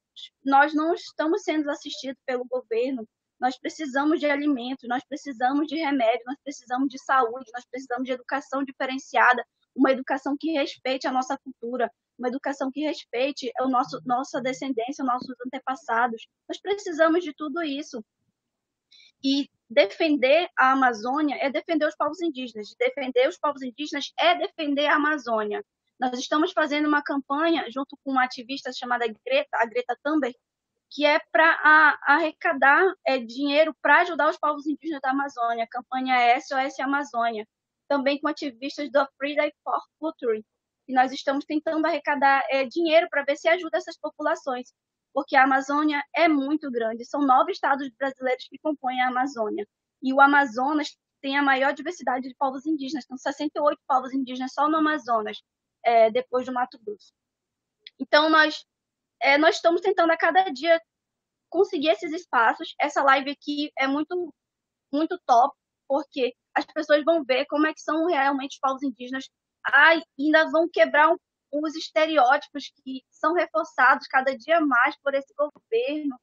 nós 0.44 0.74
não 0.74 0.94
estamos 0.94 1.42
sendo 1.42 1.70
assistidos 1.70 2.20
pelo 2.26 2.44
governo. 2.44 3.08
Nós 3.40 3.58
precisamos 3.58 4.18
de 4.18 4.26
alimentos, 4.26 4.88
nós 4.88 5.04
precisamos 5.08 5.68
de 5.68 5.76
remédio, 5.76 6.24
nós 6.26 6.36
precisamos 6.42 6.88
de 6.88 7.02
saúde, 7.02 7.50
nós 7.54 7.64
precisamos 7.70 8.04
de 8.04 8.12
educação 8.12 8.64
diferenciada, 8.64 9.44
uma 9.76 9.92
educação 9.92 10.36
que 10.38 10.50
respeite 10.50 11.06
a 11.06 11.12
nossa 11.12 11.38
cultura, 11.38 11.88
uma 12.18 12.26
educação 12.28 12.70
que 12.70 12.80
respeite 12.80 13.50
o 13.60 13.68
nosso, 13.68 14.00
nossa 14.04 14.40
descendência, 14.40 15.04
nossos 15.04 15.34
antepassados. 15.46 16.26
Nós 16.48 16.60
precisamos 16.60 17.22
de 17.22 17.32
tudo 17.32 17.62
isso. 17.62 18.04
E 19.22 19.48
defender 19.68 20.48
a 20.56 20.72
Amazônia 20.72 21.36
é 21.40 21.50
defender 21.50 21.86
os 21.86 21.96
povos 21.96 22.20
indígenas. 22.20 22.74
Defender 22.78 23.28
os 23.28 23.38
povos 23.38 23.62
indígenas 23.62 24.12
é 24.18 24.36
defender 24.36 24.86
a 24.86 24.96
Amazônia. 24.96 25.64
Nós 26.00 26.18
estamos 26.18 26.52
fazendo 26.52 26.86
uma 26.86 27.02
campanha 27.02 27.66
junto 27.70 27.98
com 28.04 28.12
uma 28.12 28.24
ativista 28.24 28.72
chamada 28.72 29.06
Greta, 29.06 29.50
a 29.54 29.66
Greta 29.66 29.98
Thunberg, 30.02 30.36
que 30.90 31.04
é 31.04 31.20
para 31.32 31.98
arrecadar 32.06 32.82
é, 33.06 33.18
dinheiro 33.18 33.74
para 33.82 34.00
ajudar 34.02 34.30
os 34.30 34.38
povos 34.38 34.66
indígenas 34.66 35.00
da 35.02 35.10
Amazônia. 35.10 35.64
A 35.64 35.68
campanha 35.68 36.40
SOS 36.40 36.78
Amazônia. 36.80 37.46
Também 37.88 38.20
com 38.20 38.28
ativistas 38.28 38.90
do 38.90 39.06
Freedom 39.16 39.50
for 39.64 39.80
Future. 39.98 40.44
E 40.86 40.94
nós 40.94 41.12
estamos 41.12 41.44
tentando 41.44 41.84
arrecadar 41.86 42.44
é, 42.48 42.64
dinheiro 42.64 43.08
para 43.10 43.24
ver 43.24 43.36
se 43.36 43.48
ajuda 43.48 43.78
essas 43.78 43.98
populações 43.98 44.72
porque 45.18 45.34
a 45.34 45.42
Amazônia 45.42 46.00
é 46.14 46.28
muito 46.28 46.70
grande. 46.70 47.04
São 47.04 47.20
nove 47.22 47.50
estados 47.50 47.90
brasileiros 47.98 48.46
que 48.48 48.56
compõem 48.56 49.00
a 49.00 49.08
Amazônia. 49.08 49.66
E 50.00 50.12
o 50.12 50.20
Amazonas 50.20 50.96
tem 51.20 51.36
a 51.36 51.42
maior 51.42 51.72
diversidade 51.72 52.28
de 52.28 52.36
povos 52.36 52.64
indígenas. 52.64 53.04
São 53.04 53.18
68 53.18 53.80
povos 53.84 54.14
indígenas 54.14 54.52
só 54.52 54.68
no 54.68 54.76
Amazonas, 54.76 55.42
é, 55.84 56.08
depois 56.08 56.46
do 56.46 56.52
Mato 56.52 56.78
Grosso. 56.84 57.12
Então, 57.98 58.30
nós, 58.30 58.64
é, 59.20 59.36
nós 59.36 59.56
estamos 59.56 59.80
tentando 59.80 60.12
a 60.12 60.16
cada 60.16 60.50
dia 60.50 60.80
conseguir 61.50 61.88
esses 61.88 62.12
espaços. 62.12 62.72
Essa 62.80 63.02
live 63.02 63.32
aqui 63.32 63.72
é 63.76 63.88
muito, 63.88 64.32
muito 64.92 65.20
top, 65.26 65.52
porque 65.88 66.32
as 66.54 66.64
pessoas 66.64 67.04
vão 67.04 67.24
ver 67.24 67.44
como 67.46 67.66
é 67.66 67.74
que 67.74 67.80
são 67.80 68.06
realmente 68.06 68.52
os 68.52 68.60
povos 68.60 68.84
indígenas. 68.84 69.28
Ah, 69.66 70.00
ainda 70.16 70.48
vão 70.48 70.68
quebrar 70.72 71.10
um 71.10 71.16
os 71.52 71.74
estereótipos 71.74 72.70
que 72.82 73.02
são 73.10 73.34
reforçados 73.34 74.06
cada 74.06 74.36
dia 74.36 74.60
mais 74.60 74.96
por 75.02 75.14
esse 75.14 75.32
governo. 75.34 76.18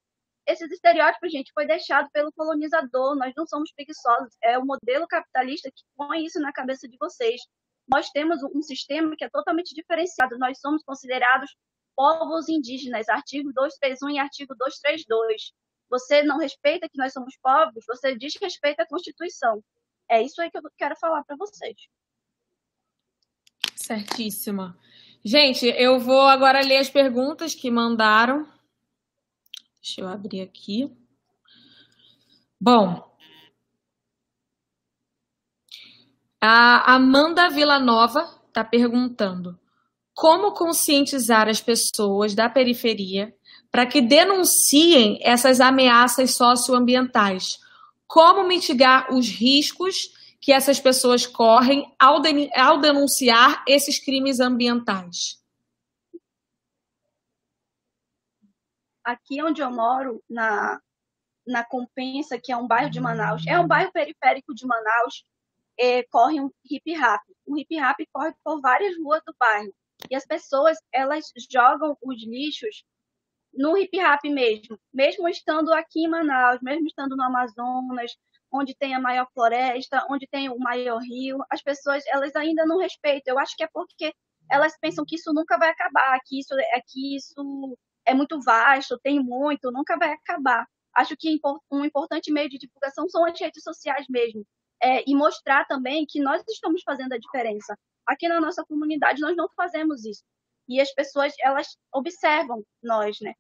Esses 0.48 0.72
estereótipos, 0.72 1.32
gente, 1.32 1.52
foi 1.54 1.66
deixado 1.66 2.10
pelo 2.12 2.32
colonizador. 2.34 3.16
Nós 3.16 3.34
não 3.36 3.48
somos 3.48 3.72
preguiçosos. 3.74 4.36
É 4.44 4.58
o 4.60 4.66
modelo 4.66 5.08
capitalista 5.08 5.72
que 5.72 5.84
põe 5.96 6.24
isso 6.24 6.40
na 6.40 6.54
cabeça 6.54 6.88
de 6.88 6.98
vocês. 7.00 7.42
Nós 7.88 8.10
temos 8.10 8.44
um 8.44 8.62
sistema 8.62 9.16
que 9.18 9.26
é 9.26 9.30
totalmente 9.30 9.74
diferenciado. 9.74 10.38
Nós 10.38 10.60
somos 10.60 10.84
considerados 10.84 11.56
povos 11.96 12.50
indígenas, 12.50 13.08
artigo 13.10 13.52
231 13.54 14.10
e 14.12 14.20
artigo 14.20 14.54
232. 14.56 15.52
Você 15.90 16.24
não 16.24 16.38
respeita 16.38 16.90
que 16.90 16.98
nós 16.98 17.14
somos 17.14 17.38
povos, 17.42 17.86
você 17.88 18.16
desrespeita 18.16 18.84
a 18.84 18.88
Constituição. 18.88 19.64
É 20.10 20.22
isso 20.22 20.42
aí 20.42 20.52
que 20.52 20.58
eu 20.58 20.62
quero 20.78 20.96
falar 20.98 21.24
para 21.24 21.36
vocês. 21.36 21.76
Certíssima. 23.76 24.78
Gente, 25.28 25.66
eu 25.66 26.00
vou 26.00 26.28
agora 26.28 26.62
ler 26.62 26.78
as 26.78 26.88
perguntas 26.88 27.56
que 27.56 27.72
mandaram. 27.72 28.48
Deixa 29.82 30.02
eu 30.02 30.08
abrir 30.08 30.42
aqui. 30.42 30.96
Bom, 32.62 33.04
a 36.40 36.94
Amanda 36.94 37.50
Villanova 37.50 38.40
está 38.48 38.64
perguntando 38.64 39.60
como 40.14 40.54
conscientizar 40.54 41.50
as 41.50 41.60
pessoas 41.60 42.36
da 42.36 42.48
periferia 42.48 43.36
para 43.72 43.88
que 43.88 44.02
denunciem 44.02 45.18
essas 45.24 45.60
ameaças 45.60 46.36
socioambientais, 46.36 47.58
como 48.06 48.48
mitigar 48.48 49.12
os 49.12 49.28
riscos 49.28 50.15
que 50.46 50.54
essas 50.54 50.80
pessoas 50.80 51.26
correm 51.26 51.92
ao, 52.00 52.22
ao 52.56 52.80
denunciar 52.80 53.66
esses 53.68 53.98
crimes 53.98 54.40
ambientais? 54.40 55.44
Aqui 59.04 59.42
onde 59.42 59.64
eu 59.64 59.72
moro, 59.72 60.24
na, 60.30 60.80
na 61.48 61.66
Compensa, 61.66 62.40
que 62.40 62.52
é 62.52 62.58
um 62.58 62.68
bairro 62.68 62.92
de 62.92 63.00
Manaus, 63.00 63.42
é 63.48 63.60
um 63.60 63.68
bairro 63.68 63.92
periférico 63.92 64.54
de 64.54 64.68
Manaus, 64.68 65.26
é, 65.80 66.04
corre 66.04 66.40
um 66.40 66.52
hip 66.70 66.94
rap. 66.94 67.24
O 67.44 67.58
hip 67.58 67.76
rap 67.76 68.08
corre 68.14 68.32
por 68.44 68.62
várias 68.62 68.96
ruas 69.00 69.24
do 69.26 69.36
bairro. 69.40 69.74
E 70.12 70.16
as 70.16 70.28
pessoas, 70.28 70.78
elas 70.94 71.26
jogam 71.52 71.98
os 72.04 72.24
lixos 72.24 72.86
no 73.52 73.76
hip 73.76 73.98
rap 73.98 74.30
mesmo, 74.30 74.80
mesmo 74.94 75.28
estando 75.28 75.74
aqui 75.74 76.02
em 76.02 76.08
Manaus, 76.08 76.60
mesmo 76.62 76.86
estando 76.86 77.16
no 77.16 77.24
Amazonas, 77.24 78.16
onde 78.56 78.76
tem 78.76 78.96
a 78.96 79.00
maior 79.00 79.28
floresta, 79.34 80.06
onde 80.10 80.28
tem 80.28 80.50
o 80.50 80.58
maior 80.58 81.00
rio, 81.00 81.40
as 81.50 81.62
pessoas 81.62 82.04
elas 82.08 82.36
ainda 82.36 82.66
não 82.66 82.80
respeitam. 82.80 83.34
Eu 83.34 83.40
acho 83.40 83.56
que 83.56 83.64
é 83.64 83.70
porque 83.74 84.14
elas 84.52 84.78
pensam 84.80 85.06
que 85.06 85.16
isso 85.16 85.34
nunca 85.34 85.58
vai 85.58 85.70
acabar, 85.70 86.20
que 86.26 86.40
isso 86.40 86.54
é 86.54 86.82
que 86.88 87.16
isso 87.16 87.78
é 88.06 88.14
muito 88.14 88.40
vasto, 88.42 89.00
tem 89.04 89.20
muito, 89.20 89.72
nunca 89.72 89.98
vai 89.98 90.12
acabar. 90.12 90.66
Acho 90.94 91.16
que 91.18 91.40
um 91.72 91.84
importante 91.84 92.32
meio 92.32 92.50
de 92.50 92.58
divulgação 92.58 93.10
são 93.10 93.26
as 93.26 93.40
redes 93.40 93.64
sociais 93.64 94.06
mesmo, 94.10 94.46
é, 94.82 95.04
e 95.10 95.16
mostrar 95.16 95.66
também 95.66 96.06
que 96.08 96.22
nós 96.22 96.44
estamos 96.48 96.82
fazendo 96.84 97.14
a 97.14 97.18
diferença. 97.18 97.78
Aqui 98.08 98.28
na 98.28 98.40
nossa 98.40 98.64
comunidade 98.64 99.20
nós 99.22 99.36
não 99.36 99.50
fazemos 99.56 100.06
isso 100.06 100.24
e 100.68 100.82
as 100.82 100.92
pessoas 100.94 101.34
elas 101.40 101.78
observam 101.94 102.64
nós, 102.82 103.18
né? 103.22 103.34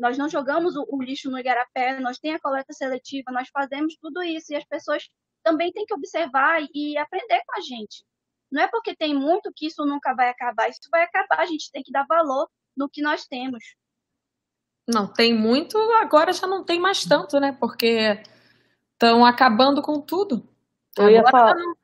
Nós 0.00 0.16
não 0.16 0.28
jogamos 0.28 0.76
o, 0.76 0.86
o 0.88 1.02
lixo 1.02 1.30
no 1.30 1.38
igarapé, 1.38 2.00
nós 2.00 2.18
tem 2.18 2.34
a 2.34 2.40
coleta 2.40 2.72
seletiva, 2.72 3.30
nós 3.30 3.48
fazemos 3.52 3.96
tudo 4.00 4.22
isso 4.22 4.52
e 4.52 4.56
as 4.56 4.64
pessoas 4.64 5.08
também 5.42 5.70
têm 5.72 5.84
que 5.84 5.94
observar 5.94 6.62
e 6.74 6.96
aprender 6.96 7.42
com 7.46 7.58
a 7.58 7.60
gente. 7.60 8.04
Não 8.50 8.62
é 8.62 8.68
porque 8.68 8.96
tem 8.96 9.14
muito 9.14 9.52
que 9.54 9.66
isso 9.66 9.84
nunca 9.84 10.14
vai 10.14 10.28
acabar, 10.30 10.68
isso 10.68 10.80
vai 10.90 11.02
acabar, 11.02 11.40
a 11.40 11.46
gente 11.46 11.70
tem 11.70 11.82
que 11.82 11.92
dar 11.92 12.06
valor 12.08 12.48
no 12.76 12.88
que 12.88 13.02
nós 13.02 13.26
temos. 13.26 13.62
Não, 14.88 15.06
tem 15.06 15.34
muito, 15.34 15.78
agora 15.92 16.32
já 16.32 16.46
não 16.46 16.64
tem 16.64 16.80
mais 16.80 17.04
tanto, 17.04 17.38
né? 17.38 17.56
Porque 17.60 18.20
estão 18.92 19.24
acabando 19.24 19.82
com 19.82 20.00
tudo. 20.00 20.48
Eu 20.98 21.10
ia 21.10 21.22
falar. 21.30 21.54
Já 21.54 21.54
não, 21.54 21.74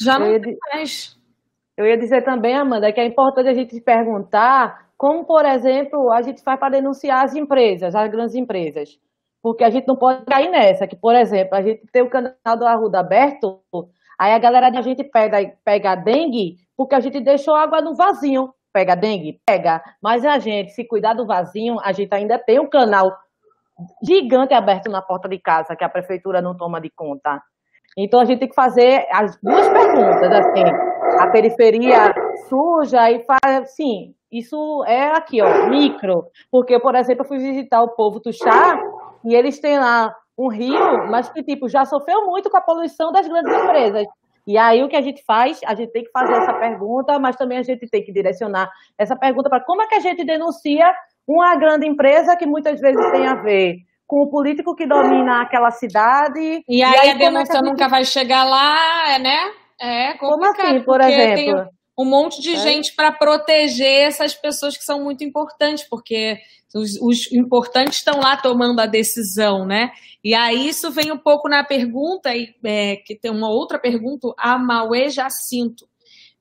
já 0.00 0.18
não 0.18 0.40
tem 0.40 0.56
mais. 0.72 1.16
Eu 1.76 1.86
ia 1.86 1.96
dizer 1.96 2.24
também, 2.24 2.56
Amanda, 2.56 2.92
que 2.92 3.00
é 3.00 3.04
importante 3.04 3.48
a 3.48 3.54
gente 3.54 3.74
se 3.74 3.80
perguntar 3.80 4.85
como, 4.96 5.24
por 5.24 5.44
exemplo, 5.44 6.10
a 6.10 6.22
gente 6.22 6.42
faz 6.42 6.58
para 6.58 6.76
denunciar 6.76 7.24
as 7.24 7.34
empresas, 7.34 7.94
as 7.94 8.10
grandes 8.10 8.34
empresas. 8.34 8.98
Porque 9.42 9.62
a 9.62 9.70
gente 9.70 9.86
não 9.86 9.96
pode 9.96 10.24
cair 10.24 10.50
nessa, 10.50 10.86
que, 10.86 10.96
por 10.96 11.14
exemplo, 11.14 11.56
a 11.56 11.62
gente 11.62 11.86
tem 11.92 12.02
o 12.02 12.10
canal 12.10 12.56
do 12.58 12.66
Arruda 12.66 13.00
aberto, 13.00 13.60
aí 14.18 14.32
a 14.32 14.38
galera 14.38 14.70
da 14.70 14.80
gente 14.80 15.04
pega, 15.04 15.52
pega 15.64 15.94
dengue 15.94 16.56
porque 16.76 16.94
a 16.94 17.00
gente 17.00 17.20
deixou 17.20 17.54
água 17.54 17.80
no 17.80 17.94
vasinho. 17.94 18.52
Pega 18.72 18.94
dengue? 18.94 19.40
Pega. 19.46 19.82
Mas 20.02 20.24
a 20.24 20.38
gente, 20.38 20.72
se 20.72 20.84
cuidar 20.84 21.14
do 21.14 21.26
vasinho, 21.26 21.78
a 21.82 21.92
gente 21.92 22.12
ainda 22.12 22.38
tem 22.38 22.60
um 22.60 22.68
canal 22.68 23.10
gigante 24.02 24.52
aberto 24.52 24.90
na 24.90 25.00
porta 25.00 25.28
de 25.28 25.38
casa, 25.38 25.74
que 25.74 25.84
a 25.84 25.88
prefeitura 25.88 26.42
não 26.42 26.54
toma 26.54 26.80
de 26.80 26.90
conta. 26.90 27.42
Então 27.96 28.20
a 28.20 28.24
gente 28.24 28.40
tem 28.40 28.48
que 28.48 28.54
fazer 28.54 29.06
as 29.10 29.38
duas 29.40 29.66
perguntas, 29.68 30.30
assim, 30.30 30.64
a 31.18 31.26
periferia 31.28 32.14
suja 32.48 33.10
e 33.10 33.24
faz, 33.24 33.74
sim, 33.74 34.14
isso 34.38 34.84
é 34.86 35.10
aqui, 35.10 35.40
ó, 35.42 35.68
micro. 35.68 36.26
Porque, 36.50 36.78
por 36.78 36.94
exemplo, 36.94 37.24
eu 37.24 37.28
fui 37.28 37.38
visitar 37.38 37.82
o 37.82 37.90
povo 37.90 38.20
chá 38.32 38.80
e 39.24 39.34
eles 39.34 39.58
têm 39.58 39.78
lá 39.78 40.14
um 40.38 40.48
rio, 40.48 41.08
mas 41.10 41.28
que, 41.28 41.42
tipo, 41.42 41.68
já 41.68 41.84
sofreu 41.84 42.26
muito 42.26 42.50
com 42.50 42.56
a 42.56 42.60
poluição 42.60 43.10
das 43.10 43.26
grandes 43.26 43.54
empresas. 43.54 44.06
E 44.46 44.56
aí 44.56 44.82
o 44.82 44.88
que 44.88 44.96
a 44.96 45.02
gente 45.02 45.24
faz? 45.24 45.60
A 45.66 45.74
gente 45.74 45.90
tem 45.92 46.04
que 46.04 46.10
fazer 46.10 46.34
essa 46.34 46.54
pergunta, 46.54 47.18
mas 47.18 47.34
também 47.34 47.58
a 47.58 47.62
gente 47.62 47.88
tem 47.88 48.04
que 48.04 48.12
direcionar 48.12 48.70
essa 48.96 49.16
pergunta 49.16 49.48
para 49.48 49.60
como 49.60 49.82
é 49.82 49.86
que 49.88 49.96
a 49.96 50.00
gente 50.00 50.24
denuncia 50.24 50.94
uma 51.26 51.56
grande 51.56 51.86
empresa 51.86 52.36
que 52.36 52.46
muitas 52.46 52.80
vezes 52.80 53.10
tem 53.10 53.26
a 53.26 53.34
ver 53.34 53.78
com 54.06 54.22
o 54.22 54.30
político 54.30 54.76
que 54.76 54.86
domina 54.86 55.42
aquela 55.42 55.72
cidade. 55.72 56.62
E 56.68 56.82
aí, 56.82 56.92
e 56.92 56.96
aí 56.96 57.10
a 57.10 57.14
denúncia 57.14 57.54
é 57.54 57.56
a 57.56 57.58
gente... 57.58 57.70
nunca 57.70 57.88
vai 57.88 58.04
chegar 58.04 58.44
lá, 58.44 59.18
né? 59.18 59.50
É 59.80 60.12
complicado. 60.14 60.56
Como 60.56 60.68
assim, 60.68 60.80
por 60.82 61.00
exemplo? 61.00 61.34
Tem 61.34 61.75
um 61.98 62.04
monte 62.04 62.42
de 62.42 62.52
é. 62.52 62.56
gente 62.56 62.94
para 62.94 63.10
proteger 63.10 64.02
essas 64.02 64.34
pessoas 64.34 64.76
que 64.76 64.84
são 64.84 65.02
muito 65.02 65.24
importantes, 65.24 65.84
porque 65.88 66.38
os, 66.74 67.00
os, 67.00 67.32
importantes 67.32 67.98
estão 67.98 68.20
lá 68.20 68.36
tomando 68.36 68.80
a 68.80 68.86
decisão, 68.86 69.64
né? 69.64 69.90
E 70.22 70.34
aí 70.34 70.68
isso 70.68 70.90
vem 70.90 71.10
um 71.10 71.18
pouco 71.18 71.48
na 71.48 71.64
pergunta, 71.64 72.30
é, 72.64 72.96
que 72.96 73.14
tem 73.14 73.30
uma 73.30 73.48
outra 73.48 73.78
pergunta, 73.78 74.28
a 74.36 74.58
Mauê 74.58 75.08
Jacinto 75.08 75.88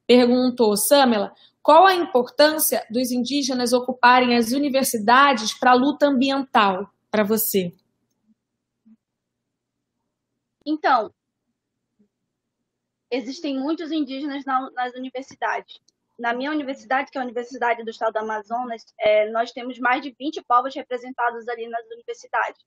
perguntou, 0.05 0.75
Samela, 0.75 1.31
qual 1.61 1.87
a 1.87 1.95
importância 1.95 2.85
dos 2.91 3.11
indígenas 3.11 3.73
ocuparem 3.73 4.37
as 4.37 4.51
universidades 4.51 5.57
para 5.57 5.71
a 5.71 5.75
luta 5.75 6.05
ambiental 6.05 6.89
para 7.09 7.23
você? 7.23 7.73
Então, 10.65 11.11
existem 13.11 13.59
muitos 13.59 13.91
indígenas 13.91 14.45
na, 14.45 14.69
nas 14.71 14.93
universidades. 14.93 15.79
Na 16.17 16.33
minha 16.33 16.51
universidade, 16.51 17.11
que 17.11 17.17
é 17.17 17.21
a 17.21 17.23
Universidade 17.23 17.83
do 17.83 17.89
Estado 17.89 18.13
do 18.13 18.19
Amazonas, 18.19 18.83
é, 18.99 19.29
nós 19.31 19.51
temos 19.51 19.77
mais 19.79 20.01
de 20.01 20.15
20 20.17 20.43
povos 20.43 20.73
representados 20.73 21.47
ali 21.49 21.67
nas 21.67 21.85
universidades, 21.87 22.63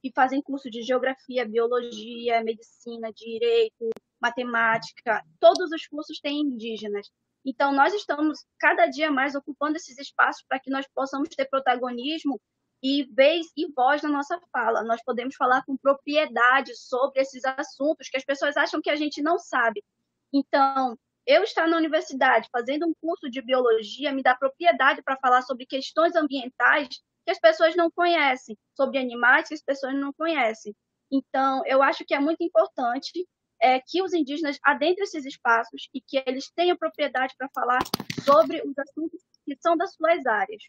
que 0.00 0.12
fazem 0.14 0.40
curso 0.40 0.70
de 0.70 0.82
geografia, 0.82 1.48
biologia, 1.48 2.42
medicina, 2.44 3.12
direito, 3.12 3.90
matemática. 4.20 5.24
Todos 5.40 5.72
os 5.72 5.86
cursos 5.86 6.20
têm 6.20 6.40
indígenas. 6.40 7.10
Então, 7.44 7.72
nós 7.72 7.92
estamos 7.92 8.44
cada 8.58 8.86
dia 8.86 9.10
mais 9.10 9.34
ocupando 9.34 9.76
esses 9.76 9.98
espaços 9.98 10.44
para 10.48 10.60
que 10.60 10.70
nós 10.70 10.86
possamos 10.94 11.28
ter 11.30 11.46
protagonismo 11.46 12.40
e 12.82 13.04
vez 13.04 13.46
e 13.56 13.70
voz 13.72 14.02
na 14.02 14.08
nossa 14.08 14.40
fala. 14.52 14.82
Nós 14.82 15.02
podemos 15.04 15.36
falar 15.36 15.64
com 15.64 15.76
propriedade 15.76 16.74
sobre 16.76 17.20
esses 17.20 17.44
assuntos 17.44 18.08
que 18.08 18.16
as 18.16 18.24
pessoas 18.24 18.56
acham 18.56 18.80
que 18.82 18.90
a 18.90 18.96
gente 18.96 19.22
não 19.22 19.38
sabe. 19.38 19.84
Então, 20.32 20.98
eu 21.26 21.44
estar 21.44 21.68
na 21.68 21.76
universidade 21.76 22.48
fazendo 22.50 22.86
um 22.86 22.94
curso 23.00 23.30
de 23.30 23.40
biologia 23.40 24.12
me 24.12 24.22
dá 24.22 24.34
propriedade 24.34 25.02
para 25.02 25.16
falar 25.18 25.42
sobre 25.42 25.66
questões 25.66 26.16
ambientais 26.16 26.88
que 27.24 27.30
as 27.30 27.38
pessoas 27.38 27.76
não 27.76 27.90
conhecem, 27.90 28.58
sobre 28.74 28.98
animais 28.98 29.46
que 29.46 29.54
as 29.54 29.62
pessoas 29.62 29.94
não 29.94 30.12
conhecem. 30.12 30.74
Então, 31.10 31.62
eu 31.66 31.82
acho 31.82 32.04
que 32.04 32.14
é 32.14 32.18
muito 32.18 32.42
importante 32.42 33.28
é, 33.60 33.80
que 33.80 34.02
os 34.02 34.12
indígenas 34.12 34.58
adentrem 34.64 35.04
esses 35.04 35.24
espaços 35.24 35.88
e 35.94 36.00
que 36.00 36.20
eles 36.26 36.50
tenham 36.50 36.76
propriedade 36.76 37.34
para 37.38 37.48
falar 37.54 37.80
sobre 38.24 38.60
os 38.66 38.76
assuntos 38.76 39.20
que 39.44 39.56
são 39.60 39.76
das 39.76 39.94
suas 39.94 40.26
áreas. 40.26 40.62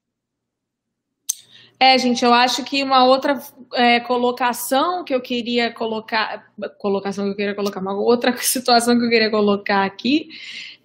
É, 1.83 1.97
gente, 1.97 2.23
eu 2.23 2.33
acho 2.33 2.63
que 2.63 2.81
uma 2.81 3.03
outra 3.03 3.43
é, 3.73 3.99
colocação 3.99 5.03
que 5.03 5.13
eu 5.13 5.19
queria 5.19 5.69
colocar, 5.69 6.49
colocação 6.79 7.25
que 7.25 7.31
eu 7.31 7.35
queria 7.35 7.53
colocar, 7.53 7.81
uma 7.81 7.93
outra 7.93 8.33
situação 8.39 8.97
que 8.97 9.03
eu 9.03 9.09
queria 9.09 9.29
colocar 9.29 9.83
aqui 9.83 10.29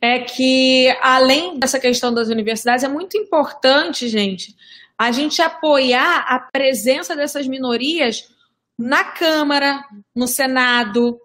é 0.01 0.19
que, 0.19 0.89
além 1.01 1.57
dessa 1.57 1.79
questão 1.79 2.13
das 2.13 2.27
universidades, 2.31 2.83
é 2.83 2.89
muito 2.89 3.17
importante, 3.17 4.09
gente, 4.09 4.57
a 4.99 5.13
gente 5.13 5.41
apoiar 5.41 6.25
a 6.27 6.41
presença 6.41 7.15
dessas 7.15 7.47
minorias 7.47 8.29
na 8.77 9.05
Câmara, 9.05 9.85
no 10.13 10.27
Senado, 10.27 11.17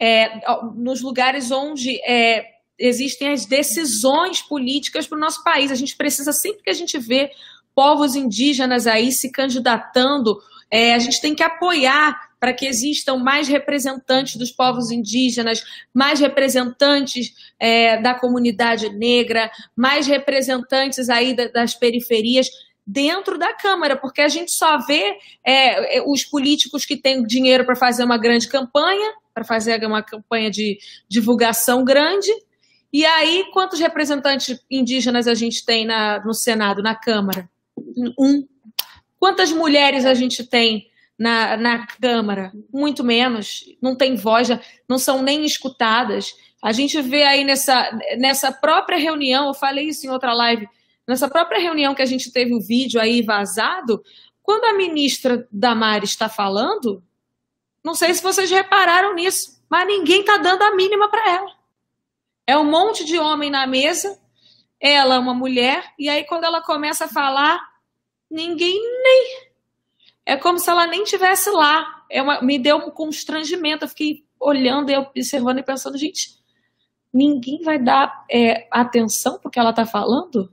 é, 0.00 0.40
nos 0.74 1.02
lugares 1.02 1.50
onde 1.50 2.00
é, 2.02 2.46
existem 2.78 3.28
as 3.28 3.44
decisões 3.44 4.40
políticas 4.40 5.06
para 5.06 5.18
o 5.18 5.20
nosso 5.20 5.44
país. 5.44 5.70
A 5.70 5.74
gente 5.74 5.94
precisa, 5.98 6.32
sempre 6.32 6.62
que 6.62 6.70
a 6.70 6.74
gente 6.74 6.96
vê 6.96 7.30
povos 7.78 8.16
indígenas 8.16 8.88
aí 8.88 9.12
se 9.12 9.30
candidatando, 9.30 10.36
é, 10.68 10.94
a 10.94 10.98
gente 10.98 11.20
tem 11.20 11.32
que 11.32 11.44
apoiar 11.44 12.12
para 12.40 12.52
que 12.52 12.66
existam 12.66 13.18
mais 13.18 13.46
representantes 13.46 14.34
dos 14.34 14.50
povos 14.50 14.90
indígenas, 14.90 15.62
mais 15.94 16.18
representantes 16.18 17.32
é, 17.56 18.02
da 18.02 18.14
comunidade 18.14 18.88
negra, 18.88 19.48
mais 19.76 20.08
representantes 20.08 21.08
aí 21.08 21.36
das 21.52 21.72
periferias 21.72 22.48
dentro 22.84 23.38
da 23.38 23.54
Câmara, 23.54 23.96
porque 23.96 24.22
a 24.22 24.28
gente 24.28 24.50
só 24.50 24.78
vê 24.78 25.16
é, 25.46 25.98
é 25.98 26.02
os 26.04 26.24
políticos 26.24 26.84
que 26.84 26.96
têm 26.96 27.22
dinheiro 27.22 27.64
para 27.64 27.76
fazer 27.76 28.02
uma 28.02 28.18
grande 28.18 28.48
campanha, 28.48 29.12
para 29.32 29.44
fazer 29.44 29.86
uma 29.86 30.02
campanha 30.02 30.50
de 30.50 30.78
divulgação 31.08 31.84
grande, 31.84 32.32
e 32.92 33.06
aí 33.06 33.44
quantos 33.52 33.78
representantes 33.78 34.58
indígenas 34.68 35.28
a 35.28 35.34
gente 35.34 35.64
tem 35.64 35.86
na, 35.86 36.18
no 36.24 36.34
Senado, 36.34 36.82
na 36.82 36.96
Câmara? 36.96 37.48
Um. 38.18 38.46
Quantas 39.18 39.52
mulheres 39.52 40.04
a 40.04 40.14
gente 40.14 40.44
tem 40.44 40.88
na, 41.18 41.56
na 41.56 41.86
Câmara? 41.86 42.52
Muito 42.72 43.02
menos. 43.02 43.64
Não 43.82 43.96
tem 43.96 44.16
voz, 44.16 44.48
não 44.88 44.98
são 44.98 45.22
nem 45.22 45.44
escutadas. 45.44 46.32
A 46.62 46.72
gente 46.72 47.00
vê 47.00 47.22
aí 47.22 47.44
nessa, 47.44 47.90
nessa 48.18 48.50
própria 48.50 48.98
reunião, 48.98 49.46
eu 49.46 49.54
falei 49.54 49.88
isso 49.88 50.06
em 50.06 50.10
outra 50.10 50.32
live, 50.34 50.68
nessa 51.06 51.28
própria 51.28 51.60
reunião 51.60 51.94
que 51.94 52.02
a 52.02 52.06
gente 52.06 52.32
teve 52.32 52.52
o 52.54 52.60
vídeo 52.60 53.00
aí 53.00 53.22
vazado, 53.22 54.02
quando 54.42 54.64
a 54.64 54.72
ministra 54.74 55.46
Damares 55.52 56.10
está 56.10 56.28
falando, 56.28 57.02
Não 57.84 57.94
sei 57.94 58.12
se 58.12 58.22
vocês 58.22 58.50
repararam 58.50 59.14
nisso, 59.14 59.62
mas 59.70 59.86
ninguém 59.86 60.24
tá 60.24 60.36
dando 60.36 60.62
a 60.62 60.74
mínima 60.74 61.08
para 61.08 61.30
ela. 61.30 61.52
É 62.46 62.56
um 62.56 62.64
monte 62.64 63.04
de 63.04 63.18
homem 63.18 63.50
na 63.50 63.66
mesa, 63.66 64.18
ela 64.80 65.16
é 65.16 65.18
uma 65.18 65.34
mulher, 65.34 65.92
e 65.98 66.08
aí 66.08 66.24
quando 66.24 66.44
ela 66.44 66.62
começa 66.62 67.04
a 67.04 67.08
falar, 67.08 67.60
ninguém 68.30 68.80
nem. 69.02 69.48
É 70.24 70.36
como 70.36 70.58
se 70.58 70.68
ela 70.70 70.86
nem 70.86 71.04
tivesse 71.04 71.50
lá. 71.50 72.04
É 72.10 72.22
uma, 72.22 72.40
me 72.42 72.58
deu 72.58 72.76
um 72.76 72.90
constrangimento. 72.90 73.84
Eu 73.84 73.88
fiquei 73.88 74.24
olhando 74.40 74.90
e 74.90 74.96
observando 74.96 75.58
e 75.58 75.62
pensando, 75.62 75.98
gente, 75.98 76.38
ninguém 77.12 77.62
vai 77.62 77.78
dar 77.78 78.24
é, 78.30 78.66
atenção 78.70 79.38
porque 79.42 79.58
ela 79.58 79.70
está 79.70 79.86
falando? 79.86 80.52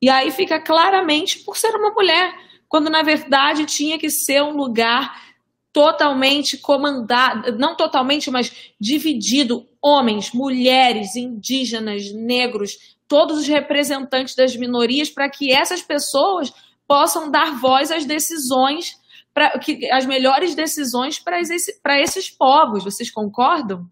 E 0.00 0.08
aí 0.08 0.30
fica 0.30 0.58
claramente 0.58 1.40
por 1.40 1.56
ser 1.56 1.74
uma 1.74 1.90
mulher, 1.90 2.34
quando 2.68 2.88
na 2.88 3.02
verdade 3.02 3.66
tinha 3.66 3.98
que 3.98 4.08
ser 4.08 4.42
um 4.42 4.56
lugar 4.56 5.30
totalmente 5.72 6.56
comandado, 6.56 7.56
não 7.58 7.76
totalmente, 7.76 8.30
mas 8.30 8.72
dividido, 8.80 9.68
homens, 9.80 10.32
mulheres, 10.32 11.14
indígenas, 11.14 12.12
negros, 12.12 12.96
todos 13.06 13.38
os 13.38 13.46
representantes 13.46 14.34
das 14.34 14.56
minorias, 14.56 15.10
para 15.10 15.28
que 15.28 15.52
essas 15.52 15.82
pessoas 15.82 16.52
possam 16.90 17.30
dar 17.30 17.54
voz 17.60 17.92
às 17.92 18.04
decisões, 18.04 18.98
para 19.32 19.56
que 19.60 19.88
as 19.92 20.04
melhores 20.04 20.56
decisões 20.56 21.20
para 21.20 21.38
esses, 21.38 21.80
para 21.80 22.00
esses 22.00 22.28
povos. 22.28 22.82
Vocês 22.82 23.08
concordam? 23.08 23.86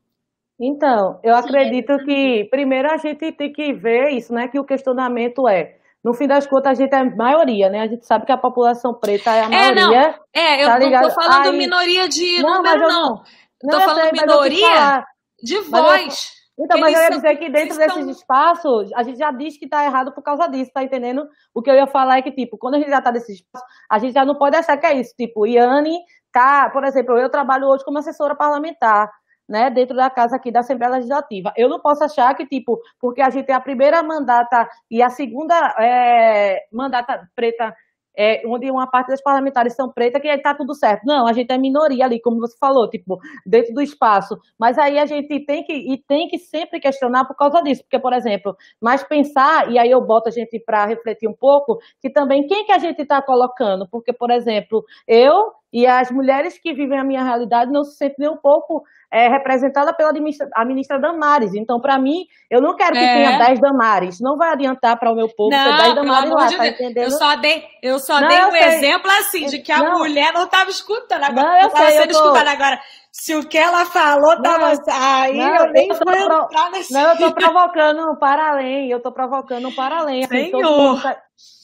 Então, 0.60 1.20
eu 1.22 1.36
acredito 1.36 1.96
que 1.98 2.48
primeiro 2.50 2.90
a 2.90 2.96
gente 2.96 3.30
tem 3.30 3.52
que 3.52 3.72
ver 3.72 4.08
isso, 4.10 4.34
né? 4.34 4.48
Que 4.48 4.58
o 4.58 4.64
questionamento 4.64 5.46
é 5.46 5.76
no 6.02 6.12
fim 6.12 6.26
das 6.26 6.44
contas, 6.44 6.72
a 6.72 6.74
gente 6.74 6.92
é 6.92 6.98
a 6.98 7.04
maioria, 7.04 7.68
né? 7.70 7.82
A 7.82 7.86
gente 7.86 8.04
sabe 8.04 8.26
que 8.26 8.32
a 8.32 8.36
população 8.36 8.92
preta 8.92 9.30
é 9.30 9.42
a 9.42 9.48
maioria. 9.48 9.82
É, 9.82 10.08
não. 10.08 10.14
É, 10.34 10.64
eu 10.64 10.66
tá 10.66 10.78
não 10.80 11.02
tô 11.02 11.10
falando 11.10 11.50
Aí... 11.50 11.56
minoria 11.56 12.08
de 12.08 12.42
não, 12.42 12.56
número, 12.56 12.80
não. 12.80 12.88
não. 12.88 13.22
não. 13.62 13.78
Tô 13.78 13.80
falando 13.80 14.10
sei, 14.10 14.20
minoria 14.20 15.04
de 15.40 15.60
voz. 15.60 16.37
Então, 16.58 16.80
mas 16.80 16.94
eu 16.94 17.02
ia 17.02 17.10
dizer 17.10 17.36
que 17.36 17.48
dentro 17.48 17.76
desses 17.76 17.96
estão... 17.96 18.10
espaços, 18.10 18.92
a 18.94 19.02
gente 19.04 19.18
já 19.18 19.30
diz 19.30 19.56
que 19.56 19.68
tá 19.68 19.84
errado 19.84 20.12
por 20.12 20.22
causa 20.22 20.48
disso, 20.48 20.72
tá 20.74 20.82
entendendo? 20.82 21.28
O 21.54 21.62
que 21.62 21.70
eu 21.70 21.74
ia 21.74 21.86
falar 21.86 22.18
é 22.18 22.22
que, 22.22 22.32
tipo, 22.32 22.58
quando 22.58 22.74
a 22.74 22.78
gente 22.78 22.90
já 22.90 23.00
tá 23.00 23.12
nesse 23.12 23.32
espaço, 23.32 23.64
a 23.88 23.98
gente 23.98 24.12
já 24.12 24.24
não 24.24 24.34
pode 24.36 24.56
achar 24.56 24.76
que 24.76 24.86
é 24.86 24.94
isso. 24.94 25.14
Tipo, 25.16 25.46
Iane 25.46 25.98
tá, 26.32 26.68
por 26.70 26.84
exemplo, 26.84 27.16
eu 27.16 27.30
trabalho 27.30 27.68
hoje 27.68 27.84
como 27.84 27.98
assessora 27.98 28.34
parlamentar 28.34 29.08
né, 29.48 29.70
dentro 29.70 29.96
da 29.96 30.10
casa 30.10 30.36
aqui 30.36 30.52
da 30.52 30.60
Assembleia 30.60 30.94
Legislativa. 30.94 31.52
Eu 31.56 31.68
não 31.68 31.80
posso 31.80 32.04
achar 32.04 32.34
que, 32.34 32.46
tipo, 32.46 32.78
porque 33.00 33.22
a 33.22 33.30
gente 33.30 33.50
é 33.50 33.54
a 33.54 33.60
primeira 33.60 34.02
mandata 34.02 34.68
e 34.90 35.02
a 35.02 35.08
segunda 35.08 35.54
é, 35.78 36.66
mandata 36.72 37.26
preta, 37.34 37.74
é, 38.18 38.42
onde 38.44 38.68
uma 38.68 38.90
parte 38.90 39.08
das 39.08 39.22
parlamentares 39.22 39.76
são 39.76 39.88
pretas, 39.88 40.20
que 40.20 40.26
está 40.26 40.52
tudo 40.52 40.74
certo. 40.74 41.02
Não, 41.06 41.28
a 41.28 41.32
gente 41.32 41.52
é 41.52 41.56
minoria 41.56 42.04
ali, 42.04 42.20
como 42.20 42.40
você 42.40 42.56
falou, 42.58 42.90
tipo, 42.90 43.20
dentro 43.46 43.72
do 43.72 43.80
espaço. 43.80 44.36
Mas 44.58 44.76
aí 44.76 44.98
a 44.98 45.06
gente 45.06 45.44
tem 45.46 45.62
que, 45.62 45.72
e 45.72 45.96
tem 45.96 46.26
que 46.26 46.36
sempre 46.36 46.80
questionar 46.80 47.24
por 47.26 47.36
causa 47.36 47.62
disso. 47.62 47.82
Porque, 47.84 48.00
por 48.00 48.12
exemplo, 48.12 48.56
mas 48.80 49.04
pensar, 49.04 49.70
e 49.70 49.78
aí 49.78 49.90
eu 49.90 50.04
boto 50.04 50.28
a 50.28 50.32
gente 50.32 50.58
para 50.58 50.84
refletir 50.84 51.28
um 51.28 51.34
pouco, 51.34 51.78
que 52.00 52.10
também 52.10 52.44
quem 52.48 52.64
que 52.64 52.72
a 52.72 52.78
gente 52.78 53.00
está 53.02 53.22
colocando? 53.22 53.88
Porque, 53.88 54.12
por 54.12 54.32
exemplo, 54.32 54.84
eu 55.06 55.52
e 55.72 55.86
as 55.86 56.10
mulheres 56.10 56.58
que 56.58 56.72
vivem 56.72 56.98
a 56.98 57.04
minha 57.04 57.22
realidade 57.22 57.70
não 57.70 57.84
se 57.84 57.96
sentem 57.96 58.16
nem 58.20 58.30
um 58.30 58.36
pouco 58.36 58.82
é, 59.12 59.28
representada 59.28 59.92
pela 59.92 60.12
ministra, 60.12 60.48
a 60.54 60.64
ministra 60.64 60.98
Damares. 60.98 61.54
Então, 61.54 61.80
para 61.80 61.98
mim, 61.98 62.24
eu 62.50 62.60
não 62.60 62.74
quero 62.74 62.92
que 62.92 62.98
é. 62.98 63.14
tenha 63.14 63.38
10 63.38 63.60
Damares. 63.60 64.18
Não 64.20 64.36
vai 64.36 64.52
adiantar 64.52 64.98
para 64.98 65.12
o 65.12 65.14
meu 65.14 65.28
povo 65.28 65.50
não, 65.50 65.64
ter 65.64 65.82
10 65.82 65.94
Damares 65.94 66.30
lá, 66.30 66.46
de 66.46 66.56
tá 66.56 66.68
entendendo? 66.68 67.04
Eu 67.04 67.10
só 67.10 67.36
dei, 67.36 67.64
eu 67.82 67.98
só 67.98 68.20
não, 68.20 68.28
dei 68.28 68.44
um 68.44 68.56
exemplo 68.56 69.10
assim, 69.10 69.46
de 69.46 69.58
que 69.58 69.72
a 69.72 69.78
não. 69.78 69.98
mulher 69.98 70.32
não 70.32 70.44
estava 70.44 70.70
escutando. 70.70 71.24
Agora, 71.24 71.48
não, 71.48 71.60
eu 71.60 71.66
estava 71.68 71.90
sendo 71.90 72.12
tô... 72.12 72.18
escutada 72.18 72.50
agora. 72.50 72.80
Se 73.10 73.34
o 73.34 73.46
que 73.46 73.58
ela 73.58 73.84
falou 73.86 74.34
estava. 74.34 74.72
Aí 74.90 75.36
não, 75.36 75.56
eu 75.56 75.72
nem 75.72 75.88
vou 75.88 76.44
entrar 76.44 76.70
nesse. 76.70 76.92
Não, 76.92 77.08
eu 77.08 77.12
estou 77.14 77.32
provocando 77.34 78.18
para 78.18 78.50
além. 78.50 78.90
Eu 78.90 78.98
estou 78.98 79.12
provocando 79.12 79.74
para 79.74 79.98
além. 79.98 80.24
Assim, 80.24 80.50
Senhor. 80.50 81.02
Tá 81.02 81.16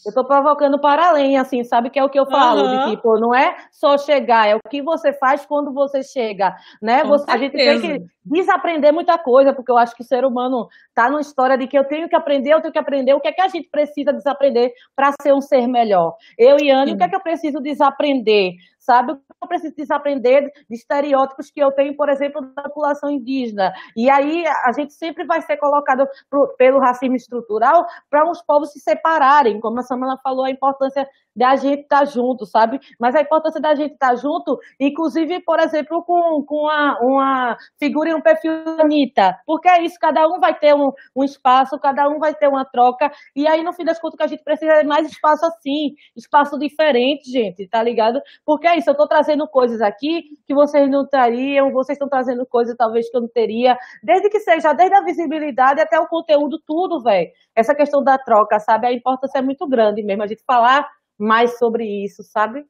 eu 0.07 0.13
tô 0.13 0.25
provocando 0.25 0.79
para 0.79 1.09
além, 1.09 1.39
assim, 1.39 1.65
sabe 1.65 1.89
que 1.89 1.99
é 1.99 2.05
o 2.05 2.11
que 2.11 2.19
eu 2.19 2.27
falo, 2.27 2.63
uhum. 2.63 2.85
de 2.85 2.91
tipo, 2.91 3.19
não 3.19 3.35
é 3.35 3.57
só 3.73 3.97
chegar, 3.97 4.47
é 4.47 4.55
o 4.55 4.61
que 4.69 4.83
você 4.83 5.13
faz 5.13 5.47
quando 5.47 5.73
você 5.73 6.03
chega, 6.03 6.55
né? 6.81 7.03
Você, 7.05 7.25
a 7.31 7.39
gente 7.39 7.53
tem 7.53 7.81
que 7.81 8.05
desaprender 8.25 8.93
muita 8.93 9.17
coisa, 9.19 9.53
porque 9.53 9.71
eu 9.71 9.79
acho 9.79 9.95
que 9.95 10.03
o 10.03 10.07
ser 10.07 10.25
humano 10.25 10.69
tá 10.95 11.09
numa 11.09 11.21
história 11.21 11.57
de 11.57 11.67
que 11.67 11.79
eu 11.79 11.85
tenho 11.85 12.09
que 12.09 12.17
aprender, 12.17 12.53
eu 12.53 12.61
tenho 12.61 12.73
que 12.73 12.79
aprender, 12.79 13.15
o 13.15 13.21
que 13.21 13.29
é 13.29 13.33
que 13.33 13.41
a 13.41 13.49
gente 13.49 13.69
precisa 13.71 14.13
desaprender 14.13 14.73
para 14.95 15.13
ser 15.23 15.33
um 15.33 15.41
ser 15.41 15.67
melhor? 15.67 16.15
Eu 16.39 16.59
e 16.61 16.71
Anne, 16.71 16.93
o 16.93 16.97
que 16.97 17.05
é 17.05 17.09
que 17.09 17.17
eu 17.17 17.23
preciso 17.23 17.61
desaprender? 17.61 18.53
sabe? 18.85 19.13
Eu 19.13 19.49
preciso 19.49 19.75
desaprender 19.75 20.51
de 20.69 20.77
estereótipos 20.77 21.51
que 21.51 21.61
eu 21.61 21.73
tenho, 21.73 21.97
por 21.97 22.09
exemplo, 22.09 22.43
da 22.55 22.65
população 22.65 23.11
indígena. 23.11 23.73
E 23.97 24.11
aí 24.11 24.45
a 24.47 24.73
gente 24.73 24.93
sempre 24.93 25.25
vai 25.25 25.41
ser 25.41 25.57
colocado 25.57 26.07
pro, 26.29 26.55
pelo 26.59 26.79
racismo 26.79 27.17
estrutural 27.17 27.87
para 28.11 28.31
os 28.31 28.43
povos 28.43 28.73
se 28.73 28.81
separarem, 28.81 29.59
como 29.65 29.81
a 29.81 29.83
Samana 29.83 30.19
falou, 30.19 30.45
a 30.45 30.51
importância 30.51 31.09
da 31.35 31.57
gente 31.57 31.83
estar 31.83 32.01
tá 32.01 32.05
junto, 32.05 32.47
sabe? 32.47 32.81
Mas 32.99 33.15
a 33.15 33.21
importância 33.21 33.61
da 33.61 33.75
gente 33.75 33.95
estar 33.95 34.11
tá 34.11 34.17
junto, 34.17 34.59
inclusive, 34.79 35.41
por 35.41 35.59
exemplo, 35.59 36.03
com, 36.05 36.45
com 36.45 36.63
uma, 36.63 36.99
uma 37.01 37.57
figura 37.79 38.11
e 38.11 38.15
um 38.15 38.21
perfil 38.21 38.65
da 38.65 38.83
Anitta. 38.83 39.37
Porque 39.47 39.69
é 39.69 39.83
isso, 39.83 39.97
cada 40.01 40.27
um 40.29 40.39
vai 40.39 40.57
ter 40.59 40.75
um, 40.75 40.93
um 41.15 41.25
espaço, 41.25 41.79
cada 41.79 42.09
um 42.09 42.19
vai 42.19 42.35
ter 42.35 42.49
uma 42.49 42.65
troca. 42.65 43.11
E 43.35 43.47
aí, 43.47 43.63
no 43.63 43.73
fim 43.73 43.85
das 43.85 43.99
contas, 43.99 44.15
o 44.15 44.17
que 44.19 44.23
a 44.23 44.29
gente 44.29 44.45
precisa 44.45 44.73
é 44.73 44.85
mais 44.85 45.09
espaço 45.09 45.45
assim, 45.47 45.95
espaço 46.17 46.59
diferente, 46.59 47.31
gente, 47.31 47.67
tá 47.69 47.83
ligado? 47.83 48.21
Porque 48.45 48.67
é 48.67 48.77
isso, 48.79 48.91
eu 48.91 48.97
tô 48.97 49.07
trazendo 49.07 49.47
coisas 49.49 49.81
aqui 49.81 50.25
que 50.47 50.55
vocês 50.55 50.89
não 50.91 51.07
trariam, 51.07 51.73
vocês 51.73 51.97
estão 51.97 52.09
trazendo 52.09 52.47
coisas 52.47 52.77
talvez 52.77 53.11
que 53.11 53.17
eu 53.17 53.23
não 53.23 53.29
teria, 53.29 53.77
desde 54.03 54.29
que 54.29 54.41
seja, 54.41 54.73
desde 54.73 54.95
a 54.97 55.03
visibilidade 55.03 55.81
até 55.81 55.99
o 55.99 56.07
conteúdo, 56.07 56.61
tudo, 56.67 57.03
velho. 57.03 57.31
Essa 57.55 57.75
questão 57.75 58.03
da 58.03 58.19
troca, 58.19 58.59
sabe? 58.59 58.87
A 58.87 58.93
importância 58.93 59.39
é 59.39 59.43
muito 59.43 59.67
grande 59.67 60.03
mesmo, 60.03 60.23
a 60.23 60.27
gente 60.27 60.43
falar 60.47 60.89
mais 61.19 61.59
sobre 61.59 61.85
isso, 62.05 62.23
sabe? 62.23 62.65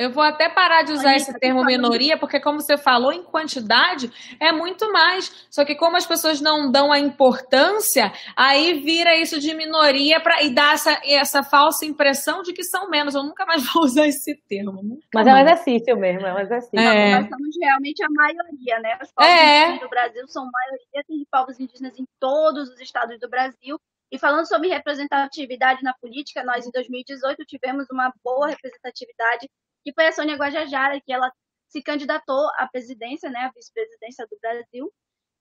Eu 0.00 0.10
vou 0.10 0.22
até 0.22 0.48
parar 0.48 0.80
de 0.82 0.94
usar 0.94 1.14
esse 1.14 1.30
termo 1.38 1.62
minoria, 1.62 2.16
porque, 2.16 2.40
como 2.40 2.58
você 2.58 2.78
falou, 2.78 3.12
em 3.12 3.22
quantidade 3.22 4.10
é 4.40 4.50
muito 4.50 4.90
mais. 4.90 5.46
Só 5.50 5.62
que, 5.62 5.74
como 5.74 5.94
as 5.94 6.06
pessoas 6.06 6.40
não 6.40 6.72
dão 6.72 6.90
a 6.90 6.98
importância, 6.98 8.10
aí 8.34 8.80
vira 8.80 9.14
isso 9.14 9.38
de 9.38 9.52
minoria 9.54 10.18
pra, 10.18 10.42
e 10.42 10.54
dá 10.54 10.72
essa, 10.72 10.98
essa 11.04 11.42
falsa 11.42 11.84
impressão 11.84 12.40
de 12.40 12.54
que 12.54 12.64
são 12.64 12.88
menos. 12.88 13.14
Eu 13.14 13.22
nunca 13.22 13.44
mais 13.44 13.62
vou 13.74 13.84
usar 13.84 14.06
esse 14.06 14.34
termo. 14.48 14.80
Mas 15.14 15.26
é 15.26 15.34
um 15.34 15.36
exercício 15.36 15.94
mesmo, 15.98 16.26
é 16.26 16.32
um 16.32 16.38
exercício. 16.38 16.80
É. 16.80 17.20
Nós 17.20 17.28
somos 17.28 17.56
realmente 17.60 18.02
a 18.02 18.08
maioria, 18.08 18.80
né? 18.80 18.98
Os 19.02 19.12
povos 19.12 19.30
é. 19.30 19.58
indígenas 19.58 19.80
do 19.80 19.88
Brasil 19.90 20.28
são 20.28 20.50
maioria, 20.50 21.04
tem 21.06 21.26
povos 21.30 21.60
indígenas 21.60 21.98
em 21.98 22.06
todos 22.18 22.70
os 22.70 22.80
estados 22.80 23.20
do 23.20 23.28
Brasil. 23.28 23.78
E 24.10 24.18
falando 24.18 24.46
sobre 24.46 24.68
representatividade 24.68 25.82
na 25.82 25.94
política, 25.94 26.42
nós 26.42 26.66
em 26.66 26.70
2018 26.72 27.44
tivemos 27.46 27.86
uma 27.90 28.12
boa 28.24 28.48
representatividade, 28.48 29.48
que 29.84 29.92
foi 29.92 30.08
a 30.08 30.12
Sônia 30.12 30.36
Guajajara, 30.36 31.00
que 31.00 31.12
ela 31.12 31.30
se 31.68 31.80
candidatou 31.80 32.48
à 32.56 32.66
presidência, 32.66 33.30
né, 33.30 33.40
à 33.40 33.52
vice-presidência 33.54 34.26
do 34.28 34.36
Brasil, 34.40 34.92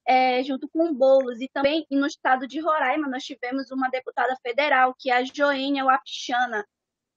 é, 0.07 0.43
junto 0.43 0.69
com 0.69 0.89
o 0.89 0.93
Boulos. 0.93 1.41
E 1.41 1.49
também 1.51 1.83
no 1.89 2.05
estado 2.05 2.47
de 2.47 2.59
Roraima 2.59 3.07
nós 3.07 3.23
tivemos 3.23 3.71
uma 3.71 3.89
deputada 3.89 4.35
federal, 4.43 4.95
que 4.97 5.09
é 5.09 5.15
a 5.15 5.23
Joênia 5.23 5.85
Wapichana, 5.85 6.63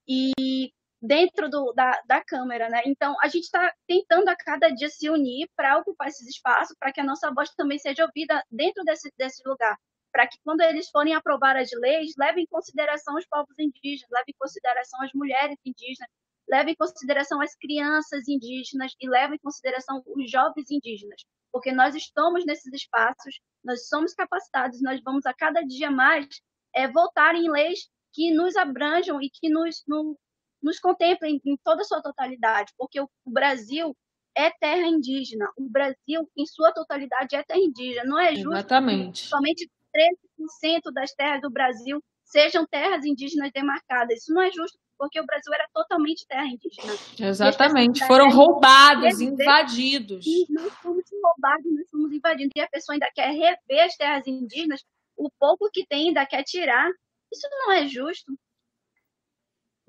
e 0.09 0.73
dentro 1.03 1.51
do, 1.51 1.73
da, 1.75 2.01
da 2.07 2.25
Câmara, 2.25 2.71
né? 2.71 2.83
Então, 2.87 3.15
a 3.21 3.29
gente 3.29 3.45
está 3.45 3.73
tentando 3.87 4.29
a 4.29 4.37
cada 4.37 4.71
dia 4.71 4.89
se 4.89 5.11
unir 5.11 5.49
para 5.55 5.79
ocupar 5.79 6.09
esses 6.09 6.27
espaços, 6.29 6.77
para 6.79 6.93
que 6.93 7.01
a 7.01 7.05
nossa 7.05 7.31
voz 7.33 7.51
também 7.55 7.79
seja 7.79 8.05
ouvida 8.05 8.43
dentro 8.51 8.85
desse, 8.85 9.13
desse 9.19 9.47
lugar 9.47 9.77
para 10.13 10.29
que 10.29 10.37
quando 10.45 10.61
eles 10.61 10.91
forem 10.91 11.15
aprovar 11.15 11.57
as 11.57 11.71
leis, 11.73 12.13
levem 12.19 12.45
em 12.45 12.47
consideração 12.47 13.17
os 13.17 13.27
povos 13.27 13.59
indígenas, 13.59 14.11
levem 14.11 14.35
em 14.35 14.39
consideração 14.39 15.03
as 15.03 15.13
mulheres 15.15 15.59
indígenas, 15.65 16.11
levem 16.49 16.73
em 16.75 16.77
consideração 16.77 17.41
as 17.41 17.55
crianças 17.57 18.29
indígenas 18.29 18.93
e 19.01 19.09
levem 19.09 19.37
em 19.37 19.43
consideração 19.43 20.03
os 20.07 20.31
jovens 20.31 20.71
indígenas, 20.71 21.25
porque 21.51 21.73
nós 21.73 21.95
estamos 21.95 22.45
nesses 22.45 22.73
espaços, 22.75 23.41
nós 23.65 23.89
somos 23.89 24.13
capacitados, 24.13 24.83
nós 24.83 25.01
vamos 25.03 25.25
a 25.25 25.33
cada 25.33 25.63
dia 25.63 25.91
mais 25.91 26.27
é, 26.75 26.87
voltar 26.87 27.35
em 27.35 27.51
leis 27.51 27.89
que 28.13 28.31
nos 28.33 28.55
abranjam 28.57 29.21
e 29.23 29.31
que 29.31 29.49
nos, 29.49 29.83
no, 29.89 30.19
nos 30.63 30.79
contemplem 30.79 31.41
em 31.45 31.57
toda 31.65 31.81
a 31.81 31.85
sua 31.85 32.03
totalidade, 32.03 32.73
porque 32.77 33.01
o, 33.01 33.09
o 33.25 33.31
Brasil 33.31 33.97
é 34.35 34.51
terra 34.51 34.87
indígena. 34.87 35.47
O 35.57 35.69
Brasil, 35.69 36.29
em 36.37 36.47
sua 36.47 36.73
totalidade, 36.73 37.37
é 37.37 37.43
terra 37.43 37.61
indígena. 37.61 38.05
Não 38.05 38.19
é 38.19 38.35
justo 38.35 38.53
Exatamente. 38.53 39.29
somente 39.29 39.71
13% 39.95 40.93
das 40.93 41.13
terras 41.13 41.41
do 41.41 41.51
Brasil 41.51 42.03
sejam 42.25 42.67
terras 42.67 43.05
indígenas 43.05 43.51
demarcadas. 43.53 44.19
Isso 44.19 44.33
não 44.33 44.43
é 44.43 44.51
justo, 44.51 44.79
porque 44.99 45.21
o 45.21 45.27
Brasil 45.27 45.53
era 45.53 45.67
totalmente 45.73 46.27
terra 46.27 46.47
indígena. 46.47 46.95
Exatamente. 47.19 48.07
Foram 48.07 48.31
roubados, 48.31 49.21
invadidos. 49.21 50.27
E 50.27 50.47
nós 50.51 50.73
fomos 50.75 51.05
roubados, 51.23 51.67
nós 51.73 51.91
fomos 51.91 52.13
invadidos. 52.13 52.53
E 52.57 52.61
a 52.61 52.69
pessoa 52.69 52.95
ainda 52.95 53.11
quer 53.15 53.31
rever 53.31 53.85
as 53.85 53.97
terras 53.97 54.27
indígenas, 54.27 54.83
o 55.17 55.31
pouco 55.39 55.71
que 55.71 55.87
tem 55.87 56.09
ainda 56.09 56.25
quer 56.25 56.43
tirar. 56.43 56.89
Isso 57.31 57.49
não 57.51 57.73
é 57.73 57.87
justo. 57.87 58.33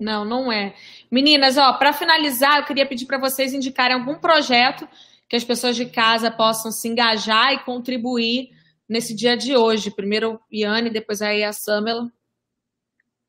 Não, 0.00 0.24
não 0.24 0.52
é. 0.52 0.74
Meninas, 1.10 1.56
ó, 1.56 1.72
para 1.74 1.92
finalizar, 1.92 2.58
eu 2.58 2.64
queria 2.64 2.86
pedir 2.86 3.06
para 3.06 3.18
vocês 3.18 3.54
indicarem 3.54 3.96
algum 3.96 4.16
projeto 4.16 4.88
que 5.28 5.36
as 5.36 5.44
pessoas 5.44 5.76
de 5.76 5.86
casa 5.86 6.30
possam 6.30 6.70
se 6.70 6.88
engajar 6.88 7.54
e 7.54 7.64
contribuir 7.64 8.50
nesse 8.88 9.14
dia 9.14 9.36
de 9.36 9.56
hoje. 9.56 9.90
Primeiro 9.90 10.40
Iane, 10.52 10.90
depois 10.90 11.22
aí 11.22 11.42
a 11.42 11.52
Samela. 11.52 12.10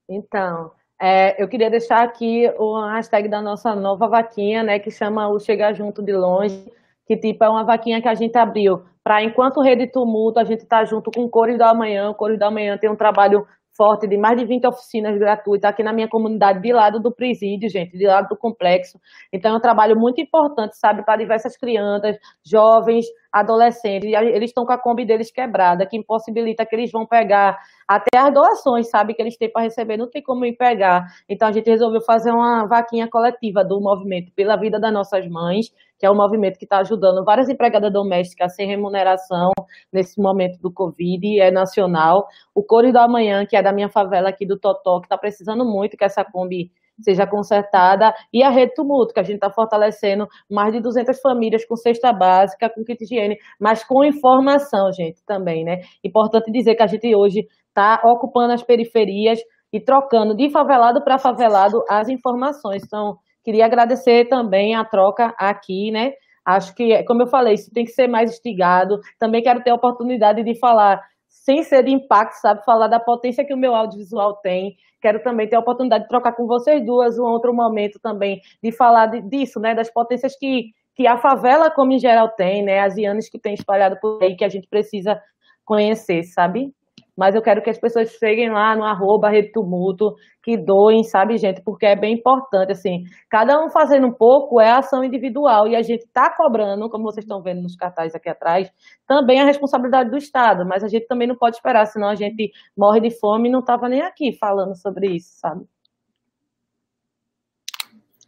Então, 0.08 0.72
é, 1.02 1.42
eu 1.42 1.48
queria 1.48 1.70
deixar 1.70 2.04
aqui 2.04 2.52
o 2.58 2.80
hashtag 2.88 3.28
da 3.28 3.42
nossa 3.42 3.76
nova 3.76 4.08
vaquinha, 4.08 4.64
né, 4.64 4.80
que 4.80 4.92
chama 4.92 5.28
o 5.28 5.40
Chegar 5.40 5.74
Junto 5.74 6.02
de 6.02 6.14
Longe, 6.14 6.72
que 7.08 7.18
tipo 7.18 7.44
é 7.44 7.50
uma 7.50 7.64
vaquinha 7.64 8.02
que 8.02 8.08
a 8.08 8.16
gente 8.16 8.38
abriu 8.38 8.84
para 9.06 9.24
enquanto 9.24 9.62
Rede 9.62 9.86
Tumulto, 9.86 10.40
a 10.40 10.44
gente 10.44 10.62
está 10.62 10.84
junto 10.84 11.12
com 11.12 11.30
Cores 11.30 11.60
da 11.60 11.72
Manhã. 11.76 12.10
O 12.10 12.16
Cores 12.16 12.40
da 12.40 12.50
Manhã 12.50 12.76
tem 12.76 12.90
um 12.90 12.96
trabalho 12.96 13.48
forte 13.76 14.08
de 14.08 14.18
mais 14.18 14.38
de 14.38 14.46
20 14.46 14.66
oficinas 14.68 15.18
gratuitas 15.18 15.70
aqui 15.70 15.84
na 15.84 15.92
minha 15.92 16.08
comunidade, 16.08 16.62
de 16.62 16.72
lado 16.72 17.00
do 17.00 17.12
presídio, 17.14 17.70
gente, 17.70 17.98
de 17.98 18.06
lado 18.06 18.30
do 18.30 18.38
complexo. 18.38 19.00
Então, 19.32 19.54
é 19.54 19.58
um 19.58 19.60
trabalho 19.60 19.96
muito 20.00 20.22
importante, 20.22 20.78
sabe, 20.78 21.04
para 21.04 21.18
diversas 21.18 21.58
crianças, 21.58 22.18
jovens, 22.44 23.06
adolescentes. 23.32 24.10
Eles 24.12 24.50
estão 24.50 24.66
com 24.66 24.72
a 24.72 24.78
Kombi 24.78 25.06
deles 25.06 25.32
quebrada, 25.32 25.86
que 25.86 25.98
impossibilita 25.98 26.66
que 26.66 26.76
eles 26.76 26.92
vão 26.92 27.06
pegar 27.06 27.58
até 27.88 28.18
as 28.18 28.34
doações, 28.34 28.90
sabe, 28.90 29.14
que 29.14 29.22
eles 29.22 29.38
têm 29.38 29.52
para 29.52 29.64
receber, 29.64 29.98
não 29.98 30.10
tem 30.10 30.24
como 30.24 30.46
ir 30.46 30.56
pegar. 30.56 31.06
Então, 31.28 31.48
a 31.48 31.52
gente 31.52 31.70
resolveu 31.70 32.02
fazer 32.02 32.32
uma 32.32 32.66
vaquinha 32.66 33.10
coletiva 33.10 33.64
do 33.64 33.82
movimento 33.82 34.32
pela 34.36 34.56
vida 34.56 34.80
das 34.80 34.94
nossas 34.94 35.28
mães, 35.28 35.68
que 35.98 36.06
é 36.06 36.12
um 36.12 36.16
movimento 36.16 36.58
que 36.58 36.66
está 36.66 36.80
ajudando 36.80 37.24
várias 37.24 37.50
empregadas 37.50 37.92
domésticas 37.92 38.56
sem 38.56 38.68
remuneração 38.68 39.52
nesse 39.92 40.22
momento 40.22 40.60
do 40.60 40.72
Covid, 40.72 41.40
é 41.40 41.52
nacional. 41.52 42.26
O 42.54 42.64
Cores 42.64 42.94
do 42.94 43.00
Amanhã, 43.00 43.46
que 43.46 43.56
é 43.56 43.62
da 43.62 43.72
minha 43.72 43.90
favela 43.90 44.30
aqui 44.30 44.46
do 44.46 44.60
Totó, 44.60 45.00
que 45.00 45.06
está 45.06 45.18
precisando 45.18 45.66
muito 45.66 45.98
que 45.98 46.04
essa 46.04 46.24
Kombi 46.24 46.72
seja 47.02 47.28
consertada, 47.28 48.14
e 48.32 48.42
a 48.42 48.50
Rede 48.50 48.74
Tumulto, 48.74 49.14
que 49.14 49.20
a 49.20 49.24
gente 49.24 49.36
está 49.36 49.52
fortalecendo 49.52 50.28
mais 50.50 50.74
de 50.74 50.80
200 50.80 51.20
famílias 51.20 51.66
com 51.66 51.76
cesta 51.76 52.14
básica, 52.14 52.70
com 52.70 52.84
kit 52.84 53.04
higiene, 53.04 53.38
mas 53.60 53.84
com 53.84 54.04
informação, 54.04 54.92
gente, 54.94 55.22
também, 55.26 55.64
né? 55.66 55.82
Importante 56.04 56.52
dizer 56.52 56.76
que 56.76 56.84
a 56.84 56.88
gente 56.88 57.14
hoje 57.14 57.48
está 57.68 58.02
ocupando 58.06 58.54
as 58.54 58.64
periferias 58.64 59.40
e 59.74 59.80
trocando 59.82 60.36
de 60.36 60.50
favelado 60.50 61.04
para 61.04 61.18
favelado 61.18 61.84
as 61.90 62.08
informações. 62.08 62.84
Então, 62.86 63.18
Queria 63.46 63.66
agradecer 63.66 64.28
também 64.28 64.74
a 64.74 64.84
troca 64.84 65.36
aqui, 65.38 65.92
né? 65.92 66.14
Acho 66.44 66.74
que, 66.74 67.04
como 67.04 67.22
eu 67.22 67.28
falei, 67.28 67.54
isso 67.54 67.72
tem 67.72 67.86
que 67.86 67.92
ser 67.92 68.08
mais 68.08 68.32
instigado. 68.32 69.00
Também 69.20 69.44
quero 69.44 69.64
ter 69.64 69.70
a 69.70 69.76
oportunidade 69.76 70.44
de 70.44 70.58
falar, 70.58 71.00
sem 71.30 71.62
ser 71.62 71.84
de 71.84 71.92
impacto, 71.92 72.42
sabe? 72.42 72.66
Falar 72.66 72.88
da 72.88 73.00
potência 73.00 73.46
que 73.46 73.54
o 73.54 73.58
meu 73.58 73.76
audiovisual 73.76 74.38
tem. 74.38 74.76
Quero 75.00 75.22
também 75.22 75.48
ter 75.48 75.58
a 75.58 75.60
oportunidade 75.60 76.06
de 76.06 76.10
trocar 76.10 76.32
com 76.32 76.48
vocês 76.48 76.84
duas 76.84 77.20
um 77.20 77.24
outro 77.24 77.54
momento 77.54 78.00
também, 78.00 78.42
de 78.64 78.72
falar 78.72 79.06
de, 79.06 79.22
disso, 79.22 79.60
né? 79.60 79.76
Das 79.76 79.94
potências 79.94 80.36
que, 80.36 80.72
que 80.96 81.06
a 81.06 81.18
favela, 81.18 81.70
como 81.70 81.92
em 81.92 82.00
geral, 82.00 82.30
tem, 82.30 82.64
né? 82.64 82.80
As 82.80 82.98
ianas 82.98 83.30
que 83.30 83.38
tem 83.38 83.54
espalhado 83.54 84.00
por 84.02 84.24
aí, 84.24 84.36
que 84.36 84.44
a 84.44 84.50
gente 84.50 84.68
precisa 84.68 85.22
conhecer, 85.64 86.24
sabe? 86.24 86.74
Mas 87.16 87.36
eu 87.36 87.42
quero 87.42 87.62
que 87.62 87.70
as 87.70 87.80
pessoas 87.80 88.10
cheguem 88.12 88.50
lá 88.52 88.76
no 88.76 88.84
arroba 88.84 89.30
Rede 89.30 89.52
Tumulto, 89.52 90.16
que 90.44 90.58
doem, 90.58 91.04
sabe, 91.04 91.38
gente, 91.38 91.62
porque 91.64 91.86
é 91.86 91.96
bem 91.96 92.16
importante, 92.16 92.72
assim, 92.72 93.04
cada 93.30 93.64
um 93.64 93.70
fazendo 93.70 94.08
um 94.08 94.14
pouco 94.14 94.60
é 94.60 94.72
ação 94.72 95.04
individual, 95.04 95.68
e 95.68 95.76
a 95.76 95.82
gente 95.82 96.04
está 96.04 96.36
cobrando, 96.36 96.90
como 96.90 97.06
vocês 97.06 97.24
estão 97.24 97.42
vendo 97.42 97.62
nos 97.62 97.76
cartazes 97.76 98.16
aqui 98.16 98.30
atrás, 98.30 98.70
também 99.08 99.42
a 99.42 99.46
responsabilidade 99.46 100.10
do 100.10 100.18
Estado, 100.18 100.66
mas 100.66 100.84
a 100.84 100.88
gente 100.88 101.08
também 101.08 101.28
não 101.28 101.36
pode 101.36 101.56
esperar, 101.56 101.86
senão 101.86 102.10
a 102.10 102.16
gente 102.16 102.52
morre 102.78 103.00
de 103.00 103.12
fome 103.20 103.50
e 103.50 103.52
não 103.52 103.60
estava 103.60 103.88
nem 103.88 104.02
aqui 104.02 104.38
falando 104.38 104.76
sobre 104.76 105.16
isso, 105.16 105.40
sabe? 105.40 105.66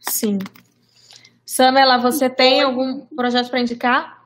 Sim. 0.00 0.38
Samela, 1.44 1.98
você 1.98 2.30
tem 2.30 2.62
algum 2.62 3.06
projeto 3.06 3.50
para 3.50 3.60
indicar? 3.60 4.18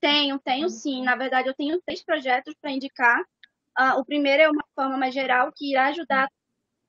Tenho, 0.00 0.38
tenho 0.38 0.68
sim. 0.68 1.02
Na 1.02 1.16
verdade, 1.16 1.48
eu 1.48 1.54
tenho 1.54 1.80
três 1.80 2.04
projetos 2.04 2.54
para 2.60 2.70
indicar. 2.70 3.18
Uh, 3.78 4.00
o 4.00 4.04
primeiro 4.04 4.42
é 4.42 4.50
uma 4.50 4.64
forma 4.74 4.96
mais 4.96 5.14
geral 5.14 5.52
que 5.54 5.70
irá 5.70 5.86
ajudar 5.86 6.28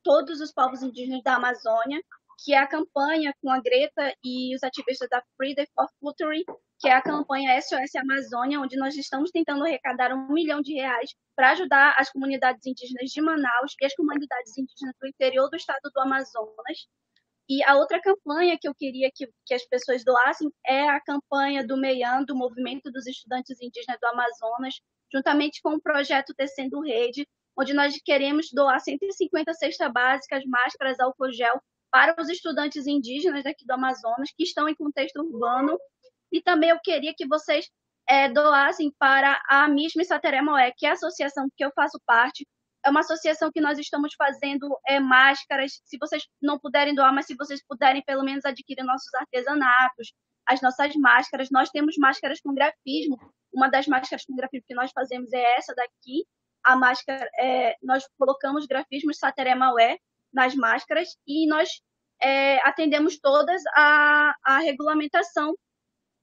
todos 0.04 0.42
os 0.42 0.52
povos 0.52 0.82
indígenas 0.82 1.22
da 1.24 1.36
Amazônia, 1.36 2.02
que 2.44 2.54
é 2.54 2.58
a 2.58 2.68
campanha 2.68 3.34
com 3.42 3.52
a 3.52 3.62
Greta 3.62 4.14
e 4.24 4.56
os 4.56 4.64
ativistas 4.64 5.08
da 5.10 5.22
Freedom 5.38 5.66
for 5.76 5.88
Future, 6.00 6.44
que 6.80 6.88
é 6.88 6.94
a 6.94 7.02
campanha 7.02 7.62
SOS 7.62 7.96
Amazônia, 7.96 8.60
onde 8.60 8.78
nós 8.78 8.96
estamos 8.96 9.30
tentando 9.32 9.66
arrecadar 9.66 10.14
um 10.14 10.32
milhão 10.32 10.62
de 10.62 10.74
reais 10.74 11.14
para 11.36 11.52
ajudar 11.52 11.96
as 11.98 12.10
comunidades 12.10 12.66
indígenas 12.66 13.12
de 13.12 13.22
Manaus 13.22 13.76
e 13.80 13.86
as 13.86 13.94
comunidades 13.94 14.58
indígenas 14.58 14.96
do 15.00 15.08
interior 15.08 15.50
do 15.50 15.58
estado 15.58 15.92
do 15.94 16.02
Amazonas. 16.02 16.88
E 17.50 17.64
a 17.64 17.76
outra 17.76 18.00
campanha 18.02 18.58
que 18.60 18.68
eu 18.68 18.76
queria 18.76 19.10
que, 19.14 19.28
que 19.46 19.54
as 19.54 19.66
pessoas 19.66 20.04
doassem 20.06 20.50
é 20.66 20.88
a 20.88 21.02
campanha 21.02 21.66
do 21.66 21.76
MEIAN, 21.76 22.24
do 22.24 22.36
Movimento 22.36 22.92
dos 22.92 23.06
Estudantes 23.08 23.60
Indígenas 23.60 24.00
do 24.00 24.08
Amazonas, 24.08 24.76
juntamente 25.12 25.62
com 25.62 25.74
o 25.74 25.82
projeto 25.82 26.34
Tecendo 26.36 26.82
Rede, 26.82 27.28
onde 27.58 27.74
nós 27.74 28.00
queremos 28.04 28.50
doar 28.54 28.80
150 28.80 29.54
cestas 29.54 29.92
básicas, 29.92 30.46
máscaras, 30.46 31.00
álcool 31.00 31.32
gel 31.32 31.62
para 31.92 32.16
os 32.22 32.30
estudantes 32.30 32.88
indígenas 32.88 33.44
daqui 33.44 33.66
do 33.66 33.72
Amazonas 33.72 34.32
que 34.36 34.44
estão 34.44 34.70
em 34.70 34.76
contexto 34.76 35.18
urbano. 35.18 35.78
E 36.32 36.42
também 36.42 36.70
eu 36.70 36.80
queria 36.82 37.14
que 37.16 37.28
vocês 37.28 37.70
é, 38.08 38.30
doassem 38.30 38.92
para 38.98 39.42
a 39.50 39.68
MISM 39.68 40.04
Sateremoé, 40.04 40.72
que 40.76 40.86
é 40.86 40.90
a 40.90 40.94
associação 40.94 41.48
que 41.56 41.64
eu 41.64 41.72
faço 41.76 42.00
parte. 42.06 42.48
É 42.86 42.90
uma 42.90 43.02
associação 43.02 43.52
que 43.52 43.60
nós 43.60 43.78
estamos 43.78 44.14
fazendo 44.16 44.68
é, 44.88 45.00
máscaras. 45.00 45.82
Se 45.84 45.98
vocês 45.98 46.26
não 46.42 46.58
puderem 46.58 46.96
doar, 46.96 47.14
mas 47.14 47.26
se 47.26 47.36
vocês 47.36 47.62
puderem, 47.68 48.02
pelo 48.04 48.24
menos 48.24 48.46
adquirir 48.46 48.84
nossos 48.84 49.14
artesanatos, 49.16 50.14
as 50.46 50.62
nossas 50.62 50.96
máscaras. 50.96 51.50
Nós 51.52 51.70
temos 51.70 51.98
máscaras 51.98 52.40
com 52.42 52.54
grafismo, 52.54 53.18
uma 53.54 53.70
das 53.70 53.88
máscaras 53.88 54.26
com 54.26 54.36
grafismo 54.36 54.66
que 54.68 54.76
nós 54.76 54.92
fazemos 54.92 55.32
é 55.34 55.58
essa 55.58 55.74
daqui. 55.74 56.26
A 56.64 56.76
máscara, 56.76 57.30
é, 57.40 57.76
nós 57.82 58.08
colocamos 58.18 58.66
grafismos 58.66 59.18
Sateré 59.18 59.56
Maué 59.56 59.98
nas 60.32 60.56
máscaras 60.56 61.18
e 61.26 61.48
nós 61.48 61.82
é, 62.22 62.58
atendemos 62.68 63.18
todas 63.20 63.62
a, 63.76 64.36
a 64.44 64.58
regulamentação, 64.60 65.56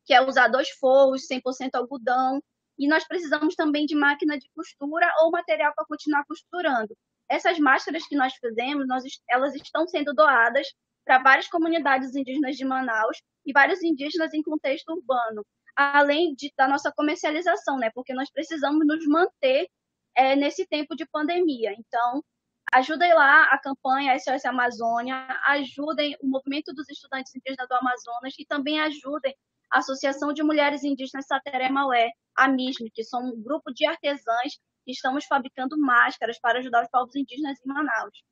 que 0.04 0.14
é 0.14 0.20
usar 0.20 0.48
dois 0.48 0.70
forros, 0.70 1.26
100% 1.26 1.70
algodão, 1.74 2.40
e 2.78 2.86
nós 2.86 3.06
precisamos 3.06 3.54
também 3.54 3.86
de 3.86 3.94
máquina 3.94 4.38
de 4.38 4.48
costura 4.54 5.10
ou 5.22 5.30
material 5.30 5.72
para 5.74 5.86
continuar 5.86 6.24
costurando. 6.26 6.94
Essas 7.28 7.58
máscaras 7.58 8.06
que 8.06 8.14
nós 8.14 8.34
fizemos, 8.34 8.86
nós, 8.86 9.02
elas 9.28 9.54
estão 9.54 9.88
sendo 9.88 10.14
doadas 10.14 10.68
para 11.06 11.22
várias 11.22 11.48
comunidades 11.48 12.14
indígenas 12.14 12.56
de 12.56 12.64
Manaus 12.66 13.22
e 13.46 13.52
vários 13.52 13.82
indígenas 13.82 14.34
em 14.34 14.42
contexto 14.42 14.92
urbano 14.92 15.42
além 15.76 16.34
de, 16.34 16.50
da 16.56 16.66
nossa 16.66 16.90
comercialização, 16.90 17.76
né? 17.76 17.90
Porque 17.94 18.14
nós 18.14 18.30
precisamos 18.30 18.84
nos 18.86 19.06
manter 19.06 19.68
é, 20.16 20.34
nesse 20.34 20.66
tempo 20.66 20.96
de 20.96 21.04
pandemia. 21.06 21.74
Então, 21.78 22.24
ajudem 22.72 23.12
lá 23.12 23.44
a 23.44 23.58
campanha 23.58 24.18
SOS 24.18 24.46
Amazônia, 24.46 25.14
ajudem 25.48 26.16
o 26.22 26.26
movimento 26.26 26.72
dos 26.72 26.88
estudantes 26.88 27.34
indígenas 27.34 27.68
do 27.68 27.74
Amazonas 27.74 28.34
e 28.38 28.46
também 28.46 28.80
ajudem 28.80 29.36
a 29.70 29.78
Associação 29.78 30.32
de 30.32 30.42
Mulheres 30.42 30.82
Indígenas 30.82 31.26
Sateré 31.26 31.68
Maué, 31.68 32.10
a 32.34 32.48
MISM, 32.48 32.88
que 32.94 33.04
são 33.04 33.20
um 33.20 33.42
grupo 33.42 33.72
de 33.72 33.84
artesãs 33.84 34.58
que 34.84 34.92
estamos 34.92 35.26
fabricando 35.26 35.76
máscaras 35.78 36.38
para 36.40 36.60
ajudar 36.60 36.84
os 36.84 36.90
povos 36.90 37.14
indígenas 37.14 37.58
em 37.60 37.68
Manaus. 37.68 38.22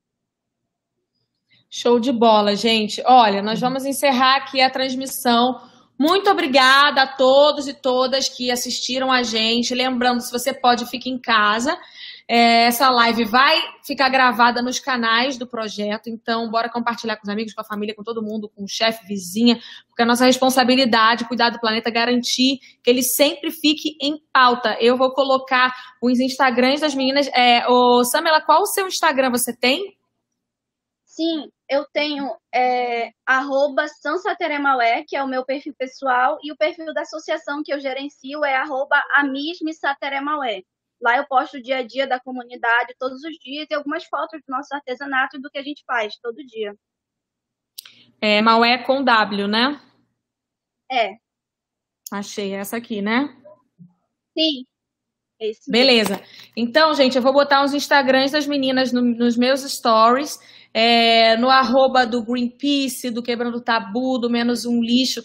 Show 1.77 1.99
de 1.99 2.13
bola, 2.13 2.55
gente. 2.55 3.03
Olha, 3.05 3.43
nós 3.43 3.59
vamos 3.59 3.85
encerrar 3.85 4.37
aqui 4.37 4.61
a 4.61 4.71
transmissão 4.71 5.59
muito 5.99 6.29
obrigada 6.29 7.03
a 7.03 7.07
todos 7.07 7.69
e 7.69 7.73
todas 7.73 8.29
que 8.29 8.51
assistiram 8.51 9.13
a 9.13 9.23
gente. 9.23 9.75
Lembrando, 9.75 10.21
se 10.21 10.31
você 10.31 10.53
pode, 10.53 10.87
fique 10.87 11.09
em 11.09 11.21
casa. 11.21 11.79
É, 12.29 12.65
essa 12.65 12.91
live 12.91 13.25
vai 13.25 13.61
ficar 13.87 14.09
gravada 14.09 14.61
nos 14.61 14.81
canais 14.81 15.37
do 15.37 15.47
projeto, 15.47 16.09
então 16.09 16.51
bora 16.51 16.71
compartilhar 16.71 17.17
com 17.17 17.23
os 17.23 17.29
amigos, 17.29 17.53
com 17.53 17.61
a 17.61 17.65
família, 17.65 17.95
com 17.95 18.03
todo 18.03 18.23
mundo, 18.23 18.49
com 18.49 18.65
o 18.65 18.69
chefe, 18.69 19.07
vizinha, 19.07 19.61
porque 19.89 20.03
a 20.03 20.07
nossa 20.07 20.25
responsabilidade, 20.25 21.29
cuidar 21.29 21.51
do 21.51 21.61
planeta, 21.61 21.91
garantir 21.91 22.59
que 22.83 22.91
ele 22.91 23.03
sempre 23.03 23.51
fique 23.51 23.97
em 24.01 24.17
pauta. 24.33 24.77
Eu 24.81 24.97
vou 24.97 25.13
colocar 25.13 25.73
os 26.03 26.19
Instagrams 26.19 26.81
das 26.81 26.95
meninas. 26.95 27.29
É, 27.35 27.69
ô, 27.69 28.03
Samela, 28.05 28.41
qual 28.41 28.63
o 28.63 28.67
seu 28.67 28.87
Instagram 28.87 29.31
você 29.31 29.55
tem? 29.55 29.95
Sim, 31.15 31.49
eu 31.69 31.87
tenho 31.93 32.37
é, 32.53 33.13
arroba 33.25 33.87
Sansateremaué, 33.87 35.05
que 35.07 35.15
é 35.15 35.23
o 35.23 35.29
meu 35.29 35.45
perfil 35.45 35.73
pessoal, 35.79 36.39
e 36.43 36.51
o 36.51 36.57
perfil 36.57 36.93
da 36.93 37.03
associação 37.03 37.63
que 37.63 37.73
eu 37.73 37.79
gerencio 37.79 38.45
é 38.45 38.57
arroba 38.57 39.01
Amismesateremaué. 39.15 40.63
Lá 41.01 41.17
eu 41.17 41.25
posto 41.29 41.57
o 41.57 41.63
dia 41.63 41.77
a 41.77 41.87
dia 41.87 42.05
da 42.05 42.19
comunidade 42.19 42.97
todos 42.99 43.23
os 43.23 43.37
dias 43.39 43.69
e 43.71 43.75
algumas 43.75 44.05
fotos 44.07 44.41
do 44.45 44.51
nosso 44.51 44.75
artesanato 44.75 45.37
e 45.37 45.41
do 45.41 45.49
que 45.49 45.59
a 45.59 45.63
gente 45.63 45.85
faz 45.87 46.17
todo 46.21 46.45
dia. 46.45 46.75
É 48.21 48.43
Maué 48.43 48.79
com 48.79 49.05
W, 49.05 49.47
né? 49.47 49.81
É. 50.91 51.15
Achei 52.11 52.55
essa 52.55 52.77
aqui, 52.77 53.01
né? 53.01 53.29
Sim. 54.37 54.67
Beleza. 55.69 56.21
Então, 56.57 56.95
gente, 56.95 57.17
eu 57.17 57.23
vou 57.23 57.33
botar 57.33 57.63
uns 57.63 57.75
Instagrams 57.75 58.31
das 58.31 58.47
meninas 58.47 58.93
no, 58.93 59.03
nos 59.03 59.37
meus 59.37 59.63
stories, 59.63 60.39
é, 60.73 61.37
no 61.37 61.51
arroba 61.51 62.07
do 62.07 62.25
Greenpeace, 62.25 63.11
do 63.11 63.23
Quebrando 63.23 63.61
Tabu, 63.61 64.19
do 64.19 64.31
Menos 64.31 64.65
Um 64.65 64.81
Lixo. 64.81 65.23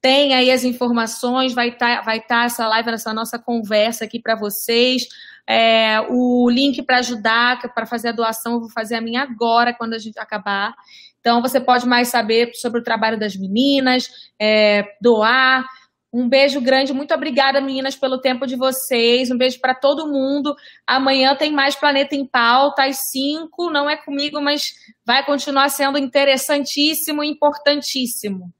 Tem 0.00 0.34
aí 0.34 0.50
as 0.50 0.64
informações, 0.64 1.52
vai 1.52 1.68
estar 1.68 1.98
tá, 1.98 2.02
vai 2.02 2.20
tá 2.20 2.44
essa 2.44 2.66
live, 2.66 2.90
essa 2.90 3.12
nossa 3.12 3.38
conversa 3.38 4.04
aqui 4.04 4.18
para 4.20 4.34
vocês. 4.34 5.06
É, 5.46 6.00
o 6.08 6.48
link 6.48 6.82
para 6.82 6.98
ajudar, 6.98 7.60
para 7.74 7.84
fazer 7.84 8.08
a 8.08 8.12
doação, 8.12 8.54
eu 8.54 8.60
vou 8.60 8.70
fazer 8.70 8.94
a 8.94 9.00
minha 9.00 9.22
agora, 9.22 9.74
quando 9.74 9.94
a 9.94 9.98
gente 9.98 10.18
acabar. 10.18 10.74
Então, 11.20 11.42
você 11.42 11.60
pode 11.60 11.86
mais 11.86 12.08
saber 12.08 12.50
sobre 12.54 12.80
o 12.80 12.84
trabalho 12.84 13.18
das 13.18 13.36
meninas, 13.36 14.08
é, 14.40 14.84
doar. 15.02 15.64
Um 16.12 16.28
beijo 16.28 16.60
grande, 16.60 16.92
muito 16.92 17.14
obrigada, 17.14 17.60
meninas, 17.60 17.94
pelo 17.94 18.20
tempo 18.20 18.46
de 18.46 18.56
vocês. 18.56 19.30
Um 19.30 19.38
beijo 19.38 19.60
para 19.60 19.74
todo 19.74 20.08
mundo. 20.08 20.54
Amanhã 20.86 21.36
tem 21.36 21.52
mais 21.52 21.76
Planeta 21.76 22.16
em 22.16 22.26
Pauta, 22.26 22.84
às 22.84 23.10
5. 23.10 23.70
Não 23.70 23.88
é 23.88 23.96
comigo, 23.96 24.40
mas 24.40 24.72
vai 25.06 25.24
continuar 25.24 25.68
sendo 25.68 25.98
interessantíssimo 25.98 27.22
e 27.22 27.28
importantíssimo. 27.28 28.52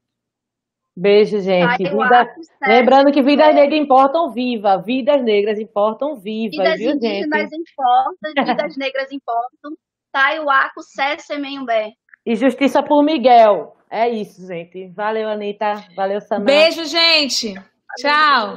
Beijo, 0.96 1.40
gente. 1.40 1.78
Vida... 1.78 2.34
Lembrando 2.62 3.10
que 3.10 3.22
vidas 3.22 3.54
negras 3.54 3.80
importam 3.80 4.30
viva. 4.30 4.76
Vidas 4.76 5.22
negras 5.22 5.58
importam 5.58 6.14
viva. 6.20 6.50
Vidas 6.50 6.78
viu, 6.78 6.92
indígenas 6.92 7.50
gente? 7.50 7.56
importam, 7.56 8.44
vidas 8.44 8.76
negras 8.76 9.10
importam. 9.10 9.72
Taiuaco, 10.12 10.82
César 10.82 11.38
Menhumbé. 11.38 11.92
E 12.24 12.36
justiça 12.36 12.82
por 12.82 13.02
Miguel. 13.02 13.76
É 13.90 14.08
isso, 14.08 14.46
gente. 14.46 14.88
Valeu, 14.88 15.28
Anitta. 15.28 15.84
Valeu, 15.96 16.20
Samara. 16.20 16.44
Beijo, 16.44 16.84
gente. 16.84 17.54
Tchau. 17.98 18.56